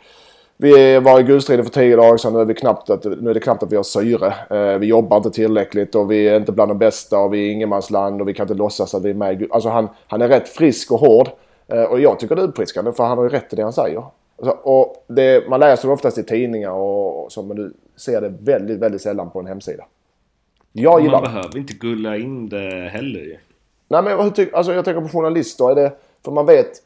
vi 0.56 1.00
var 1.00 1.20
i 1.20 1.22
guldstriden 1.22 1.64
för 1.64 1.72
tio 1.72 1.96
dagar 1.96 2.16
sedan. 2.16 2.32
Nu 2.32 2.40
är, 2.40 2.44
vi 2.44 2.54
knappt 2.54 2.90
att, 2.90 3.04
nu 3.04 3.30
är 3.30 3.34
det 3.34 3.40
knappt 3.40 3.62
att 3.62 3.72
vi 3.72 3.76
har 3.76 3.82
syre. 3.82 4.34
Eh, 4.50 4.78
vi 4.78 4.86
jobbar 4.86 5.16
inte 5.16 5.30
tillräckligt 5.30 5.94
och 5.94 6.10
vi 6.10 6.28
är 6.28 6.36
inte 6.36 6.52
bland 6.52 6.70
de 6.70 6.78
bästa 6.78 7.18
och 7.18 7.34
vi 7.34 7.48
är 7.48 7.52
ingenmansland 7.52 8.20
och 8.20 8.28
vi 8.28 8.34
kan 8.34 8.44
inte 8.44 8.54
låtsas 8.54 8.94
att 8.94 9.04
vi 9.04 9.10
är 9.10 9.14
med 9.14 9.42
i 9.42 9.48
Alltså 9.50 9.68
han, 9.68 9.88
han 10.06 10.22
är 10.22 10.28
rätt 10.28 10.48
frisk 10.48 10.92
och 10.92 11.00
hård. 11.00 11.28
Eh, 11.68 11.82
och 11.82 12.00
jag 12.00 12.18
tycker 12.18 12.36
det 12.36 12.42
är 12.42 12.46
uppfriskande 12.46 12.92
för 12.92 13.04
han 13.04 13.18
har 13.18 13.24
ju 13.24 13.30
rätt 13.30 13.52
i 13.52 13.56
det 13.56 13.62
han 13.62 13.72
säger. 13.72 14.02
Och 14.62 15.04
det, 15.08 15.48
man 15.48 15.60
läser 15.60 15.90
oftast 15.90 16.18
i 16.18 16.22
tidningar 16.22 16.70
och, 16.70 17.32
så, 17.32 17.42
men 17.42 17.56
du 17.56 17.74
ser 17.96 18.20
det 18.20 18.28
väldigt, 18.28 18.78
väldigt 18.78 19.02
sällan 19.02 19.30
på 19.30 19.40
en 19.40 19.46
hemsida. 19.46 19.84
Jag 20.72 21.00
gillar 21.00 21.12
Man 21.12 21.22
det. 21.22 21.28
behöver 21.28 21.58
inte 21.58 21.72
gulla 21.74 22.16
in 22.16 22.48
det 22.48 22.88
heller 22.88 23.20
ju. 23.20 23.36
Nej 23.88 24.02
men 24.02 24.20
hur 24.20 24.30
tyck, 24.30 24.54
alltså 24.54 24.72
jag 24.72 24.84
tänker 24.84 25.00
på 25.00 25.08
journalister. 25.08 25.70
Är 25.70 25.74
det, 25.74 25.92
för 26.24 26.32
man 26.32 26.46
vet. 26.46 26.82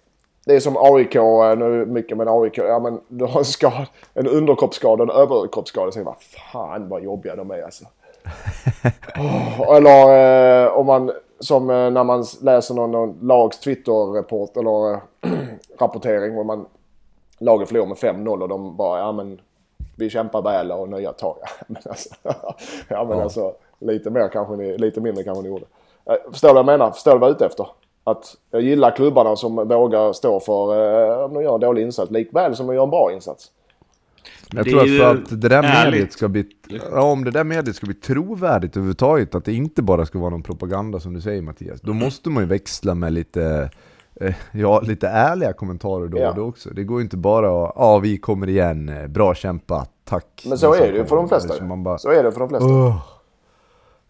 Det 0.47 0.55
är 0.57 0.61
som 0.61 0.77
AIK, 0.77 1.15
eh, 1.15 1.59
nu 1.59 1.87
mycket 1.87 2.17
med 2.17 2.29
AIK. 2.29 2.59
Ja 2.59 2.79
men 2.79 3.01
du 3.09 3.25
har 3.25 3.39
en, 3.39 3.45
skad, 3.45 3.87
en 4.15 4.27
underkroppsskada 4.27 5.03
och 5.03 5.11
en 5.11 5.17
överkroppsskada. 5.23 5.93
Så 5.93 6.05
vad 6.05 6.17
fan 6.19 6.89
vad 6.89 7.03
jobbiga 7.03 7.37
de 7.37 7.51
är 7.51 7.63
alltså. 7.63 7.85
Åh, 9.19 9.77
eller 9.77 10.65
eh, 10.67 10.73
om 10.73 10.87
man 10.87 11.13
som 11.41 11.71
eh, 11.71 11.91
när 11.91 12.05
man 12.05 12.25
läser 12.43 12.75
någon, 12.75 12.91
någon 12.91 13.19
lags 13.23 13.61
Twitter-rapport 13.61 14.57
eller 14.57 14.93
eh, 14.93 14.99
rapportering. 15.79 16.39
Och 16.39 16.47
man, 16.47 16.67
laget 17.40 17.68
förlorar 17.68 17.87
med 17.87 17.96
5-0 17.96 18.42
och 18.42 18.48
de 18.48 18.76
bara 18.76 18.98
ja 19.00 19.12
men 19.12 19.40
vi 19.96 20.11
kämpar 20.11 20.42
väl 20.42 20.72
och 20.72 20.88
nya 20.88 21.12
tag. 21.12 21.37
Ja, 21.46 21.64
men 21.68 21.83
alltså, 21.88 22.09
ja, 22.88 23.05
men 23.09 23.20
alltså 23.20 23.53
lite 23.79 24.11
mer 24.11 24.29
kanske 24.29 24.57
ni, 24.57 24.79
lite 24.79 25.00
mindre 25.00 25.24
kanske 25.24 25.42
ni 25.42 25.48
gjorde. 25.48 25.64
Eh, 26.05 26.14
Förstår 26.33 26.48
du 26.48 26.55
vad 26.55 26.59
jag 26.59 26.66
menar? 26.79 26.90
Förstår 26.90 27.12
du 27.12 27.18
vad 27.18 27.29
jag 27.29 27.33
är 27.33 27.37
ute 27.37 27.46
efter? 27.46 27.66
Att 28.05 28.37
jag 28.50 28.62
gillar 28.62 28.90
klubbarna 28.96 29.37
som 29.37 29.57
vågar 29.57 30.12
stå 30.12 30.40
för 30.40 30.74
eh, 31.18 31.24
om 31.24 31.35
de 31.35 31.42
gör 31.42 31.55
en 31.55 31.61
dålig 31.61 31.83
insats 31.83 32.11
likväl 32.11 32.57
som 32.57 32.66
de 32.66 32.74
gör 32.74 32.83
en 32.85 32.90
bra 32.90 33.12
insats. 33.12 33.50
Jag 34.53 34.64
Det 34.64 34.70
tror 34.70 34.81
att 34.83 34.88
för 34.88 35.14
att 35.14 35.40
det 35.40 35.48
där 35.48 35.62
ärligt. 35.62 35.92
mediet 35.92 36.12
ska 36.12 36.29
bli, 36.29 36.44
ja, 36.92 37.03
om 37.03 37.24
det 37.24 37.31
där 37.31 37.44
mediet 37.44 37.76
ska 37.76 37.87
bli 37.87 37.94
trovärdigt 37.94 38.76
överhuvudtaget, 38.76 39.35
att 39.35 39.44
det 39.44 39.53
inte 39.53 39.83
bara 39.83 40.07
ska 40.07 40.18
vara 40.18 40.31
någon 40.31 40.42
propaganda 40.42 41.00
som 41.00 41.14
du 41.14 41.20
säger 41.20 41.42
Mattias, 41.42 41.81
då 41.81 41.92
måste 41.92 42.31
man 42.31 42.42
ju 42.42 42.48
växla 42.48 42.94
med 42.94 43.12
lite, 43.12 43.42
eh, 43.44 43.68
ja, 44.53 44.81
lite 44.81 45.09
ärliga 45.09 45.53
kommentarer 45.53 46.07
då 46.09 46.19
Ja. 46.19 46.29
och 46.31 46.35
då 46.37 46.43
också. 46.43 46.71
Det 46.71 46.85
går 46.85 46.99
ju 46.99 47.03
inte 47.05 47.17
bara 47.17 47.65
att, 47.65 47.73
ja 47.77 47.99
vi 47.99 48.19
kommer 48.19 48.49
igen, 48.49 48.91
bra 49.09 49.35
kämpat, 49.35 49.91
tack. 50.05 50.43
Men 50.49 50.59
så 50.59 50.75
är 50.75 50.93
det 50.93 50.99
ju 50.99 51.05
för 51.07 51.17
de 51.17 51.29
flesta. 51.29 51.49
Liksom 51.49 51.69
man 51.69 51.83
bara, 51.83 51.99
Så 51.99 52.11
är 52.11 52.23
det 52.23 52.33
för 52.33 52.41
de 52.41 52.49
flesta. 52.49 52.69
"Åh." 52.69 52.97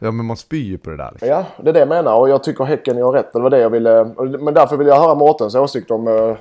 Ja 0.03 0.11
men 0.11 0.27
man 0.27 0.37
spyr 0.37 0.65
ju 0.67 0.79
på 0.79 0.91
det 0.91 0.97
där 0.97 1.11
liksom. 1.13 1.29
Ja, 1.29 1.45
det 1.63 1.69
är 1.69 1.73
det 1.73 1.79
jag 1.79 1.89
menar 1.89 2.15
och 2.17 2.29
jag 2.29 2.45
tycker 2.45 2.65
Häcken 2.65 2.99
gör 2.99 3.13
rätt. 3.13 3.33
Det 3.33 3.41
var 3.41 3.51
det 3.51 3.59
jag 3.59 3.71
ville. 3.71 4.05
Men 4.41 4.55
därför 4.55 4.77
vill 4.77 4.87
jag 4.87 5.01
höra 5.01 5.15
Mårtens 5.15 5.55
åsikt 5.55 5.91
om 5.91 6.09
eh, 6.09 6.37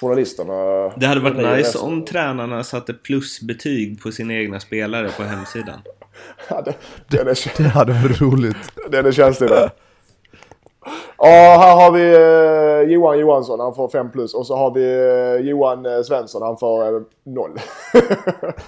journalisterna. 0.00 0.52
Det 0.96 1.06
hade 1.06 1.20
varit 1.20 1.36
Det 1.36 1.42
nice 1.56 1.60
resten. 1.68 1.80
om 1.92 2.04
tränarna 2.04 2.64
satte 2.64 2.92
plusbetyg 2.94 4.02
på 4.02 4.12
sina 4.12 4.34
egna 4.34 4.60
spelare 4.60 5.08
på 5.16 5.22
hemsidan. 5.22 5.78
Ja, 6.48 6.62
det, 6.64 6.74
den, 7.08 7.28
är, 7.28 7.62
Det 7.62 7.68
hade 7.68 7.92
varit 7.92 8.20
roligt. 8.20 8.56
den 8.90 9.06
är 9.06 9.12
känslig 9.12 9.50
den. 9.50 9.68
Ja, 11.24 11.58
här 11.60 11.74
har 11.74 11.92
vi 11.92 12.14
eh, 12.14 12.92
Johan 12.92 13.18
Johansson. 13.18 13.60
Han 13.60 13.74
får 13.74 13.88
5 13.88 14.10
plus. 14.10 14.34
Och 14.34 14.46
så 14.46 14.56
har 14.56 14.74
vi 14.74 14.84
eh, 14.84 15.48
Johan 15.48 15.86
eh, 15.86 16.02
Svensson. 16.02 16.42
Han 16.42 16.58
får 16.58 16.96
eh, 16.96 17.02
0. 17.24 17.50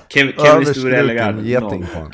Kev, 0.09 0.33
Kevin 0.39 0.95
Ellegard, 0.95 1.41
geting 1.41 1.85
honom. 1.85 2.11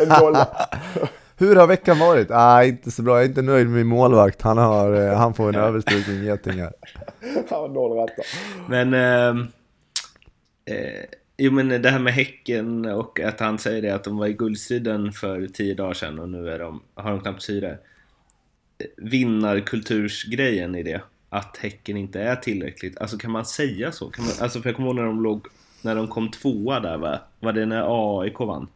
en 0.00 0.08
nolla. 0.08 0.48
Hur 1.36 1.56
har 1.56 1.66
veckan 1.66 1.98
varit? 1.98 2.30
Ah, 2.30 2.64
inte 2.64 2.90
så 2.90 3.02
bra, 3.02 3.14
jag 3.14 3.22
är 3.24 3.28
inte 3.28 3.42
nöjd 3.42 3.66
med 3.66 3.76
min 3.76 3.86
målvakt. 3.86 4.42
Han, 4.42 4.58
har, 4.58 4.92
eh, 4.94 5.14
han 5.14 5.34
får 5.34 5.48
en 5.48 5.54
överstruken 5.54 6.24
geting 6.24 6.60
här. 6.60 6.72
Han 7.50 7.60
har 7.60 7.68
noll 7.68 7.92
rätta. 7.98 8.22
Men... 8.68 8.94
ehm, 8.94 9.46
Eh, 10.68 11.04
jo 11.38 11.52
men 11.52 11.82
det 11.82 11.90
här 11.90 11.98
med 11.98 12.12
Häcken 12.12 12.86
och 12.86 13.20
att 13.20 13.40
han 13.40 13.58
säger 13.58 13.82
det 13.82 13.90
att 13.90 14.04
de 14.04 14.16
var 14.16 14.26
i 14.26 14.32
guldstriden 14.32 15.12
för 15.12 15.46
tio 15.46 15.74
dagar 15.74 15.94
sedan 15.94 16.18
och 16.18 16.28
nu 16.28 16.50
är 16.50 16.58
de, 16.58 16.82
har 16.94 17.10
de 17.10 17.20
knappt 17.20 17.42
syre. 17.42 17.78
Vinnarkultursgrejen 18.96 20.74
i 20.74 20.82
det. 20.82 21.02
Att 21.28 21.56
Häcken 21.56 21.96
inte 21.96 22.20
är 22.20 22.36
tillräckligt. 22.36 22.98
Alltså 22.98 23.18
kan 23.18 23.30
man 23.30 23.44
säga 23.46 23.92
så? 23.92 24.10
Kan 24.10 24.24
man, 24.24 24.34
alltså 24.40 24.60
för 24.62 24.68
jag 24.68 24.76
kommer 24.76 24.88
ihåg 24.88 24.96
när 24.96 25.04
de 25.04 25.22
låg... 25.22 25.46
När 25.82 25.94
de 25.96 26.08
kom 26.08 26.30
tvåa 26.30 26.80
där 26.80 26.98
va? 26.98 27.18
Var 27.40 27.52
det 27.52 27.66
när 27.66 28.20
AIK 28.20 28.40
vann? 28.40 28.68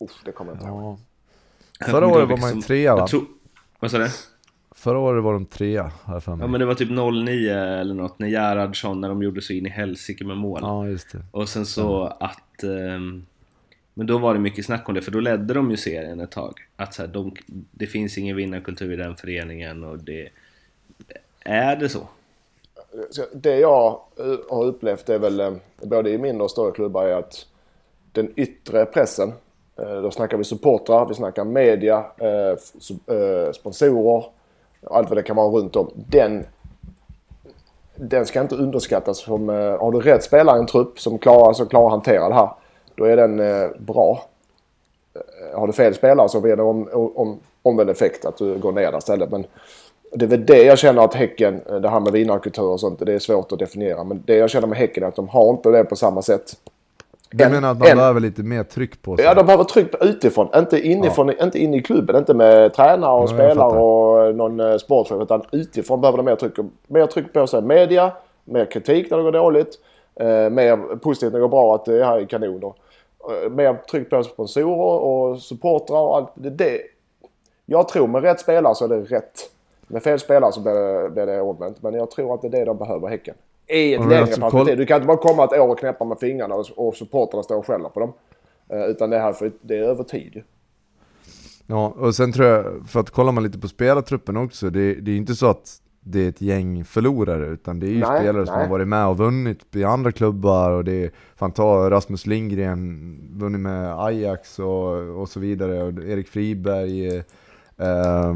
Uff, 0.00 0.10
det 0.24 0.32
kommer 0.32 0.52
jag 0.52 0.56
inte 0.56 0.66
ihåg. 0.68 0.98
Ja. 1.80 1.86
Förra 1.86 2.06
året 2.06 2.28
var 2.28 2.36
man 2.36 2.54
ju 2.56 2.62
trea 2.62 2.96
va? 2.96 3.06
tror- 3.06 3.26
Vad 3.80 3.90
sa 3.90 3.98
du? 3.98 4.08
Förra 4.74 4.98
året 4.98 5.24
var 5.24 5.32
de 5.32 5.46
trea, 5.46 5.92
jag 6.06 6.24
för 6.24 6.36
mig. 6.36 6.44
Ja 6.44 6.48
men 6.50 6.60
det 6.60 6.66
var 6.66 6.74
typ 6.74 6.90
09 6.90 7.54
eller 7.54 7.94
något 7.94 8.18
när 8.18 8.28
Gerhardsson 8.28 9.00
när 9.00 9.08
de 9.08 9.22
gjorde 9.22 9.42
så 9.42 9.52
in 9.52 9.66
i 9.66 9.68
helsike 9.68 10.24
med 10.24 10.36
mål. 10.36 10.60
Ja, 10.62 10.86
just 10.88 11.12
det. 11.12 11.24
Och 11.30 11.48
sen 11.48 11.66
så 11.66 12.04
att... 12.04 12.62
ehm, 12.62 13.26
men 14.00 14.06
då 14.06 14.18
var 14.18 14.34
det 14.34 14.40
mycket 14.40 14.64
snack 14.64 14.88
om 14.88 14.94
det 14.94 15.02
för 15.02 15.10
då 15.10 15.20
ledde 15.20 15.54
de 15.54 15.70
ju 15.70 15.76
serien 15.76 16.20
ett 16.20 16.30
tag. 16.30 16.54
Att 16.76 16.94
så 16.94 17.02
här, 17.02 17.08
de, 17.08 17.34
det 17.70 17.86
finns 17.86 18.18
ingen 18.18 18.36
vinnarkultur 18.36 18.92
i 18.92 18.96
den 18.96 19.16
föreningen 19.16 19.84
och 19.84 19.98
det... 19.98 20.28
Är 21.44 21.76
det 21.76 21.88
så? 21.88 22.00
Det 23.32 23.56
jag 23.56 24.00
eh, 24.18 24.56
har 24.56 24.64
upplevt 24.64 25.08
är 25.08 25.18
väl 25.18 25.40
eh, 25.40 25.52
både 25.82 26.10
i 26.10 26.18
mindre 26.18 26.44
och 26.44 26.50
större 26.50 26.72
klubbar 26.72 27.04
är 27.04 27.14
att 27.14 27.46
den 28.12 28.32
yttre 28.36 28.86
pressen, 28.86 29.32
eh, 29.76 30.02
då 30.02 30.10
snackar 30.10 30.36
vi 30.36 30.44
supportrar, 30.44 31.06
vi 31.08 31.14
snackar 31.14 31.44
media, 31.44 32.04
sponsorer, 33.52 34.24
allt 34.90 35.08
vad 35.08 35.18
det 35.18 35.22
kan 35.22 35.36
vara 35.36 35.48
runt 35.48 35.76
om. 35.76 35.90
Den, 35.94 36.44
den 37.96 38.26
ska 38.26 38.40
inte 38.40 38.56
underskattas. 38.56 39.18
Som, 39.18 39.48
har 39.48 39.92
du 39.92 40.00
rätt 40.00 40.24
spelare 40.24 40.56
i 40.56 40.60
en 40.60 40.66
trupp 40.66 41.00
som 41.00 41.18
klarar, 41.18 41.52
som 41.52 41.66
klarar 41.66 41.86
att 41.86 41.92
hantera 41.92 42.28
det 42.28 42.34
här, 42.34 42.50
då 43.00 43.06
är 43.06 43.16
den 43.16 43.40
eh, 43.40 43.68
bra. 43.78 44.22
Eh, 45.14 45.58
Har 45.60 45.66
du 45.66 45.72
fel 45.72 45.94
spelare 45.94 46.28
så 46.28 46.40
blir 46.40 46.56
det 46.56 46.62
om, 46.62 46.88
om, 47.14 47.38
omvänd 47.62 47.90
effekt 47.90 48.24
att 48.24 48.36
du 48.36 48.58
går 48.58 48.72
ner 48.72 48.90
där 48.92 48.98
istället. 48.98 49.30
Men 49.30 49.46
det 50.12 50.24
är 50.24 50.28
väl 50.28 50.46
det 50.46 50.62
jag 50.62 50.78
känner 50.78 51.04
att 51.04 51.14
Häcken, 51.14 51.60
det 51.82 51.88
här 51.88 52.00
med 52.00 52.12
vinnarkultur 52.12 52.62
och 52.64 52.80
sånt, 52.80 52.98
det 53.06 53.12
är 53.14 53.18
svårt 53.18 53.52
att 53.52 53.58
definiera. 53.58 54.04
Men 54.04 54.22
det 54.26 54.34
jag 54.36 54.50
känner 54.50 54.66
med 54.66 54.78
Häcken 54.78 55.02
är 55.02 55.08
att 55.08 55.16
de 55.16 55.28
har 55.28 55.50
inte 55.50 55.70
det 55.70 55.84
på 55.84 55.96
samma 55.96 56.22
sätt. 56.22 56.52
Du 57.30 57.44
En- 57.44 57.52
menar 57.52 57.70
att 57.70 57.78
man 57.78 57.88
en- 57.88 57.96
behöver 57.96 58.20
lite 58.20 58.42
mer 58.42 58.62
tryck 58.64 59.02
på 59.02 59.16
sig? 59.16 59.24
Ja, 59.24 59.34
de 59.34 59.46
behöver 59.46 59.64
tryck 59.64 59.94
utifrån. 60.00 60.48
Inte 60.56 60.80
inifrån, 60.88 61.30
inte 61.42 61.58
in 61.58 61.74
i 61.74 61.82
klubben. 61.82 62.16
Inte 62.16 62.34
med 62.34 62.74
tränare 62.74 63.12
och 63.16 63.22
Ja, 63.22 63.26
spelare 63.26 63.78
och 63.82 64.34
någon 64.34 64.60
eh, 64.60 64.76
sportchef. 64.76 65.22
Utan 65.22 65.42
utifrån 65.52 66.00
behöver 66.00 66.16
de 66.16 66.26
mer 66.26 66.36
tryck. 66.36 66.52
Mer 66.86 67.06
tryck 67.06 67.32
på 67.32 67.46
sig. 67.46 67.62
Media, 67.62 68.12
mer 68.44 68.64
kritik 68.64 69.10
när 69.10 69.16
det 69.16 69.22
går 69.24 69.32
dåligt. 69.32 69.78
Eh, 70.14 70.26
mer 70.50 70.96
positivt 70.96 71.32
när 71.32 71.38
det 71.38 71.42
går 71.42 71.48
bra, 71.48 71.74
att 71.74 71.84
det 71.84 72.04
här 72.04 72.18
är 72.18 72.24
kanoner. 72.24 72.72
Eh, 73.28 73.50
mer 73.50 73.74
tryck 73.74 74.10
på 74.10 74.22
sponsorer 74.22 75.00
och 75.00 75.42
supportrar 75.42 75.98
och 75.98 76.16
allt. 76.16 76.32
Det, 76.34 76.50
det. 76.50 76.80
Jag 77.66 77.88
tror 77.88 78.06
med 78.06 78.22
rätt 78.22 78.40
spelare 78.40 78.74
så 78.74 78.84
är 78.84 78.88
det 78.88 79.00
rätt. 79.00 79.50
Med 79.86 80.02
fel 80.02 80.18
spelare 80.18 80.52
så 80.52 80.60
blir 80.60 80.74
det, 80.74 81.10
blir 81.10 81.26
det 81.26 81.40
omvänt. 81.40 81.82
Men 81.82 81.94
jag 81.94 82.10
tror 82.10 82.34
att 82.34 82.42
det 82.42 82.48
är 82.48 82.50
det 82.50 82.64
de 82.64 82.78
behöver, 82.78 83.08
Häcken. 83.08 83.34
I 83.66 83.94
ett 83.94 84.00
längre 84.00 84.20
alltså, 84.20 84.40
perspektiv. 84.40 84.76
Du 84.76 84.86
kan 84.86 84.96
inte 84.96 85.06
bara 85.06 85.16
komma 85.16 85.44
ett 85.44 85.52
år 85.52 85.68
och 85.68 85.78
knäppa 85.78 86.04
med 86.04 86.18
fingrarna 86.18 86.54
och, 86.54 86.66
och 86.76 86.96
supportrarna 86.96 87.42
står 87.42 87.56
och 87.56 87.66
skäller 87.66 87.88
på 87.88 88.00
dem. 88.00 88.12
Eh, 88.68 88.84
utan 88.84 89.10
det 89.10 89.18
här 89.18 89.32
för, 89.32 89.52
det 89.60 89.78
är 89.78 89.82
över 89.82 90.04
tid. 90.04 90.42
Ja, 91.66 91.94
och 91.98 92.14
sen 92.14 92.32
tror 92.32 92.46
jag, 92.46 92.88
för 92.88 93.00
att 93.00 93.10
kolla 93.10 93.32
man 93.32 93.44
lite 93.44 93.58
på 93.58 93.68
spelartruppen 93.68 94.36
också, 94.36 94.70
det, 94.70 94.94
det 94.94 95.10
är 95.10 95.16
inte 95.16 95.34
så 95.34 95.46
att 95.46 95.80
det 96.00 96.24
är 96.24 96.28
ett 96.28 96.40
gäng 96.40 96.84
förlorare, 96.84 97.46
utan 97.46 97.80
det 97.80 97.86
är 97.86 97.90
ju 97.90 98.00
Nej, 98.00 98.20
spelare 98.20 98.46
som 98.46 98.54
nej. 98.54 98.64
har 98.64 98.70
varit 98.70 98.88
med 98.88 99.06
och 99.06 99.18
vunnit 99.18 99.76
i 99.76 99.84
andra 99.84 100.12
klubbar, 100.12 100.70
och 100.70 100.84
det 100.84 101.04
är, 101.04 101.10
fan 101.36 101.52
ta 101.52 101.90
Rasmus 101.90 102.26
Lindgren, 102.26 103.18
vunnit 103.32 103.60
med 103.60 104.04
Ajax 104.04 104.58
och, 104.58 105.20
och 105.20 105.28
så 105.28 105.40
vidare, 105.40 105.82
och 105.82 105.92
Erik 105.92 106.28
Friberg, 106.28 107.16
eh, 107.76 108.34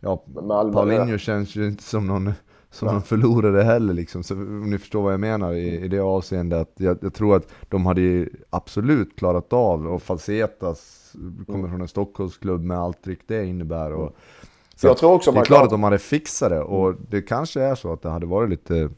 ja, 0.00 0.24
Paulinho 0.72 1.18
känns 1.18 1.56
ju 1.56 1.68
inte 1.68 1.82
som 1.82 2.06
någon 2.06 2.32
som 2.72 2.88
de 2.88 3.02
förlorade 3.02 3.64
heller 3.64 3.94
liksom. 3.94 4.22
Så 4.22 4.34
om 4.34 4.70
ni 4.70 4.78
förstår 4.78 5.02
vad 5.02 5.12
jag 5.12 5.20
menar 5.20 5.52
i, 5.52 5.84
i 5.84 5.88
det 5.88 6.00
avseendet. 6.00 6.60
Att 6.60 6.72
jag, 6.76 6.98
jag 7.02 7.14
tror 7.14 7.36
att 7.36 7.48
de 7.68 7.86
hade 7.86 8.00
ju 8.00 8.28
absolut 8.50 9.16
klarat 9.16 9.52
av, 9.52 9.86
och 9.86 10.02
Falsetas 10.02 11.12
kommer 11.46 11.68
från 11.68 11.80
en 11.80 11.88
Stockholmsklubb 11.88 12.62
med 12.62 12.78
allt 12.78 13.02
tryck 13.04 13.20
det 13.26 13.46
innebär. 13.46 13.92
Och, 13.92 14.16
så 14.76 14.86
Jag 14.86 14.96
tror 14.96 15.12
också 15.12 15.30
det 15.30 15.34
är 15.34 15.38
man 15.38 15.44
klart 15.44 15.64
att 15.64 15.70
de 15.70 15.82
hade 15.82 15.98
fixat 15.98 16.50
det, 16.50 16.60
och 16.60 16.94
det 17.08 17.22
kanske 17.22 17.62
är 17.62 17.74
så 17.74 17.92
att 17.92 18.02
det 18.02 18.08
hade 18.08 18.26
varit 18.26 18.50
lite 18.50 18.90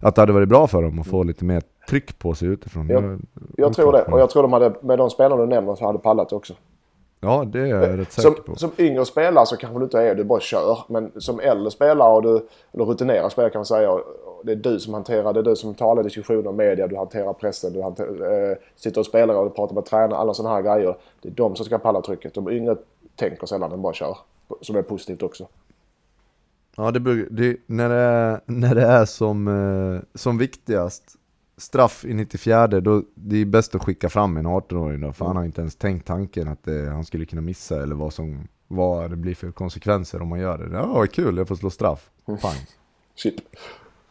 att 0.00 0.14
det 0.14 0.22
hade 0.22 0.32
varit 0.32 0.48
bra 0.48 0.66
för 0.66 0.82
dem 0.82 0.98
att 0.98 1.06
få 1.06 1.22
lite 1.22 1.44
mer 1.44 1.62
tryck 1.88 2.18
på 2.18 2.34
sig 2.34 2.48
utifrån. 2.48 2.88
Ja, 2.88 3.02
Jag 3.56 3.74
tror 3.74 3.92
det. 3.92 4.02
Och 4.02 4.20
jag 4.20 4.30
tror 4.30 4.42
de 4.42 4.52
hade, 4.52 4.74
med 4.82 4.98
de 4.98 5.10
spelarna 5.10 5.42
du 5.42 5.46
nämner, 5.48 5.74
så 5.74 5.86
hade 5.86 5.98
pallat 5.98 6.32
också. 6.32 6.54
Ja, 7.20 7.44
det 7.46 7.60
är 7.60 7.66
jag 7.66 7.98
rätt 7.98 8.12
Som, 8.12 8.22
säker 8.22 8.42
på. 8.42 8.56
som 8.56 8.70
yngre 8.78 9.04
spelare 9.04 9.46
så 9.46 9.56
kanske 9.56 9.78
du 9.78 9.84
inte 9.84 10.00
är, 10.02 10.14
du 10.14 10.24
bara 10.24 10.40
kör. 10.40 10.78
Men 10.88 11.12
som 11.16 11.40
äldre 11.40 11.70
spelare, 11.70 12.14
och 12.14 12.22
du, 12.22 12.46
eller 12.72 12.84
rutinerad 12.84 13.32
spelare 13.32 13.50
kan 13.50 13.58
man 13.58 13.66
säga, 13.66 13.98
det 14.44 14.52
är 14.52 14.56
du 14.56 14.80
som 14.80 14.94
hanterar, 14.94 15.32
det 15.32 15.40
är 15.40 15.44
du 15.44 15.56
som 15.56 15.74
talar 15.74 16.02
diskussioner, 16.02 16.52
media, 16.52 16.86
du 16.86 16.96
hanterar 16.96 17.32
pressen, 17.32 17.72
du 17.72 17.82
hanterar, 17.82 18.50
eh, 18.50 18.56
sitter 18.76 19.00
och 19.00 19.06
spelar 19.06 19.34
och 19.34 19.56
pratar 19.56 19.74
med 19.74 19.84
tränare, 19.84 20.16
alla 20.18 20.34
sådana 20.34 20.54
här 20.54 20.62
grejer. 20.62 20.96
Det 21.22 21.28
är 21.28 21.32
de 21.32 21.56
som 21.56 21.64
ska 21.66 21.78
palla 21.78 22.00
trycket. 22.02 22.34
De 22.34 22.50
yngre 22.50 22.76
tänker 23.16 23.46
sällan, 23.46 23.70
de 23.70 23.82
bara 23.82 23.92
kör. 23.92 24.16
Som 24.60 24.76
är 24.76 24.82
positivt 24.82 25.22
också. 25.22 25.48
Ja, 26.76 26.90
det, 26.90 27.26
det, 27.30 27.56
när, 27.66 27.88
det 27.88 27.94
är, 27.94 28.40
när 28.46 28.74
det 28.74 28.82
är 28.82 29.04
som, 29.04 29.48
eh, 29.48 30.00
som 30.14 30.38
viktigast, 30.38 31.16
straff 31.56 32.04
i 32.04 32.14
94, 32.14 32.66
då, 32.66 33.02
det 33.14 33.36
är 33.36 33.44
bäst 33.44 33.74
att 33.74 33.82
skicka 33.82 34.08
fram 34.08 34.36
en 34.36 34.46
18-åring 34.46 35.00
då, 35.00 35.12
för 35.12 35.24
han 35.24 35.36
har 35.36 35.44
inte 35.44 35.60
ens 35.60 35.76
tänkt 35.76 36.06
tanken 36.06 36.48
att 36.48 36.68
eh, 36.68 36.84
han 36.84 37.04
skulle 37.04 37.26
kunna 37.26 37.42
missa 37.42 37.82
eller 37.82 37.94
vad, 37.94 38.14
som, 38.14 38.48
vad 38.68 39.10
det 39.10 39.16
blir 39.16 39.34
för 39.34 39.50
konsekvenser 39.52 40.22
om 40.22 40.28
man 40.28 40.40
gör 40.40 40.58
det. 40.58 40.76
Ja, 40.76 40.86
vad 40.86 41.12
kul, 41.12 41.36
jag 41.36 41.48
får 41.48 41.54
slå 41.54 41.70
straff. 41.70 42.10
Pang. 42.26 42.66
Shit. 43.14 43.42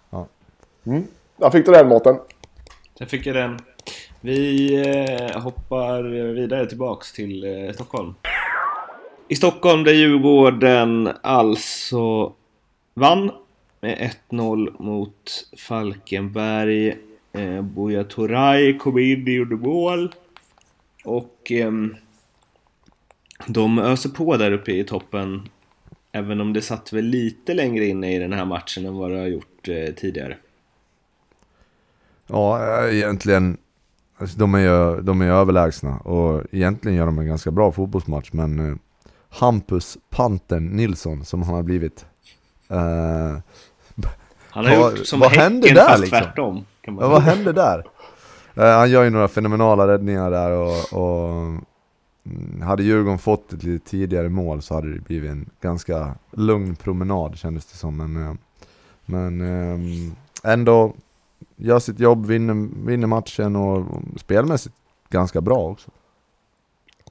Ja. 0.09 0.27
Mm. 0.83 1.03
Där 1.37 1.49
fick 1.49 1.65
du 1.65 1.71
den 1.71 1.87
Mårten. 1.87 2.19
Där 2.97 3.05
fick 3.05 3.25
jag 3.25 3.35
den. 3.35 3.59
Vi 4.21 4.73
eh, 5.31 5.41
hoppar 5.41 6.03
vidare 6.33 6.65
tillbaks 6.65 7.13
till 7.13 7.43
eh, 7.43 7.73
Stockholm. 7.73 8.13
I 9.29 9.35
Stockholm 9.35 9.83
där 9.83 9.93
Djurgården 9.93 11.09
alltså 11.21 12.33
vann 12.93 13.31
med 13.81 14.11
1-0 14.29 14.83
mot 14.83 15.49
Falkenberg. 15.57 16.97
Eh, 17.33 17.61
Buya 17.61 18.03
Turay 18.03 18.77
kom 18.77 18.99
in 18.99 19.23
och 19.23 19.29
gjorde 19.29 19.55
mål. 19.55 20.15
Och 21.05 21.51
eh, 21.51 21.71
de 23.47 23.79
öser 23.79 24.09
på 24.09 24.37
där 24.37 24.51
uppe 24.51 24.71
i 24.71 24.83
toppen. 24.83 25.49
Även 26.11 26.41
om 26.41 26.53
det 26.53 26.61
satt 26.61 26.93
väl 26.93 27.05
lite 27.05 27.53
längre 27.53 27.85
inne 27.85 28.15
i 28.15 28.19
den 28.19 28.33
här 28.33 28.45
matchen 28.45 28.85
än 28.85 28.95
vad 28.95 29.11
det 29.11 29.17
har 29.17 29.27
gjort 29.27 29.67
eh, 29.67 29.93
tidigare. 29.93 30.37
Ja, 32.27 32.63
eh, 32.63 32.95
egentligen, 32.95 33.57
alltså, 34.17 34.39
de, 34.39 34.55
är 34.55 34.59
ju, 34.59 35.01
de 35.01 35.21
är 35.21 35.25
ju 35.25 35.31
överlägsna 35.31 35.97
och 35.97 36.43
egentligen 36.51 36.97
gör 36.97 37.05
de 37.05 37.19
en 37.19 37.27
ganska 37.27 37.51
bra 37.51 37.71
fotbollsmatch 37.71 38.29
men 38.33 38.71
eh, 38.71 38.77
Hampus 39.29 39.97
Pantern 40.09 40.65
Nilsson 40.67 41.25
som 41.25 41.43
han 41.43 41.55
har 41.55 41.63
blivit 41.63 42.05
eh, 42.69 42.77
Han 44.49 44.65
har 44.65 44.77
Vad- 44.77 44.97
gjort 44.97 45.07
som 45.07 45.19
vad 45.19 45.31
hände 45.31 45.73
där, 45.73 45.85
fast 45.87 45.99
liksom? 46.01 46.19
tvärtom. 46.19 46.65
Ja, 46.81 46.93
vad 47.07 47.21
hände 47.21 47.51
där? 47.53 47.83
Eh, 48.55 48.77
han 48.77 48.89
gör 48.91 49.03
ju 49.03 49.09
några 49.09 49.27
fenomenala 49.27 49.87
räddningar 49.87 50.31
där 50.31 50.51
och, 50.51 50.93
och 50.93 51.29
mm, 52.25 52.61
hade 52.61 52.83
Djurgården 52.83 53.19
fått 53.19 53.53
ett 53.53 53.63
lite 53.63 53.89
tidigare 53.89 54.29
mål 54.29 54.61
så 54.61 54.73
hade 54.73 54.93
det 54.93 54.99
blivit 54.99 55.31
en 55.31 55.49
ganska 55.61 56.15
lugn 56.31 56.75
promenad 56.75 57.37
kändes 57.37 57.65
det 57.65 57.77
som. 57.77 57.97
Men, 57.97 58.27
eh, 58.27 58.35
men 59.05 60.15
ändå 60.43 60.93
gör 61.55 61.79
sitt 61.79 61.99
jobb, 61.99 62.25
vinner, 62.25 62.85
vinner 62.87 63.07
matchen 63.07 63.55
och 63.55 63.85
spelmässigt 64.17 64.75
ganska 65.09 65.41
bra 65.41 65.57
också. 65.57 65.91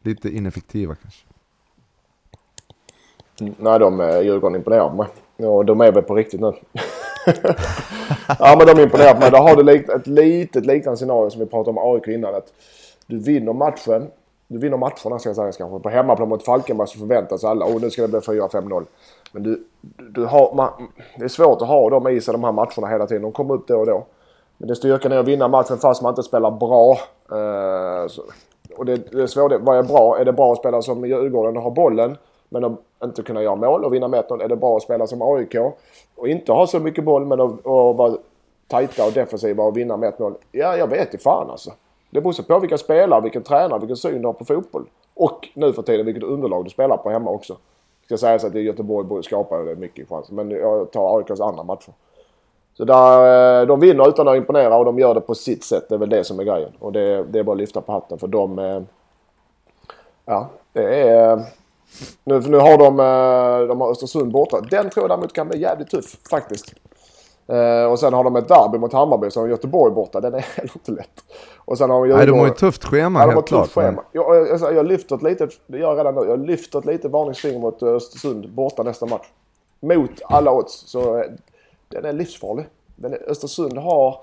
Lite 0.03 0.37
ineffektiva 0.37 0.95
kanske. 0.95 1.27
Nej, 3.41 3.79
de 3.79 4.01
eh, 4.01 4.21
Djurgården 4.21 4.57
imponerar 4.57 4.89
på 4.89 4.95
mig. 4.95 5.09
Och 5.49 5.65
de 5.65 5.81
är 5.81 5.93
väl 5.93 6.03
på 6.03 6.15
riktigt 6.15 6.41
nu. 6.41 6.47
ja, 8.39 8.55
men 8.59 8.67
de 8.77 8.83
imponerar 8.83 9.15
på 9.15 9.21
mig. 9.21 9.31
Då 9.31 9.37
har 9.37 9.57
du 9.57 9.63
likt, 9.63 9.91
ett 9.91 10.07
litet 10.07 10.67
liknande 10.67 10.97
scenario 10.97 11.31
som 11.31 11.41
vi 11.41 11.47
pratade 11.47 11.81
om 11.81 11.95
AIK 11.95 12.09
innan. 12.09 12.35
Att 12.35 12.53
du 13.07 13.19
vinner 13.19 13.53
matchen. 13.53 14.11
Du 14.49 14.59
vinner 14.59 14.77
matcherna 14.77 15.19
ska 15.19 15.29
jag 15.29 15.37
säga 15.37 15.53
kanske. 15.53 15.79
På 15.79 15.89
hemmaplan 15.89 16.29
mot 16.29 16.45
Falkenberg 16.45 16.89
så 16.89 16.99
förväntas 16.99 17.45
alla 17.45 17.67
oh, 17.67 17.81
nu 17.81 17.91
ska 17.91 18.03
det 18.03 18.09
bli 18.09 18.19
4-5-0. 18.19 18.85
Men 19.33 19.43
du, 19.43 19.65
du, 19.81 20.09
du 20.09 20.25
har, 20.25 20.55
man, 20.55 20.71
det 21.19 21.25
är 21.25 21.29
svårt 21.29 21.63
att 21.63 21.69
ha 21.69 21.91
dem 21.91 22.09
i 22.09 22.21
sig 22.21 22.33
de 22.33 22.45
här 22.45 22.53
matcherna 22.53 22.87
hela 22.87 23.07
tiden. 23.07 23.23
De 23.23 23.33
kommer 23.33 23.55
upp 23.55 23.69
då 23.69 23.79
och 23.79 23.87
då. 23.87 24.07
Men 24.59 24.69
det 24.69 24.77
styrkan 24.77 25.13
är 25.13 25.19
att 25.19 25.27
vinna 25.27 25.49
matchen 25.49 25.79
fast 25.79 26.03
man 26.03 26.11
inte 26.13 26.23
spelar 26.23 26.51
bra. 26.51 26.99
Eh, 27.31 28.09
så, 28.09 28.23
och 28.77 28.87
det, 28.87 28.97
det 28.97 29.23
är 29.23 29.27
svårt. 29.27 29.53
Vad 29.61 29.79
är 29.79 29.83
bra? 29.83 30.19
Är 30.19 30.25
det 30.25 30.33
bra 30.33 30.53
att 30.53 30.59
spela 30.59 30.83
som 30.83 31.07
Djurgården 31.07 31.57
och 31.57 31.63
ha 31.63 31.71
bollen 31.71 32.17
men 32.61 32.65
att 32.65 32.81
inte 33.05 33.23
kunna 33.23 33.43
göra 33.43 33.55
mål 33.55 33.85
och 33.85 33.95
vinna 33.95 34.09
med 34.09 34.25
1-0? 34.25 34.43
Är 34.43 34.49
det 34.49 34.57
bra 34.57 34.77
att 34.77 34.83
spela 34.83 35.07
som 35.07 35.23
AIK 35.23 35.55
och 36.17 36.29
inte 36.29 36.53
ha 36.53 36.67
så 36.67 36.81
mycket 36.81 37.05
boll 37.05 37.27
men 37.27 37.41
att, 37.41 37.65
vara 37.65 38.17
tajta 38.69 39.07
och 39.07 39.13
defensiva 39.13 39.65
och 39.65 39.77
vinna 39.77 39.97
med 39.97 40.13
1-0? 40.15 40.35
Ja, 40.53 40.77
jag 40.77 40.87
vet 40.87 41.15
i 41.15 41.19
fan 41.19 41.51
alltså. 41.51 41.71
Det 42.11 42.21
beror 42.21 42.33
så 42.33 42.43
på 42.43 42.59
vilka 42.59 42.79
spelare, 42.79 43.21
vilken 43.21 43.43
tränare, 43.43 43.79
vilken 43.79 43.97
syn 43.97 44.23
du 44.23 44.29
har 44.29 44.33
på 44.33 44.45
fotboll. 44.45 44.85
Och 45.15 45.49
nu 45.55 45.73
för 45.73 45.83
tiden 45.83 46.07
vilket 46.07 46.25
underlag 46.25 46.65
du 46.65 46.71
spelar 46.71 46.97
på 46.97 47.11
hemma 47.11 47.31
också. 47.31 47.53
Det 47.53 48.07
Ska 48.07 48.27
sägas 48.27 48.45
att 48.45 48.55
i 48.55 48.61
Göteborg 48.61 49.25
skapar 49.25 49.59
det 49.59 49.77
mycket 49.77 50.09
chanser. 50.09 50.35
Men 50.35 50.51
jag 50.51 50.91
tar 50.91 51.19
AIKs 51.19 51.41
andra 51.41 51.63
matcher. 51.63 51.93
Så 52.77 52.85
där, 52.85 53.61
eh, 53.61 53.67
de 53.67 53.81
vinner 53.81 54.09
utan 54.09 54.29
att 54.29 54.37
imponera 54.37 54.77
och 54.77 54.85
de 54.85 54.99
gör 54.99 55.15
det 55.15 55.21
på 55.21 55.35
sitt 55.35 55.65
sätt. 55.65 55.89
Det 55.89 55.95
är 55.95 55.99
väl 55.99 56.09
det 56.09 56.25
som 56.25 56.41
är 56.41 56.45
grejen. 56.45 56.73
Och 56.79 56.93
det, 56.93 57.25
det 57.25 57.39
är 57.39 57.43
bara 57.43 57.53
att 57.53 57.59
lyfta 57.59 57.81
på 57.81 57.93
hatten 57.93 58.19
för 58.19 58.27
de... 58.27 58.59
Eh, 58.59 58.83
ja, 60.25 60.49
det 60.73 61.09
är... 61.09 61.45
Nu, 62.25 62.41
nu 62.41 62.57
har 62.57 62.79
de, 62.79 63.01
eh, 63.01 63.69
de 63.69 63.81
har 63.81 63.91
Östersund 63.91 64.33
borta. 64.33 64.61
Den 64.61 64.91
tror 64.91 65.03
jag 65.05 65.11
däremot 65.11 65.33
kan 65.33 65.49
bli 65.49 65.59
jävligt 65.61 65.91
tuff 65.91 66.17
faktiskt. 66.31 66.75
Eh, 67.49 67.85
och 67.93 67.99
sen 67.99 68.13
har 68.15 68.25
de 68.25 68.37
ett 68.37 68.49
derby 68.49 68.79
mot 68.79 68.93
Hammarby, 68.93 69.31
så 69.31 69.41
har 69.41 69.47
de 69.47 69.51
Göteborg 69.51 69.95
borta. 69.95 70.21
Den 70.21 70.35
är 70.35 70.41
heller 70.57 70.71
inte 70.75 70.93
lätt. 70.93 71.25
Och 71.57 71.79
sen 71.79 71.91
har 71.91 72.07
de 72.07 72.17
Nej, 72.17 72.27
de 72.27 72.39
har 72.39 72.47
ju 72.47 72.53
ett 72.53 72.59
tufft 72.59 72.85
schema 72.85 73.21
Ja, 73.21 73.27
helt 73.27 73.37
tufft 73.47 73.49
klart. 73.49 73.71
schema. 73.87 74.03
Jag, 74.13 74.37
jag, 74.37 74.61
jag, 74.61 74.75
jag 74.75 74.87
lyfter 74.87 75.17
ett 75.17 75.23
litet, 75.23 75.51
det 75.67 75.79
gör 75.79 75.89
jag 75.89 75.99
redan 75.99 76.15
nu, 76.15 76.31
jag 76.31 76.47
lyfter 76.47 76.79
ett 76.79 76.85
litet 76.85 77.11
varningsfinger 77.11 77.59
mot 77.59 77.83
eh, 77.83 77.89
Östersund 77.89 78.51
borta 78.53 78.83
nästa 78.83 79.07
match. 79.07 79.27
Mot 79.81 80.11
alla 80.25 80.53
odds. 80.53 80.73
Så 80.87 81.17
eh, 81.19 81.25
den 81.89 82.05
är 82.05 82.13
livsfarlig. 82.13 82.67
Den 82.97 83.13
är, 83.13 83.31
Östersund 83.31 83.79
har, 83.79 84.21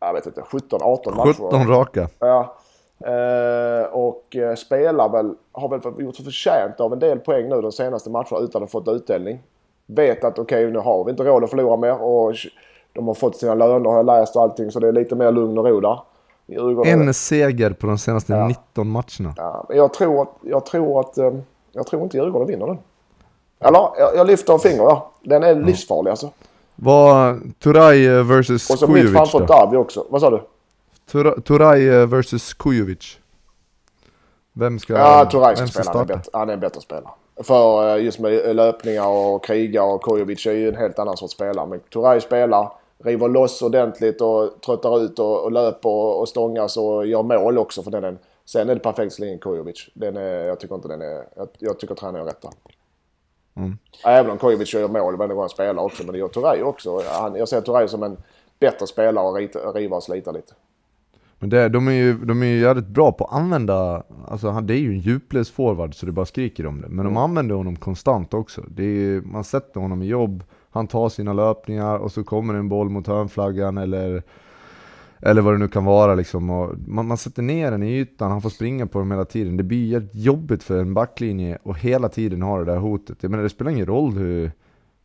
jag 0.00 0.12
vet 0.12 0.26
inte, 0.26 0.40
17-18 0.40 1.14
matcher. 1.16 1.32
17 1.32 1.68
raka. 1.68 2.08
Ja. 2.18 2.54
Eh, 3.04 3.86
och 3.92 4.36
eh, 4.36 4.54
spelar 4.54 5.08
väl, 5.08 5.34
har 5.52 5.68
väl 5.68 6.04
gjort 6.04 6.16
sig 6.16 6.24
förtjänt 6.24 6.80
av 6.80 6.92
en 6.92 6.98
del 6.98 7.18
poäng 7.18 7.48
nu 7.48 7.60
de 7.60 7.72
senaste 7.72 8.10
matcherna 8.10 8.38
utan 8.38 8.62
att 8.62 8.72
ha 8.72 8.80
fått 8.80 8.88
utdelning. 8.88 9.42
Vet 9.86 10.24
att 10.24 10.38
okej, 10.38 10.70
nu 10.70 10.78
har 10.78 11.04
vi 11.04 11.10
inte 11.10 11.22
råd 11.22 11.44
att 11.44 11.50
förlora 11.50 11.76
mer 11.76 12.02
och 12.02 12.34
de 12.92 13.06
har 13.06 13.14
fått 13.14 13.36
sina 13.36 13.54
löner 13.54 13.90
har 13.90 13.96
jag 13.96 14.06
läst 14.06 14.36
och 14.36 14.42
allting 14.42 14.70
så 14.70 14.80
det 14.80 14.88
är 14.88 14.92
lite 14.92 15.14
mer 15.14 15.32
lugn 15.32 15.58
och 15.58 15.64
ro 15.64 15.80
där. 15.80 15.98
En 16.84 17.14
seger 17.14 17.70
på 17.70 17.86
de 17.86 17.98
senaste 17.98 18.46
19 18.46 18.88
matcherna. 18.88 19.34
Ja, 19.36 19.64
men 19.68 19.76
jag 19.76 19.92
tror 19.92 20.22
att... 20.22 20.28
Jag 20.42 20.66
tror, 20.66 21.00
att, 21.00 21.18
eh, 21.18 21.32
jag 21.72 21.86
tror 21.86 22.02
inte 22.02 22.16
Djurgården 22.16 22.48
vinner 22.48 22.66
den. 22.66 22.78
Eller, 23.60 23.80
jag, 23.98 24.16
jag 24.16 24.26
lyfter 24.26 24.58
finger 24.58 24.82
ja. 24.82 25.10
Den 25.22 25.42
är 25.42 25.54
livsfarlig 25.54 26.10
alltså. 26.10 26.30
Var 26.74 27.40
Turay 27.58 28.06
eh, 28.06 28.24
versus 28.24 28.70
Och 28.70 28.78
så 28.78 28.86
mitt 28.86 28.96
Kujovic 28.96 29.16
framför? 29.16 29.46
Derby 29.46 29.76
också. 29.76 30.06
Vad 30.08 30.20
sa 30.20 30.30
du? 30.30 30.40
Tur- 31.12 31.40
Turay 31.40 31.88
eh, 31.88 32.06
versus 32.06 32.54
Kujovic. 32.54 33.18
Vem 34.52 34.78
ska, 34.78 34.92
Ja, 34.92 35.24
Turay 35.30 35.56
ska 35.56 35.66
spela. 35.66 35.90
Han 35.92 36.00
är, 36.00 36.04
bättre, 36.06 36.30
han 36.32 36.48
är 36.48 36.52
en 36.52 36.60
bättre 36.60 36.80
spelare. 36.80 37.10
För 37.42 37.96
eh, 37.96 38.04
just 38.04 38.18
med 38.18 38.56
löpningar 38.56 39.06
och 39.08 39.44
kriga 39.44 39.82
och 39.84 40.02
Kojovic 40.02 40.46
är 40.46 40.52
ju 40.52 40.68
en 40.68 40.76
helt 40.76 40.98
annan 40.98 41.16
sorts 41.16 41.32
spelare. 41.34 41.66
Men 41.66 41.80
Turay 41.80 42.20
spelar, 42.20 42.72
river 43.04 43.28
loss 43.28 43.62
ordentligt 43.62 44.20
och 44.20 44.60
tröttar 44.66 45.00
ut 45.04 45.18
och, 45.18 45.44
och 45.44 45.52
löper 45.52 45.88
och, 45.88 46.20
och 46.20 46.28
stångas 46.28 46.76
och 46.76 47.06
gör 47.06 47.22
mål 47.22 47.58
också 47.58 47.82
för 47.82 47.90
den. 47.90 48.04
är- 48.04 48.18
Sen 48.44 48.68
är 48.68 48.74
det 48.74 48.80
perfekt 48.80 49.12
sling 49.12 49.38
Kojovic. 49.38 49.88
Den 49.94 50.16
är, 50.16 50.44
jag 50.44 50.60
tycker 50.60 50.74
inte 50.74 50.88
den 50.88 51.02
är... 51.02 51.24
Jag, 51.36 51.48
jag 51.58 51.78
tycker 51.78 51.94
tränaren 51.94 52.24
gör 52.26 52.32
rätt 52.32 52.42
där. 52.42 52.50
Mm. 53.56 53.78
Även 54.04 54.30
om 54.30 54.38
Kojovic 54.38 54.74
gör 54.74 54.88
mål 54.88 55.16
varje 55.16 55.28
gång 55.34 55.40
han 55.40 55.48
spelar 55.48 55.82
också. 55.82 56.02
Men 56.04 56.12
det 56.12 56.18
gör 56.18 56.28
Turay 56.28 56.62
också. 56.62 57.02
Han, 57.12 57.34
jag 57.36 57.48
ser 57.48 57.60
Turay 57.60 57.88
som 57.88 58.02
en 58.02 58.16
bättre 58.60 58.86
spelare 58.86 59.26
och 59.64 59.74
riva 59.74 59.96
och 59.96 60.02
slita 60.02 60.32
lite. 60.32 60.52
Men 61.40 61.50
det, 61.50 61.68
de, 61.68 61.88
är 61.88 61.92
ju, 61.92 62.18
de 62.24 62.42
är 62.42 62.46
ju 62.46 62.58
jävligt 62.60 62.86
bra 62.88 63.12
på 63.12 63.24
att 63.24 63.32
använda, 63.34 64.02
alltså 64.28 64.48
han, 64.50 64.66
det 64.66 64.74
är 64.74 64.78
ju 64.78 64.92
en 64.92 64.98
djupledsforward 64.98 65.94
så 65.94 66.06
det 66.06 66.12
bara 66.12 66.26
skriker 66.26 66.66
om 66.66 66.80
det. 66.80 66.88
Men 66.88 67.00
Mm. 67.00 67.14
de 67.14 67.16
använder 67.16 67.54
honom 67.54 67.76
konstant 67.76 68.34
också. 68.34 68.62
Ju- 68.76 69.22
man 69.22 69.44
sätter 69.44 69.80
honom 69.80 70.02
i 70.02 70.06
jobb, 70.06 70.44
han 70.70 70.86
tar 70.86 71.08
sina 71.08 71.32
löpningar 71.32 71.98
och 71.98 72.12
så 72.12 72.24
kommer 72.24 72.54
en 72.54 72.68
boll 72.68 72.88
mot 72.88 73.06
hörnflaggan 73.06 73.78
eller 73.78 74.22
eller 75.20 75.42
vad 75.42 75.54
det 75.54 75.58
nu 75.58 75.68
kan 75.68 75.84
vara 75.84 76.14
liksom. 76.14 76.44
Man, 76.88 77.06
man 77.06 77.16
sätter 77.16 77.42
ner 77.42 77.70
den 77.70 77.82
i 77.82 77.98
ytan, 77.98 78.30
han 78.30 78.42
får 78.42 78.50
springa 78.50 78.86
på 78.86 78.98
dem 78.98 79.10
hela 79.10 79.24
tiden. 79.24 79.56
Det 79.56 79.62
blir 79.62 80.08
jobbigt 80.12 80.62
för 80.62 80.80
en 80.80 80.94
backlinje 80.94 81.58
och 81.62 81.78
hela 81.78 82.08
tiden 82.08 82.42
ha 82.42 82.58
det 82.58 82.64
där 82.64 82.76
hotet. 82.76 83.18
Jag 83.20 83.30
menar 83.30 83.42
det 83.44 83.50
spelar 83.50 83.70
ingen 83.70 83.86
roll 83.86 84.12
hur, 84.12 84.52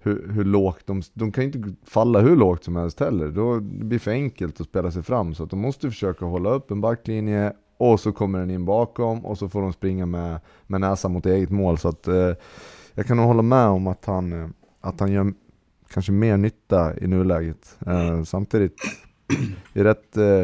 hur, 0.03 0.31
hur 0.31 0.43
lågt 0.43 0.87
de, 0.87 1.01
de 1.13 1.31
kan 1.31 1.43
ju 1.43 1.51
inte 1.51 1.73
falla 1.85 2.19
hur 2.19 2.35
lågt 2.35 2.63
som 2.63 2.75
helst 2.75 2.99
heller. 2.99 3.27
Då 3.27 3.55
det 3.55 3.85
blir 3.85 3.99
för 3.99 4.11
enkelt 4.11 4.61
att 4.61 4.67
spela 4.67 4.91
sig 4.91 5.03
fram. 5.03 5.33
Så 5.33 5.43
att 5.43 5.49
de 5.49 5.59
måste 5.59 5.89
försöka 5.89 6.25
hålla 6.25 6.49
upp 6.49 6.71
en 6.71 6.81
backlinje 6.81 7.53
och 7.77 7.99
så 7.99 8.11
kommer 8.11 8.39
den 8.39 8.51
in 8.51 8.65
bakom 8.65 9.25
och 9.25 9.37
så 9.37 9.49
får 9.49 9.61
de 9.61 9.73
springa 9.73 10.05
med, 10.05 10.39
med 10.67 10.81
näsan 10.81 11.11
mot 11.11 11.25
eget 11.25 11.49
mål. 11.49 11.77
Så 11.77 11.87
att 11.87 12.07
eh, 12.07 12.33
jag 12.93 13.05
kan 13.05 13.17
nog 13.17 13.25
hålla 13.25 13.41
med 13.41 13.67
om 13.67 13.87
att 13.87 14.05
han, 14.05 14.41
eh, 14.41 14.49
att 14.81 14.99
han 14.99 15.11
gör 15.11 15.33
kanske 15.93 16.11
mer 16.11 16.37
nytta 16.37 16.97
i 16.97 17.07
nuläget. 17.07 17.77
Eh, 17.87 18.23
samtidigt, 18.23 18.75
det 19.73 19.79
är 19.79 19.83
rätt 19.83 20.17
eh, 20.17 20.43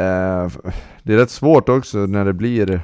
eh, 0.00 0.50
det 1.02 1.12
är 1.12 1.16
rätt 1.16 1.30
svårt 1.30 1.68
också 1.68 1.98
när 1.98 2.24
det 2.24 2.32
blir 2.32 2.80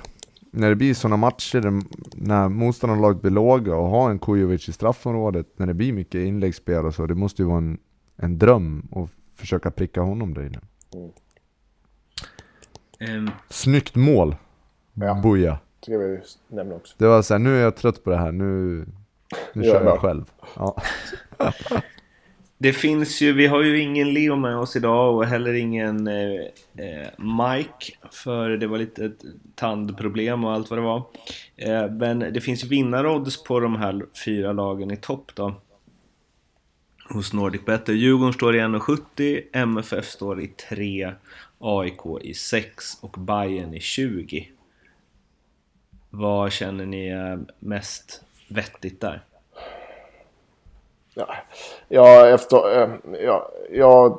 när 0.54 0.68
det 0.68 0.76
blir 0.76 0.94
sådana 0.94 1.16
matcher 1.16 1.60
där, 1.60 1.82
när 2.14 2.48
motståndarlaget 2.48 3.22
blir 3.22 3.30
låga 3.30 3.76
och 3.76 3.88
har 3.88 4.10
en 4.10 4.18
Kujovic 4.18 4.68
i 4.68 4.72
straffområdet, 4.72 5.58
när 5.58 5.66
det 5.66 5.74
blir 5.74 5.92
mycket 5.92 6.14
inläggsspel 6.14 6.86
och 6.86 6.94
så, 6.94 7.06
det 7.06 7.14
måste 7.14 7.42
ju 7.42 7.48
vara 7.48 7.58
en, 7.58 7.78
en 8.16 8.38
dröm 8.38 8.88
att 8.92 9.10
försöka 9.36 9.70
pricka 9.70 10.00
honom 10.00 10.34
där 10.34 10.42
inne. 10.42 10.60
Um, 13.16 13.30
Snyggt 13.48 13.94
mål! 13.94 14.36
Ja. 14.94 15.20
Boja! 15.22 15.58
Ska 15.80 15.98
vi 15.98 16.20
nämna 16.48 16.74
också. 16.74 16.94
Det 16.98 17.06
var 17.06 17.22
såhär, 17.22 17.38
nu 17.38 17.56
är 17.56 17.60
jag 17.62 17.76
trött 17.76 18.04
på 18.04 18.10
det 18.10 18.16
här, 18.16 18.32
nu, 18.32 18.44
nu 19.52 19.64
Gör 19.64 19.72
kör 19.72 19.84
jag 19.84 20.00
själv. 20.00 20.24
Ja. 20.56 20.82
det 22.62 22.72
finns 22.72 23.20
ju, 23.20 23.32
vi 23.32 23.46
har 23.46 23.62
ju 23.62 23.80
ingen 23.80 24.14
Leo 24.14 24.36
med 24.36 24.56
oss 24.56 24.76
idag 24.76 25.16
och 25.16 25.26
heller 25.26 25.54
ingen 25.54 26.06
eh, 26.06 26.40
eh, 26.76 27.08
Mike 27.18 27.92
för 28.10 28.50
det 28.50 28.66
var 28.66 28.78
lite 28.78 29.04
ett 29.04 29.24
tandproblem 29.54 30.44
och 30.44 30.52
allt 30.52 30.70
vad 30.70 30.78
det 30.78 30.82
var. 30.82 31.02
Eh, 31.56 31.90
men 31.90 32.18
det 32.18 32.40
finns 32.40 32.64
ju 32.64 32.68
vinnarodds 32.68 33.42
på 33.42 33.60
de 33.60 33.76
här 33.76 34.06
fyra 34.24 34.52
lagen 34.52 34.90
i 34.90 34.96
topp 34.96 35.30
då. 35.34 35.54
Hos 37.08 37.32
Nordic 37.32 37.64
Better. 37.64 37.92
Djurgården 37.92 38.32
står 38.32 38.56
i 38.56 38.60
1,70, 38.60 39.42
MFF 39.52 40.06
står 40.06 40.40
i 40.40 40.48
3, 40.48 41.12
AIK 41.58 42.00
i 42.22 42.34
6 42.34 42.98
och 43.00 43.16
Bayern 43.18 43.74
i 43.74 43.80
20. 43.80 44.48
Vad 46.10 46.52
känner 46.52 46.86
ni 46.86 47.08
är 47.08 47.40
mest 47.58 48.22
vettigt 48.48 49.00
där? 49.00 49.22
Ja, 51.14 51.26
ja, 51.88 52.26
efter, 52.28 52.82
eh, 52.82 52.90
ja, 53.24 53.50
jag 53.70 54.18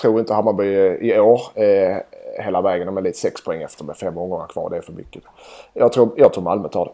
tror 0.00 0.20
inte 0.20 0.34
Hammarby 0.34 0.64
i 1.00 1.20
år 1.20 1.40
är 1.54 2.02
hela 2.38 2.62
vägen. 2.62 2.86
De 2.86 2.96
är 2.96 3.00
lite 3.02 3.18
sex 3.18 3.44
poäng 3.44 3.62
efter 3.62 3.84
med 3.84 3.96
fem 3.96 4.18
omgångar 4.18 4.46
kvar. 4.46 4.70
Det 4.70 4.76
är 4.76 4.80
för 4.80 4.92
mycket. 4.92 5.22
Jag 5.72 5.92
tror, 5.92 6.12
jag 6.16 6.32
tror 6.32 6.44
Malmö 6.44 6.68
tar 6.68 6.84
det. 6.84 6.92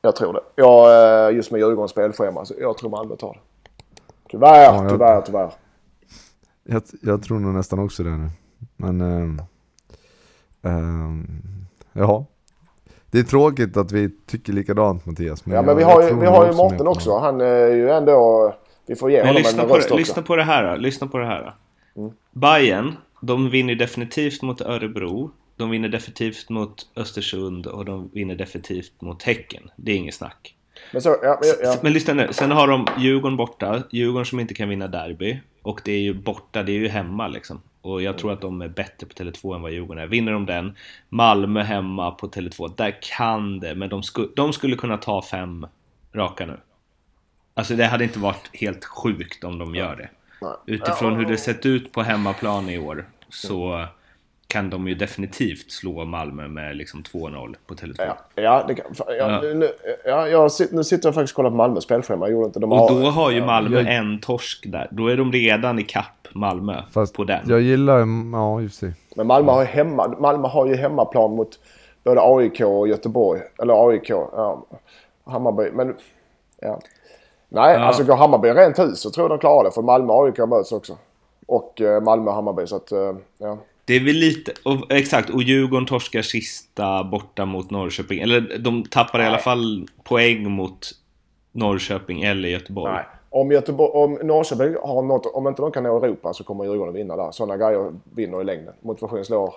Jag 0.00 0.16
tror 0.16 0.32
det. 0.32 0.40
Jag, 0.54 1.26
eh, 1.28 1.36
just 1.36 1.50
med 1.50 1.58
Djurgårdens 1.58 1.90
spelschema. 1.90 2.44
Så 2.44 2.54
jag 2.60 2.78
tror 2.78 2.90
Malmö 2.90 3.16
tar 3.16 3.32
det. 3.32 3.40
Tyvärr, 4.30 4.62
Ja, 4.64 4.82
jag- 4.82 4.90
tyvärr, 4.90 5.20
tyvärr. 5.20 5.50
Jag, 6.64 6.82
jag 7.02 7.22
tror 7.22 7.38
nog 7.38 7.54
nästan 7.54 7.78
också 7.78 8.02
det 8.02 8.10
nu. 8.10 8.28
Men, 8.76 9.00
ehm, 9.00 9.42
ehm, 10.62 11.26
ja. 11.92 12.24
Det 13.10 13.18
är 13.18 13.22
tråkigt 13.22 13.76
att 13.76 13.92
vi 13.92 14.10
tycker 14.26 14.52
likadant 14.52 15.06
Mattias. 15.06 15.42
Ja, 15.46 15.54
jag- 15.54 15.64
men 15.64 15.76
vi 15.76 15.82
jag 15.82 15.88
har 15.88 16.02
ju, 16.02 16.20
vi 16.20 16.26
har 16.26 16.46
ju 16.46 16.52
Mårten 16.52 16.86
också. 16.86 17.18
Han 17.18 17.40
är 17.40 17.66
ju 17.74 17.90
ändå... 17.90 18.54
Vi 18.86 18.96
får 18.96 19.10
ge 19.10 19.16
Men 19.16 19.26
honom 19.26 19.42
lyssna 19.42 19.62
en 19.62 19.68
på, 19.68 19.74
röst 19.76 19.88
det, 19.88 19.94
också. 19.94 19.98
lyssna 19.98 20.22
på 20.22 20.36
det 20.36 20.42
här 20.44 20.70
då. 20.70 20.76
Lyssna 20.80 21.06
på 21.06 21.18
det 21.18 21.26
här 21.26 21.54
då. 21.94 22.00
Mm. 22.02 22.14
Bayern, 22.32 22.96
de 23.20 23.50
vinner 23.50 23.74
definitivt 23.74 24.42
mot 24.42 24.60
Örebro. 24.60 25.30
De 25.56 25.70
vinner 25.70 25.88
definitivt 25.88 26.48
mot 26.50 26.86
Östersund 26.96 27.66
och 27.66 27.84
de 27.84 28.10
vinner 28.12 28.34
definitivt 28.34 29.00
mot 29.00 29.22
Häcken. 29.22 29.70
Det 29.76 29.92
är 29.92 29.96
inget 29.96 30.14
snack. 30.14 30.54
Men 30.92 31.02
så, 31.02 31.16
ja, 31.22 31.38
men- 31.40 31.68
ja. 31.70 31.76
Men 31.82 31.92
lyssna 31.92 32.14
nu. 32.14 32.28
Sen 32.30 32.50
har 32.50 32.68
de 32.68 32.86
Djurgården 32.98 33.36
borta. 33.36 33.82
Djurgården 33.90 34.26
som 34.26 34.40
inte 34.40 34.54
kan 34.54 34.68
vinna 34.68 34.88
derby. 34.88 35.38
Och 35.62 35.80
det 35.84 35.92
är 35.92 36.00
ju 36.00 36.14
borta, 36.14 36.62
det 36.62 36.72
är 36.72 36.78
ju 36.78 36.88
hemma 36.88 37.28
liksom. 37.28 37.60
Och 37.88 38.02
jag 38.02 38.18
tror 38.18 38.32
att 38.32 38.40
de 38.40 38.62
är 38.62 38.68
bättre 38.68 39.06
på 39.06 39.14
Tele2 39.14 39.54
än 39.54 39.62
vad 39.62 39.72
Djurgården 39.72 40.02
är. 40.02 40.06
Vinner 40.06 40.32
de 40.32 40.46
den, 40.46 40.76
Malmö 41.08 41.62
hemma 41.62 42.10
på 42.10 42.28
Tele2, 42.28 42.72
där 42.76 42.98
kan 43.02 43.60
det. 43.60 43.74
Men 43.74 43.88
de, 43.88 44.02
sku, 44.02 44.28
de 44.36 44.52
skulle 44.52 44.76
kunna 44.76 44.96
ta 44.96 45.22
fem 45.22 45.66
raka 46.12 46.46
nu. 46.46 46.60
Alltså 47.54 47.74
det 47.74 47.86
hade 47.86 48.04
inte 48.04 48.18
varit 48.18 48.50
helt 48.52 48.84
sjukt 48.84 49.44
om 49.44 49.58
de 49.58 49.74
gör 49.74 49.96
det. 49.96 50.08
Utifrån 50.66 51.16
hur 51.16 51.26
det 51.26 51.36
sett 51.36 51.66
ut 51.66 51.92
på 51.92 52.02
hemmaplan 52.02 52.70
i 52.70 52.78
år 52.78 53.06
så 53.28 53.86
kan 54.48 54.70
de 54.70 54.88
ju 54.88 54.94
definitivt 54.94 55.70
slå 55.70 56.04
Malmö 56.04 56.48
med 56.48 56.76
liksom 56.76 57.02
2-0 57.02 57.54
på 57.66 57.74
Tele2. 57.74 57.94
Ja, 57.98 58.16
ja, 58.34 58.64
det 58.68 58.74
kan, 58.74 58.86
ja, 59.06 59.14
Ja. 59.14 59.40
Nu, 59.40 59.68
ja 60.04 60.28
jag, 60.28 60.50
nu 60.72 60.84
sitter 60.84 61.08
jag 61.08 61.14
faktiskt 61.14 61.32
och 61.32 61.36
kollar 61.36 61.50
på 61.50 61.56
Malmös 61.56 61.84
spelschema. 61.84 62.26
Jag 62.26 62.32
gjorde 62.32 62.46
inte. 62.46 62.60
De 62.60 62.72
Och 62.72 62.78
har, 62.78 62.88
då 63.00 63.06
har 63.10 63.30
ju 63.30 63.44
Malmö 63.44 63.76
jag- 63.80 63.94
en 63.94 64.20
torsk 64.20 64.64
där. 64.68 64.88
Då 64.90 65.06
är 65.08 65.16
de 65.16 65.32
redan 65.32 65.78
i 65.78 65.82
kapp 65.82 66.28
Malmö 66.32 66.82
Fast 66.92 67.14
på 67.14 67.24
den. 67.24 67.40
jag 67.48 67.60
gillar, 67.60 68.04
ja 68.32 68.60
just 68.60 68.80
det. 68.80 68.92
Men 69.16 69.26
Malmö 69.26 69.52
har, 69.52 69.60
ju 69.60 69.66
hemma, 69.66 70.14
Malmö 70.18 70.48
har 70.48 70.66
ju 70.66 70.76
hemmaplan 70.76 71.30
mot 71.30 71.58
både 72.04 72.20
AIK 72.22 72.60
och 72.60 72.88
Göteborg. 72.88 73.40
Eller 73.62 73.88
AIK. 73.88 74.10
Ja, 74.10 74.66
Hammarby. 75.26 75.70
Men 75.72 75.96
ja. 76.60 76.80
Nej, 77.48 77.74
Ja. 77.74 77.80
alltså 77.80 78.04
går 78.04 78.16
Hammarby 78.16 78.48
rent 78.48 78.78
hus 78.78 79.00
så 79.00 79.10
tror 79.10 79.24
jag 79.24 79.30
de 79.30 79.38
klarar 79.38 79.64
det. 79.64 79.70
För 79.70 79.82
Malmö 79.82 80.12
och 80.12 80.24
AIK 80.26 80.38
möts 80.38 80.72
också. 80.72 80.96
Och 81.46 81.80
eh, 81.80 82.02
Malmö 82.02 82.28
och 82.30 82.34
Hammarby. 82.34 82.66
Så 82.66 82.76
att, 82.76 82.92
eh, 82.92 83.12
ja. 83.38 83.58
Det 83.88 83.94
är 83.96 84.00
väl 84.04 84.14
lite, 84.16 84.52
och, 84.64 84.92
exakt, 84.92 85.30
och 85.30 85.42
Djurgården 85.42 85.86
torskar 85.86 86.22
sista 86.22 87.04
borta 87.04 87.44
mot 87.44 87.70
Norrköping. 87.70 88.20
Eller 88.20 88.58
de 88.58 88.84
tappar 88.84 89.20
i 89.20 89.24
alla 89.24 89.38
fall 89.38 89.88
poäng 90.04 90.50
mot 90.50 90.90
Norrköping 91.52 92.22
eller 92.22 92.48
Göteborg. 92.48 92.92
Nej. 92.92 93.04
Om, 93.30 93.52
Göteborg, 93.52 93.90
om 93.92 94.26
Norrköping 94.28 94.74
har 94.82 95.02
något, 95.02 95.26
om 95.34 95.48
inte 95.48 95.62
de 95.62 95.72
kan 95.72 95.82
nå 95.82 96.04
Europa 96.04 96.32
så 96.34 96.44
kommer 96.44 96.64
Djurgården 96.64 96.94
vinna 96.94 97.16
där. 97.16 97.30
Sådana 97.30 97.56
grejer 97.56 97.92
vinner 98.14 98.40
i 98.40 98.44
längden. 98.44 98.74
Motivation 98.82 99.24
slår 99.24 99.54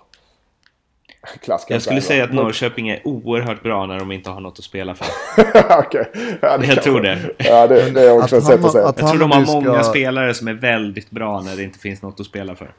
klass 1.41 1.65
kan 1.65 1.75
Jag 1.75 1.81
skulle 1.81 2.01
säga. 2.01 2.07
säga 2.15 2.23
att 2.23 2.33
Norrköping 2.33 2.89
är 2.89 3.01
oerhört 3.07 3.63
bra 3.63 3.85
när 3.85 3.99
de 3.99 4.11
inte 4.11 4.29
har 4.29 4.41
något 4.41 4.59
att 4.59 4.65
spela 4.65 4.95
för. 4.95 5.07
Okej. 5.79 6.11
Ja, 6.41 6.57
det 6.57 6.65
Jag 6.65 6.75
kan- 6.75 6.83
tror 6.83 7.01
det. 7.01 7.19
Ja, 7.37 7.67
det, 7.67 7.89
det 7.91 8.01
är 8.01 8.11
också 8.17 8.35
Att 8.35 8.41
ett 8.41 8.47
sätt 8.47 8.65
att 8.65 8.71
säga. 8.71 8.87
att- 8.87 8.99
Jag 9.01 9.09
tror 9.09 9.19
de 9.19 9.31
har 9.31 9.45
ska- 9.45 9.53
många 9.61 9.83
spelare 9.83 10.33
som 10.33 10.47
är 10.47 10.53
väldigt 10.53 11.09
bra 11.11 11.41
när 11.41 11.55
det 11.55 11.63
inte 11.63 11.79
finns 11.79 12.01
något 12.01 12.19
att 12.19 12.25
spela 12.25 12.55
för. 12.55 12.73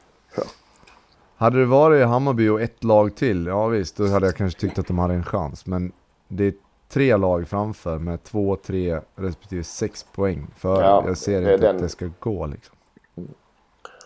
Hade 1.43 1.59
det 1.59 1.65
varit 1.65 2.07
Hammarby 2.07 2.49
och 2.49 2.61
ett 2.61 2.83
lag 2.83 3.15
till, 3.15 3.45
ja 3.45 3.67
visst, 3.67 3.97
då 3.97 4.07
hade 4.07 4.25
jag 4.25 4.35
kanske 4.35 4.59
tyckt 4.59 4.79
att 4.79 4.87
de 4.87 4.99
hade 4.99 5.13
en 5.13 5.23
chans. 5.23 5.65
Men 5.65 5.91
det 6.27 6.43
är 6.43 6.53
tre 6.89 7.17
lag 7.17 7.47
framför 7.47 7.97
med 7.99 8.23
två, 8.23 8.55
tre 8.55 8.99
respektive 9.15 9.63
sex 9.63 10.05
poäng 10.15 10.47
för 10.57 10.81
Ja, 10.81 11.03
Jag 11.07 11.17
ser 11.17 11.37
inte 11.41 11.57
den- 11.57 11.75
att 11.75 11.81
det 11.81 11.89
ska 11.89 12.09
gå 12.19 12.45
liksom. 12.45 12.75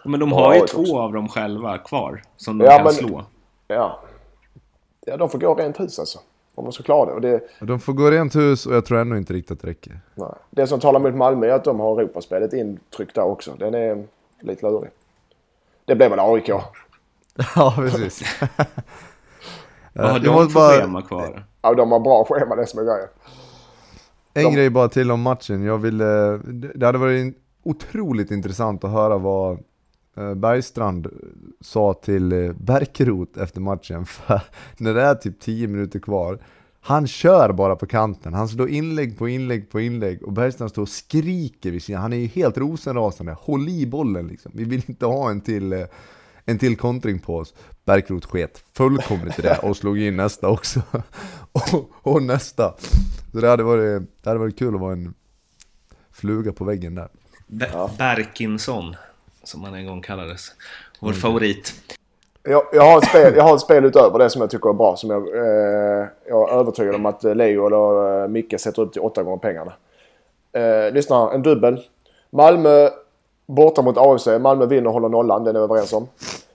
Men 0.05 0.19
de 0.19 0.29
Ja, 0.29 0.35
har 0.35 0.53
ju 0.55 0.61
också. 0.61 0.83
två 0.85 0.99
av 0.99 1.13
dem 1.13 1.29
själva 1.29 1.77
kvar 1.77 2.21
som 2.37 2.57
de 2.57 2.65
Ja, 2.65 2.71
kan 2.71 2.83
men- 2.83 2.93
slå. 2.93 3.23
Ja. 3.67 3.99
ja, 5.05 5.17
de 5.17 5.29
får 5.29 5.39
gå 5.39 5.55
rent 5.55 5.79
hus 5.79 5.99
alltså. 5.99 6.19
Om 6.55 6.63
de 6.63 6.73
ska 6.73 6.83
klara 6.83 7.05
det. 7.05 7.13
Och 7.13 7.21
det, 7.21 7.41
De 7.59 7.79
får 7.79 7.93
gå 7.93 8.11
rent 8.11 8.35
hus 8.35 8.65
och 8.65 8.75
jag 8.75 8.85
tror 8.85 8.97
ändå 8.99 9.17
inte 9.17 9.33
riktigt 9.33 9.51
att 9.51 9.61
det 9.61 9.67
räcker. 9.67 9.99
nej. 10.15 10.27
det 10.49 10.67
som 10.67 10.79
talar 10.79 10.99
mot 10.99 11.15
Malmö 11.15 11.47
är 11.47 11.51
att 11.51 11.63
de 11.63 11.79
har 11.79 12.01
Europaspelet 12.01 12.53
intryckt 12.53 13.15
där 13.15 13.23
också. 13.23 13.51
Den 13.59 13.73
är 13.73 14.03
lite 14.39 14.65
lurig. 14.65 14.89
Det 15.85 15.95
blev 15.95 16.09
väl 16.09 16.19
AIK. 16.19 16.49
ja, 17.55 17.73
precis. 17.77 18.23
Vad 19.93 20.09
har 20.11 20.19
de 20.19 20.49
för 20.49 20.53
bara- 20.53 20.79
schema 20.81 21.01
kvar? 21.01 21.45
Ja, 21.61 21.73
de 21.73 21.91
har 21.91 21.99
bra 21.99 22.25
schema 22.29 22.55
det 22.55 22.67
som 22.67 22.79
är 22.79 22.83
grejen. 22.83 23.07
En 24.33 24.43
De- 24.43 24.55
grej 24.55 24.69
bara 24.69 24.89
till 24.89 25.11
om 25.11 25.21
matchen. 25.21 25.63
Jag 25.63 25.77
ville, 25.77 26.37
det 26.75 26.85
hade 26.85 26.97
varit 26.97 27.37
otroligt 27.63 28.31
intressant 28.31 28.83
att 28.83 28.91
höra 28.91 29.17
vad 29.17 29.59
eh, 30.17 30.33
Bergstrand 30.33 31.07
sa 31.61 31.93
till 31.93 32.31
eh, 32.31 32.51
Bärkeroth 32.53 33.41
efter 33.41 33.61
matchen. 33.61 34.05
För 34.05 34.41
när 34.77 34.93
det 34.93 35.01
är 35.01 35.15
typ 35.15 35.39
10 35.39 35.67
minuter 35.67 35.99
kvar, 35.99 36.39
han 36.81 37.07
kör 37.07 37.51
bara 37.51 37.75
på 37.75 37.85
kanten. 37.85 38.33
Han 38.33 38.47
slår 38.47 38.69
inlägg 38.69 39.17
på 39.17 39.27
inlägg 39.29 39.69
på 39.71 39.79
inlägg 39.79 40.23
och 40.23 40.33
Bergstrand 40.33 40.71
står 40.71 40.81
och 40.81 40.89
skriker 40.89 41.71
vid 41.71 41.83
sidan. 41.83 42.01
Han 42.01 42.13
är 42.13 42.17
ju 42.17 42.27
helt 42.27 42.57
rosenrasande. 42.57 43.35
Håll 43.39 43.69
i 43.69 43.85
bollen 43.85 44.27
liksom. 44.27 44.51
Vi 44.55 44.63
vill 44.63 44.83
inte 44.87 45.05
ha 45.05 45.29
en 45.29 45.41
till, 45.41 45.73
eh, 45.73 45.79
en 46.47 46.57
till 46.59 46.77
kontring 46.77 47.19
på 47.19 47.35
oss. 47.37 47.53
Bärkeroth 47.85 48.27
sket 48.27 48.63
fullkomligt 48.73 49.39
i 49.39 49.41
det 49.41 49.57
och 49.57 49.77
slog 49.77 49.99
in 49.99 50.17
nästa 50.17 50.47
också. 50.49 50.81
och, 51.51 51.89
och 52.13 52.23
nästa. 52.23 52.73
Så 53.33 53.39
det 53.39 53.47
hade, 53.47 53.63
varit, 53.63 54.01
det 54.23 54.29
hade 54.29 54.39
varit 54.39 54.59
kul 54.59 54.75
att 54.75 54.81
vara 54.81 54.93
en 54.93 55.13
fluga 56.11 56.51
på 56.53 56.63
väggen 56.65 56.95
där. 56.95 57.07
Be- 57.47 57.89
Berkinsson, 57.97 58.95
som 59.43 59.63
han 59.63 59.73
en 59.73 59.85
gång 59.87 60.01
kallades. 60.01 60.51
Vår 60.99 61.09
Mm. 61.09 61.21
favorit. 61.21 61.73
Jag, 62.43 62.63
jag, 62.73 62.81
har 62.83 62.97
ett 62.97 63.09
spel, 63.09 63.33
jag 63.35 63.43
har 63.43 63.55
ett 63.55 63.61
spel 63.61 63.85
utöver 63.85 64.19
det 64.19 64.29
som 64.29 64.41
jag 64.41 64.49
tycker 64.49 64.69
är 64.69 64.73
bra. 64.73 64.95
Som 64.95 65.09
jag, 65.09 65.27
eh, 65.35 66.07
jag 66.27 66.49
är 66.49 66.53
övertygad 66.59 66.95
om 66.95 67.05
att 67.05 67.23
Leo 67.23 67.67
eller 67.67 68.21
eh, 68.23 68.27
Micke 68.27 68.59
sätter 68.59 68.81
upp 68.81 68.93
till 68.93 69.01
åtta 69.01 69.23
gånger 69.23 69.37
pengarna. 69.37 69.73
Eh, 70.51 70.93
lyssna, 70.93 71.31
en 71.33 71.41
dubbel. 71.41 71.83
Malmö 72.29 72.89
borta 73.47 73.81
mot 73.81 73.97
AFC. 73.97 74.27
Malmö 74.41 74.65
vinner 74.65 74.87
och 74.87 74.93
håller 74.93 75.09
nollan. 75.09 75.43
Den 75.43 75.55
är 75.55 75.59
vi 75.59 75.63
överens 75.63 75.93
om. 75.93 76.07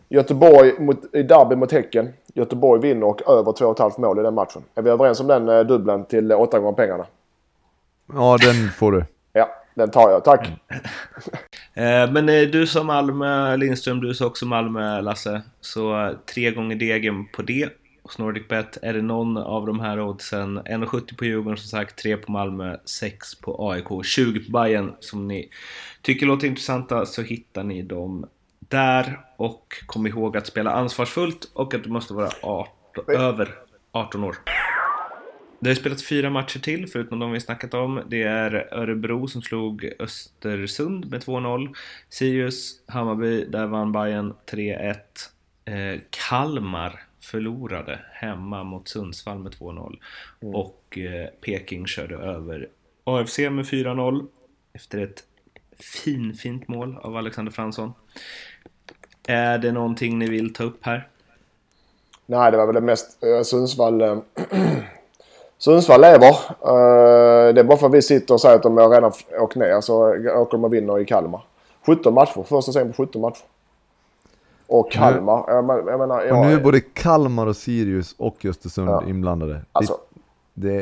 Göteborg 0.08 0.72
mot, 0.78 1.14
i 1.14 1.22
derby 1.22 1.56
mot 1.56 1.72
Häcken. 1.72 2.08
Göteborg 2.34 2.80
vinner 2.80 3.06
och 3.06 3.28
över 3.30 3.52
2,5 3.52 4.00
mål 4.00 4.18
i 4.18 4.22
den 4.22 4.34
matchen. 4.34 4.62
Är 4.74 4.82
vi 4.82 4.90
överens 4.90 5.20
om 5.20 5.26
den 5.26 5.48
eh, 5.48 5.60
dubbeln 5.60 6.04
till 6.04 6.32
åtta 6.32 6.58
gånger 6.58 6.72
pengarna? 6.72 7.06
Ja, 8.14 8.36
den 8.40 8.70
får 8.70 8.92
du. 8.92 9.04
Ja, 9.32 9.48
Den 9.74 9.90
tar 9.90 10.10
jag, 10.10 10.24
tack. 10.24 10.48
Eh, 11.74 12.10
Men 12.12 12.28
eh, 12.28 12.42
du 12.42 12.66
som 12.66 12.86
Malmö, 12.86 13.56
Lindström, 13.56 14.00
du 14.00 14.14
sa 14.14 14.26
också 14.26 14.46
Malmö, 14.46 15.00
Lasse. 15.00 15.42
Så 15.60 16.06
eh, 16.06 16.12
tre 16.34 16.50
gånger 16.50 16.76
degen 16.76 17.26
på 17.36 17.42
det. 17.42 17.68
Hos 18.12 18.18
NordicBet 18.18 18.78
är 18.82 18.92
det 18.92 19.02
någon 19.02 19.36
av 19.36 19.66
de 19.66 19.80
här 19.80 20.00
oddsen. 20.00 20.58
1,70 20.58 21.16
på 21.16 21.24
Djurgården 21.24 21.58
som 21.58 21.68
sagt, 21.68 22.02
3 22.02 22.16
på 22.16 22.32
Malmö, 22.32 22.76
6 22.84 23.34
på 23.34 23.70
AIK, 23.70 24.04
20 24.04 24.40
på 24.40 24.52
Bayern 24.52 24.94
som 25.00 25.28
ni 25.28 25.48
tycker 26.02 26.26
låter 26.26 26.46
intressanta 26.46 27.06
så 27.06 27.22
hittar 27.22 27.62
ni 27.62 27.82
dem 27.82 28.26
där. 28.58 29.20
Och 29.36 29.74
kom 29.86 30.06
ihåg 30.06 30.36
att 30.36 30.46
spela 30.46 30.70
ansvarsfullt 30.70 31.50
och 31.54 31.74
att 31.74 31.84
du 31.84 31.90
måste 31.90 32.14
vara 32.14 32.30
18, 32.42 33.04
över 33.08 33.54
18 33.92 34.24
år. 34.24 34.36
Det 35.60 35.70
har 35.70 35.74
spelats 35.74 36.08
fyra 36.08 36.30
matcher 36.30 36.58
till, 36.58 36.86
förutom 36.86 37.18
de 37.18 37.32
vi 37.32 37.40
snackat 37.40 37.74
om. 37.74 38.02
Det 38.08 38.22
är 38.22 38.68
Örebro 38.72 39.28
som 39.28 39.42
slog 39.42 39.92
Östersund 39.98 41.10
med 41.10 41.22
2-0. 41.22 41.74
Sirius, 42.08 42.72
Hammarby, 42.86 43.44
där 43.44 43.66
vann 43.66 43.92
Bayern 43.92 44.34
3-1. 44.46 44.94
Eh, 45.64 46.00
Kalmar 46.10 47.11
förlorade 47.22 48.00
hemma 48.12 48.64
mot 48.64 48.88
Sundsvall 48.88 49.38
med 49.38 49.52
2-0. 49.52 49.98
Och 50.40 50.98
eh, 50.98 51.28
Peking 51.40 51.86
körde 51.86 52.14
över 52.14 52.68
AFC 53.04 53.38
med 53.38 53.64
4-0 53.64 54.26
efter 54.72 54.98
ett 54.98 55.24
fin, 55.78 56.34
fint 56.34 56.68
mål 56.68 56.96
av 57.02 57.16
Alexander 57.16 57.52
Fransson. 57.52 57.92
Är 59.28 59.58
det 59.58 59.72
någonting 59.72 60.18
ni 60.18 60.30
vill 60.30 60.54
ta 60.54 60.64
upp 60.64 60.78
här? 60.84 61.08
Nej, 62.26 62.50
det 62.50 62.56
var 62.56 62.66
väl 62.66 62.74
det 62.74 62.80
mest 62.80 63.24
eh, 63.24 63.42
Sundsvall... 63.42 64.00
Eh, 64.00 64.18
Sundsvall 65.58 66.00
lever. 66.00 66.28
Eh, 66.28 67.54
det 67.54 67.60
är 67.60 67.64
bara 67.64 67.78
för 67.78 67.86
att 67.86 67.94
vi 67.94 68.02
sitter 68.02 68.34
och 68.34 68.40
säger 68.40 68.56
att 68.56 68.62
de 68.62 68.78
redan 68.78 69.12
åkt 69.38 69.56
ner 69.56 69.80
så 69.80 70.08
åker 70.14 70.56
de 70.56 70.64
och 70.64 70.74
vinner 70.74 71.00
i 71.00 71.04
Kalmar. 71.04 71.44
17 71.86 72.14
matcher. 72.14 72.42
Första 72.42 72.72
serien 72.72 72.92
på 72.92 73.06
17 73.06 73.22
matcher. 73.22 73.44
Och 74.72 74.92
Kalmar. 74.92 75.44
Jag, 75.48 75.64
men- 75.64 75.86
jag 75.86 75.98
menar... 75.98 76.20
Och 76.20 76.26
Jag, 76.28 76.46
nu 76.46 76.52
är 76.52 76.60
både 76.60 76.80
Kalmar 76.80 77.46
och 77.46 77.56
Sirius 77.56 78.14
och 78.18 78.44
Östersund 78.44 78.88
Ja. 78.88 79.02
inblandade. 79.08 79.60
alltså, 79.72 79.98
Det, 80.54 80.72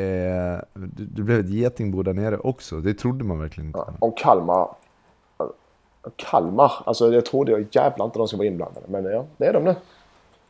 det, 0.73 1.03
det 1.15 1.21
blev 1.21 1.39
ett 1.39 1.49
getingbo 1.49 2.03
där 2.03 2.13
nere 2.13 2.37
också, 2.37 2.75
det 2.79 2.93
trodde 2.93 3.23
man 3.23 3.39
verkligen 3.39 3.67
inte. 3.67 3.83
om 3.99 4.11
Kalmar... 4.11 4.67
Kalmar. 6.15 6.71
Alltså 6.85 7.09
det 7.09 7.21
trodde 7.21 7.51
jag 7.51 7.65
jävlar 7.71 8.05
inte 8.05 8.19
de 8.19 8.27
skulle 8.27 8.37
vara 8.37 8.47
inblandade. 8.47 8.85
Men 8.89 9.05
ja, 9.05 9.25
det 9.37 9.45
är 9.45 9.53
de 9.53 9.63
nu. 9.63 9.75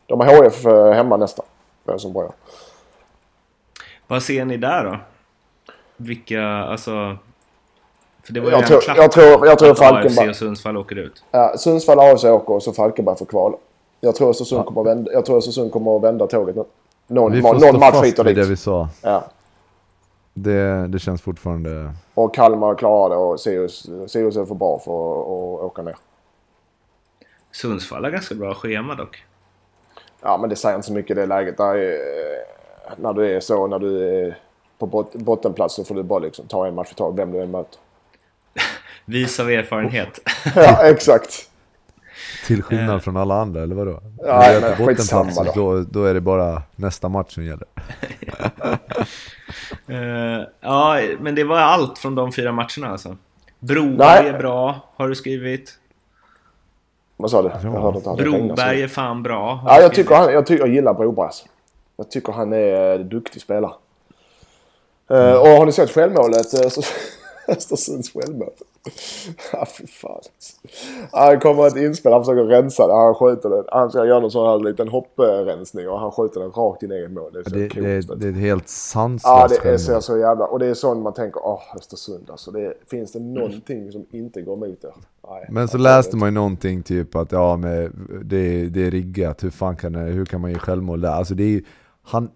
De 0.06 0.20
har 0.20 0.46
HF 0.46 0.66
eh, 0.66 0.92
hemma 0.94 1.18
nästa. 1.18 1.44
Det 1.84 1.92
är 1.92 1.98
som 1.98 2.14
bra. 2.14 2.34
Vad 4.08 4.24
ser 4.24 4.46
ni 4.46 4.58
där 4.58 4.84
då? 4.84 4.98
Vilka, 5.98 6.44
alltså... 6.44 7.18
För 8.24 8.34
det 8.34 8.40
var 8.40 8.50
ju 8.50 8.56
Jag 8.56 8.68
tror, 8.68 8.82
jag 8.88 9.12
tror, 9.12 9.48
jag 9.48 9.60
tror 9.60 9.72
att 9.72 9.80
AFC 9.82 9.90
Falkenberg... 9.90 10.30
och 10.30 10.36
Sundsvall 10.36 10.78
åker 10.78 10.96
ut. 10.96 11.24
Ja, 11.32 11.54
Sundsvall 11.58 12.00
AFC 12.00 12.24
åker 12.24 12.54
och 12.54 12.64
så 12.64 12.74
Falkenberg 12.74 13.18
får 13.18 13.26
kval. 13.26 13.56
Jag 14.00 14.16
tror 14.16 14.30
Östersund 14.30 14.66
kommer, 14.66 14.82
att 14.82 14.88
vända, 14.88 15.12
jag 15.12 15.26
tror 15.26 15.38
Östersund 15.38 15.72
kommer 15.72 15.98
att 15.98 16.04
vända 16.04 16.28
tåget 16.28 16.56
nu. 16.56 16.64
Någon, 17.08 17.32
Vi 17.32 17.42
får 17.42 17.54
någon 17.54 17.60
stå 17.62 17.80
match 17.80 17.92
fast 17.92 18.06
hit 18.06 18.20
och 18.20 18.28
vid 18.28 18.36
det 18.36 18.42
dit. 18.42 18.52
vi 18.52 18.58
sa. 18.58 18.90
Ja. 19.02 19.24
Det, 20.34 20.88
det 20.88 21.00
känns 21.00 21.22
fortfarande... 21.22 21.94
Och 22.14 22.36
Kalmar 22.36 22.76
klarar 22.76 23.10
det 23.10 23.16
och 23.16 23.40
Sirius, 23.40 23.90
Sirius 24.08 24.38
är 24.38 24.46
för 24.46 24.56
bra 24.56 24.80
för 24.80 24.92
att, 24.92 25.64
åka 25.64 25.82
ner. 25.82 25.96
Sundsvall 27.52 28.04
har 28.04 28.12
ganska 28.12 28.36
bra 28.36 28.54
schema 28.54 28.96
dock. 28.96 29.24
Ja, 30.22 30.38
men 30.38 30.50
det 30.50 30.56
säger 30.56 30.76
inte 30.76 30.88
så 30.88 30.94
mycket 30.94 31.12
i 31.12 31.20
det 31.20 31.26
läget. 31.26 31.58
Där 31.58 31.76
är, 31.76 31.98
när 32.96 33.14
du 33.14 33.36
är 33.36 33.40
så, 33.40 33.68
när 33.68 33.80
du 33.80 34.10
är 34.10 34.38
på 34.78 34.86
bot, 34.86 35.14
bottenplats 35.14 35.76
så 35.76 35.84
får 35.84 35.96
du 35.96 36.04
bara 36.04 36.20
liksom 36.20 36.46
ta 36.48 36.68
en 36.68 36.76
match 36.76 36.92
i 36.92 36.96
taget, 36.96 37.20
vem 37.20 37.32
du 37.32 37.42
än 37.42 37.52
möter. 37.52 37.80
Vis 39.06 39.40
av 39.40 39.52
erfarenhet. 39.52 40.20
Ja, 40.56 40.84
exakt. 40.84 41.48
Till 42.48 42.64
skillnad 42.64 43.04
från 43.04 43.18
alla 43.18 43.36
andra, 43.36 43.64
eller 43.64 43.76
vadå? 43.76 44.02
Ja, 44.18 44.40
När 44.40 44.54
du 44.54 44.62
men 44.62 44.88
skitsamma 44.88 45.24
bottenplats, 45.24 45.56
då. 45.56 45.82
Då, 45.82 46.06
är 46.06 46.14
det 46.14 46.22
bara 46.22 46.62
nästa 46.76 47.10
match 47.10 47.34
som 47.34 47.46
gäller. 47.46 47.68
Eh, 49.88 50.48
ja, 50.62 51.00
men 51.20 51.36
det 51.36 51.44
var 51.44 51.58
allt 51.58 52.00
från 52.00 52.16
de 52.16 52.32
fyra 52.32 52.52
matcherna 52.52 52.90
alltså. 52.90 53.18
Broberg 53.60 54.24
Nej. 54.24 54.30
är 54.30 54.38
bra, 54.38 54.80
har 54.96 55.08
du 55.08 55.16
skrivit. 55.16 55.80
Vad 57.18 57.32
sa 57.32 57.42
du? 57.42 57.50
Jag 57.64 57.82
hörde 57.82 57.98
inte. 57.98 58.24
Broberg 58.24 58.82
är 58.82 58.88
fan 58.88 59.24
bra. 59.24 59.64
Ja, 59.66 59.82
jag 59.82 59.94
tycker, 59.94 60.16
han, 60.16 60.34
jag, 60.34 60.46
tycker, 60.46 60.66
jag 60.66 60.74
gillar 60.74 60.94
Broberg 60.94 61.26
alltså. 61.26 61.46
Jag 61.98 62.12
tycker 62.12 62.34
han 62.34 62.54
är 62.54 62.96
en 62.96 63.10
duktig 63.10 63.42
spelare. 63.42 63.74
Eh, 65.10 65.34
och 65.34 65.48
har 65.48 65.66
ni 65.66 65.72
sett 65.72 65.92
självmålet? 65.92 66.64
Uh, 66.64 66.70
så, 66.70 66.82
Östersunds 67.52 68.14
självmål. 68.14 68.50
Ja, 69.54 69.66
fy 69.78 69.88
fan. 69.88 70.22
Han 71.12 71.40
kommer 71.40 71.68
ett 71.68 71.76
inspel, 71.76 72.14
han 72.14 72.24
försöker 72.24 72.44
rensa 72.44 72.88
det. 72.88 72.94
Han 72.94 73.16
skjuter 73.16 73.50
den. 73.50 73.64
Han 73.72 73.90
ska 73.90 74.06
göra 74.06 74.20
någon 74.20 74.32
sån 74.32 74.48
här 74.48 74.70
liten 74.70 74.88
hopprensning 74.88 75.90
och 75.90 76.00
han 76.00 76.12
skjuter 76.12 76.40
den 76.40 76.52
rakt 76.52 76.84
in 76.84 76.92
i 76.92 76.96
eget 76.96 77.12
mål. 77.12 77.34
Det 77.34 77.40
är 77.40 77.44
så 77.44 77.50
Det, 77.50 77.68
det, 77.68 78.16
det 78.16 78.28
är 78.28 78.32
ett 78.32 78.38
helt 78.38 78.70
sanslöst 78.70 79.26
Ja, 79.26 79.48
det 79.48 79.70
är 79.70 79.78
så, 79.78 80.02
så 80.02 80.18
jävla... 80.18 80.46
Och 80.46 80.60
det 80.60 80.66
är 80.66 80.74
sånt 80.74 81.04
man 81.04 81.14
tänker, 81.14 81.46
åh, 81.46 81.62
Östersund 81.76 82.30
alltså. 82.30 82.52
Det, 82.52 82.74
finns 82.88 83.12
det 83.12 83.20
någonting 83.20 83.92
som 83.92 84.06
inte 84.12 84.42
går 84.42 84.54
emot 84.54 84.82
det? 84.82 84.94
Nej, 85.30 85.48
Men 85.50 85.68
så 85.68 85.78
läste 85.78 86.18
man 86.18 86.28
ju 86.28 86.34
någonting 86.34 86.84
typ 86.84 87.16
att 87.16 87.32
ja, 87.32 87.58
men 87.58 88.08
det, 88.26 88.70
det 88.70 88.88
är 88.88 88.92
riggat, 88.92 89.44
hur 89.44 89.50
fan 89.50 89.76
kan 89.76 89.94
det, 89.94 90.00
hur 90.00 90.26
kan 90.26 90.42
man 90.42 90.52
ge 90.52 90.58
självmål 90.58 91.02
där? 91.02 91.12
Alltså 91.12 91.34
det 91.34 91.44
är 91.44 91.50
ju, 91.50 91.64
han, 92.04 92.30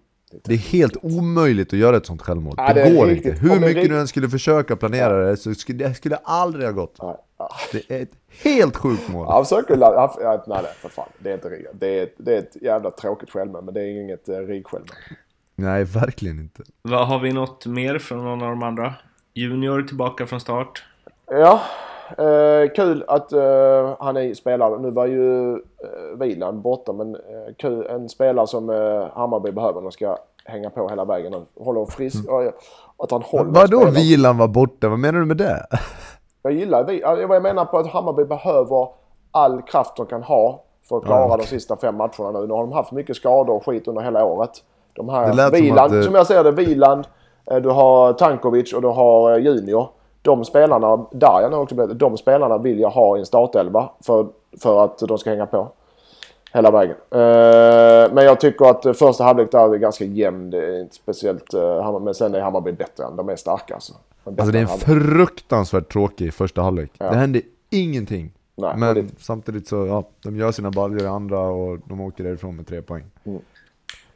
det 0.44 0.54
är 0.54 0.58
helt 0.58 0.96
omöjligt 1.02 1.72
att 1.72 1.78
göra 1.78 1.96
ett 1.96 2.06
sånt 2.06 2.22
självmål. 2.22 2.54
Ja, 2.56 2.72
det, 2.74 2.84
det 2.84 2.96
går 2.96 3.06
riktigt- 3.06 3.32
inte. 3.32 3.46
Hur 3.48 3.60
mycket 3.60 3.88
du 3.88 3.98
än 4.00 4.08
skulle 4.08 4.28
försöka 4.28 4.76
planera 4.76 5.26
det 5.30 5.36
så 5.36 5.54
skulle 5.54 5.88
det 5.88 5.94
skulle 5.94 6.16
aldrig 6.16 6.64
ha 6.64 6.72
gått. 6.72 6.94
Ja. 6.98 7.20
Det 7.72 7.90
är 7.90 8.02
ett 8.02 8.12
helt 8.42 8.76
sjukt 8.76 9.08
mål. 9.08 9.26
Han 9.26 9.44
försöker... 9.44 9.76
han- 9.76 10.40
Nej, 10.46 10.62
nej, 10.62 10.72
för 10.80 10.88
fan. 10.88 11.08
Det 11.18 11.30
är 11.30 11.34
inte 11.34 11.48
riggat. 11.48 11.72
Det 11.74 11.98
är, 11.98 12.02
ett- 12.02 12.14
det 12.16 12.34
är 12.34 12.38
ett 12.38 12.56
jävla 12.62 12.90
tråkigt 12.90 13.30
självmål, 13.30 13.64
men 13.64 13.74
det 13.74 13.80
är 13.80 14.02
inget 14.02 14.28
uh, 14.28 14.34
rigsjälvmål. 14.36 14.96
Nej, 15.56 15.84
verkligen 15.84 16.38
inte. 16.38 16.62
Vad 16.82 17.06
Har 17.08 17.18
vi 17.18 17.32
något 17.32 17.66
mer 17.66 17.98
från 17.98 18.24
någon 18.24 18.42
av 18.42 18.48
de 18.48 18.62
andra? 18.62 18.94
Junior 19.34 19.82
tillbaka 19.82 20.26
från 20.26 20.40
start. 20.40 20.84
Ja, 21.30 21.60
eh, 22.18 22.70
kul 22.76 23.04
att 23.08 23.32
eh, 23.32 23.94
han 23.98 24.16
är 24.16 24.34
spelare. 24.34 24.78
Nu 24.78 24.90
var 24.90 25.06
ju 25.06 25.52
eh, 25.52 25.58
Wieland 26.18 26.58
borta, 26.60 26.92
men 26.92 27.14
eh, 27.14 27.20
kul. 27.58 27.86
En 27.86 28.08
spelare 28.08 28.46
som 28.46 28.70
eh, 28.70 29.06
Hammarby 29.14 29.52
behöver. 29.52 29.80
De 29.80 29.92
ska 29.92 30.16
hänga 30.44 30.70
på 30.70 30.88
hela 30.88 31.04
vägen 31.04 31.34
och 31.34 31.64
hålla 31.64 31.86
frisk. 31.86 32.24
Ja, 32.28 32.42
Att 32.98 33.10
han 33.10 33.22
håller 33.22 33.50
Vadå 33.50 33.84
vilan 33.90 34.38
var 34.38 34.48
borta? 34.48 34.88
Vad 34.88 34.98
menar 34.98 35.20
du 35.20 35.26
med 35.26 35.36
det? 35.36 35.66
Jag 36.42 36.52
gillar 36.52 36.90
Jag 36.92 37.42
menar 37.42 37.64
på 37.64 37.78
att 37.78 37.86
Hammarby 37.86 38.24
behöver 38.24 38.88
all 39.30 39.62
kraft 39.62 39.96
de 39.96 40.06
kan 40.06 40.22
ha 40.22 40.62
för 40.88 40.96
att 40.96 41.04
klara 41.04 41.20
Ja, 41.20 41.26
okej. 41.26 41.38
de 41.38 41.46
sista 41.46 41.76
fem 41.76 41.96
matcherna 41.96 42.40
nu. 42.40 42.46
Nu 42.46 42.52
har 42.54 42.60
de 42.60 42.72
haft 42.72 42.92
mycket 42.92 43.16
skador 43.16 43.54
och 43.54 43.66
skit 43.66 43.88
under 43.88 44.02
hela 44.02 44.24
året. 44.24 44.50
De 44.94 45.08
här 45.08 45.32
lät 45.34 45.48
som 45.56 45.62
Wieland, 45.62 45.94
att, 45.94 46.04
som 46.04 46.14
jag 46.14 46.26
ser 46.26 46.44
det, 46.44 46.50
Wieland, 46.50 47.04
eh, 47.50 47.56
du 47.56 47.68
har 47.68 48.12
Tankovic 48.12 48.72
och 48.72 48.82
du 48.82 48.88
har 48.88 49.38
Junior. 49.38 49.88
De 50.26 50.44
spelarna, 50.44 51.06
Darjan 51.12 51.52
har 51.52 51.60
också 51.60 51.74
blivit, 51.74 51.98
de 51.98 52.16
spelarna 52.16 52.58
vill 52.58 52.80
jag 52.80 52.90
ha 52.90 53.16
i 53.16 53.20
en 53.20 53.26
startelva 53.26 53.88
för, 54.00 54.26
för 54.62 54.84
att 54.84 54.98
de 54.98 55.18
ska 55.18 55.30
hänga 55.30 55.46
på. 55.46 55.68
Hela 56.52 56.70
vägen. 56.70 56.96
Eh, 57.10 58.12
Men 58.14 58.24
jag 58.24 58.40
tycker 58.40 58.64
att 58.70 58.86
eh, 58.86 58.92
första 58.92 59.24
halvlek 59.24 59.52
där 59.52 59.74
är 59.74 59.78
ganska 59.78 60.04
jämn. 60.04 60.50
Det 60.50 60.66
är 60.66 60.80
inte 60.80 60.94
speciellt, 60.94 61.54
eh, 61.54 61.60
Hammar- 61.82 62.00
men 62.00 62.14
sen 62.14 62.34
är 62.34 62.40
Hammarby 62.40 62.72
bättre 62.72 63.04
än. 63.04 63.16
De 63.16 63.28
är 63.28 63.36
starka 63.36 63.74
alltså. 63.74 63.92
De 64.24 64.34
är 64.34 64.40
Alltså 64.40 64.52
det 64.52 64.58
är 64.58 64.62
en 64.62 64.68
fruktansvärt 64.68 65.92
tråkig 65.92 66.34
första 66.34 66.62
halvlek. 66.62 66.90
Ja. 66.98 67.10
Det 67.10 67.16
hände 67.16 67.40
ingenting. 67.70 68.30
Nej, 68.54 68.72
Men 68.76 68.94
det- 68.94 69.04
samtidigt 69.18 69.68
så, 69.68 69.86
ja, 69.86 70.04
de 70.24 70.36
gör 70.36 70.52
sina 70.52 70.70
baljor 70.70 71.02
i 71.02 71.06
andra 71.06 71.40
och 71.40 71.78
de 71.84 72.00
åker 72.00 72.24
därifrån 72.24 72.56
med 72.56 72.66
tre 72.66 72.82
poäng. 72.82 73.04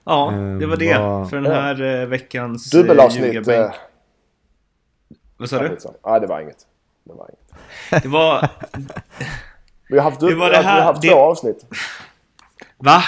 Ja, 0.04 0.30
Ehm, 0.32 0.58
det 0.58 0.66
var 0.66 0.76
det 0.76 0.94
för 1.30 1.36
den 1.36 1.46
här 1.52 2.00
eh, 2.02 2.06
veckans 2.08 2.74
eh, 2.74 2.78
Dubbelavsnitt. 2.80 3.48
Vad 5.40 5.48
sa 5.48 5.58
du? 5.58 5.76
Nej, 6.06 6.20
det 6.20 6.26
var 6.26 6.40
inget. 6.40 6.66
Det 7.04 7.12
var 7.14 7.30
inget. 7.30 8.02
Det 8.02 8.08
var... 8.08 8.48
Vi 9.88 9.98
har 9.98 10.04
haft, 10.04 10.20
Det 10.20 10.34
var 10.34 10.50
det 10.50 10.58
vi 10.58 10.64
här- 10.64 10.74
har 10.80 10.82
haft 10.86 11.02
det- 11.02 11.08
två 11.08 11.16
avsnitt. 11.18 11.64
Va? 12.78 13.02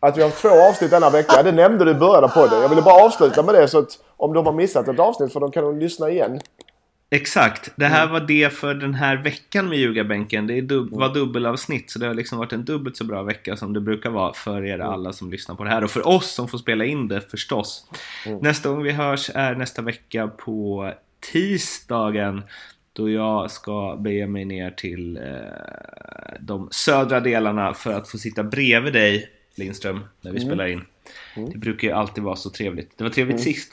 Att 0.00 0.16
vi 0.16 0.22
har 0.22 0.28
haft 0.28 0.42
två 0.42 0.48
avsnitt 0.48 0.90
denna 0.90 1.10
vecka. 1.10 1.42
Det 1.42 1.52
nämnde 1.52 1.84
du 1.84 1.90
i 1.90 1.94
början 1.94 2.24
av 2.24 2.28
podden. 2.28 2.60
Jag 2.62 2.68
ville 2.68 2.82
bara 2.82 3.04
avsluta 3.04 3.42
med 3.42 3.54
det 3.54 3.68
så 3.68 3.78
att 3.78 3.98
om 4.16 4.32
de 4.32 4.46
har 4.46 4.52
missat 4.52 4.88
ett 4.88 4.98
avsnitt 4.98 5.32
för 5.32 5.40
de 5.40 5.50
kan 5.50 5.64
de 5.64 5.78
lyssna 5.78 6.10
igen. 6.10 6.40
Exakt. 7.10 7.70
Det 7.76 7.86
här 7.86 8.06
var 8.06 8.20
det 8.20 8.52
för 8.52 8.74
den 8.74 8.94
här 8.94 9.16
veckan 9.16 9.68
med 9.68 9.78
ljugarbänken. 9.78 10.46
Det 10.46 10.60
dub 10.60 10.90
var 10.92 11.14
dubbelavsnitt, 11.14 11.90
så 11.90 11.98
det 11.98 12.06
har 12.06 12.14
liksom 12.14 12.38
varit 12.38 12.52
en 12.52 12.64
dubbelt 12.64 12.96
så 12.96 13.04
bra 13.04 13.22
vecka 13.22 13.56
som 13.56 13.72
det 13.72 13.80
brukar 13.80 14.10
vara 14.10 14.32
för 14.32 14.64
er 14.64 14.78
alla 14.78 15.12
som 15.12 15.30
lyssnar 15.30 15.54
på 15.54 15.64
det 15.64 15.70
här. 15.70 15.84
Och 15.84 15.90
för 15.90 16.08
oss 16.08 16.30
som 16.34 16.48
får 16.48 16.58
spela 16.58 16.84
in 16.84 17.08
det 17.08 17.20
förstås. 17.30 17.86
Nästa 18.40 18.68
gång 18.68 18.82
vi 18.82 18.90
hörs 18.92 19.30
är 19.34 19.54
nästa 19.54 19.82
vecka 19.82 20.28
på 20.28 20.92
tisdagen. 21.20 22.42
Då 22.92 23.10
jag 23.10 23.50
ska 23.50 23.96
bege 24.00 24.26
mig 24.26 24.44
ner 24.44 24.70
till 24.70 25.16
eh, 25.16 25.22
de 26.40 26.68
södra 26.70 27.20
delarna 27.20 27.74
för 27.74 27.92
att 27.92 28.08
få 28.08 28.18
sitta 28.18 28.42
bredvid 28.42 28.92
dig 28.92 29.28
Lindström 29.56 30.00
när 30.20 30.32
vi 30.32 30.40
spelar 30.40 30.66
in. 30.66 30.84
Det 31.52 31.58
brukar 31.58 31.88
ju 31.88 31.94
alltid 31.94 32.24
vara 32.24 32.36
så 32.36 32.50
trevligt. 32.50 32.98
Det 32.98 33.04
var 33.04 33.10
trevligt 33.10 33.40
sist. 33.40 33.72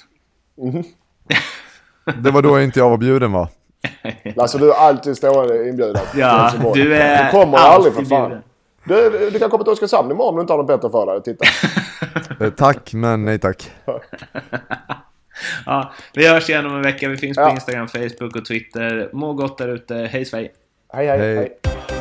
Det 2.24 2.32
var 2.32 2.42
då 2.42 2.62
inte 2.62 2.80
jag 2.80 2.90
var 2.90 2.98
bjuden 2.98 3.32
va? 3.32 3.50
Lasse, 4.36 4.58
du 4.58 4.72
är 4.72 4.76
alltid 4.76 5.18
stående 5.18 5.70
inbjuden 5.70 6.02
Ja, 6.16 6.52
du 6.74 6.96
är 6.96 7.26
Du 7.26 7.32
kommer 7.32 7.58
aldrig 7.58 7.94
för 7.94 8.06
fan. 8.06 8.30
bjuden. 8.30 8.44
Du, 8.88 9.30
du 9.30 9.40
kan 9.40 9.50
komma 9.50 9.64
till 9.64 9.74
Oskarshamn 9.74 10.12
imorgon 10.12 10.30
om 10.30 10.36
du 10.36 10.42
inte 10.42 10.54
har 10.54 10.58
något 10.58 10.68
bättre 10.68 10.90
för 10.90 11.06
dig. 11.06 11.24
Titta. 11.24 11.46
Eh, 12.46 12.52
Tack, 12.52 12.94
men 12.94 13.26
nej 13.26 13.40
tack. 13.40 13.72
Ja, 15.66 15.94
vi 16.14 16.28
hörs 16.28 16.50
igen 16.50 16.66
om 16.66 16.76
en 16.76 16.82
vecka. 16.82 17.10
Vi 17.10 17.18
finns 17.18 17.38
på 17.38 17.42
Ja. 17.44 17.52
Instagram, 17.52 17.88
Facebook 17.88 18.36
och 18.36 18.46
Twitter. 18.46 19.10
Må 19.14 19.34
gott 19.34 19.58
där 19.58 19.68
ute. 19.68 19.96
Hej 19.96 20.26
Sverige! 20.26 20.50
Hej, 20.94 21.08
hej, 21.08 21.20
Hej. 21.20 21.36
hej. 21.36 21.95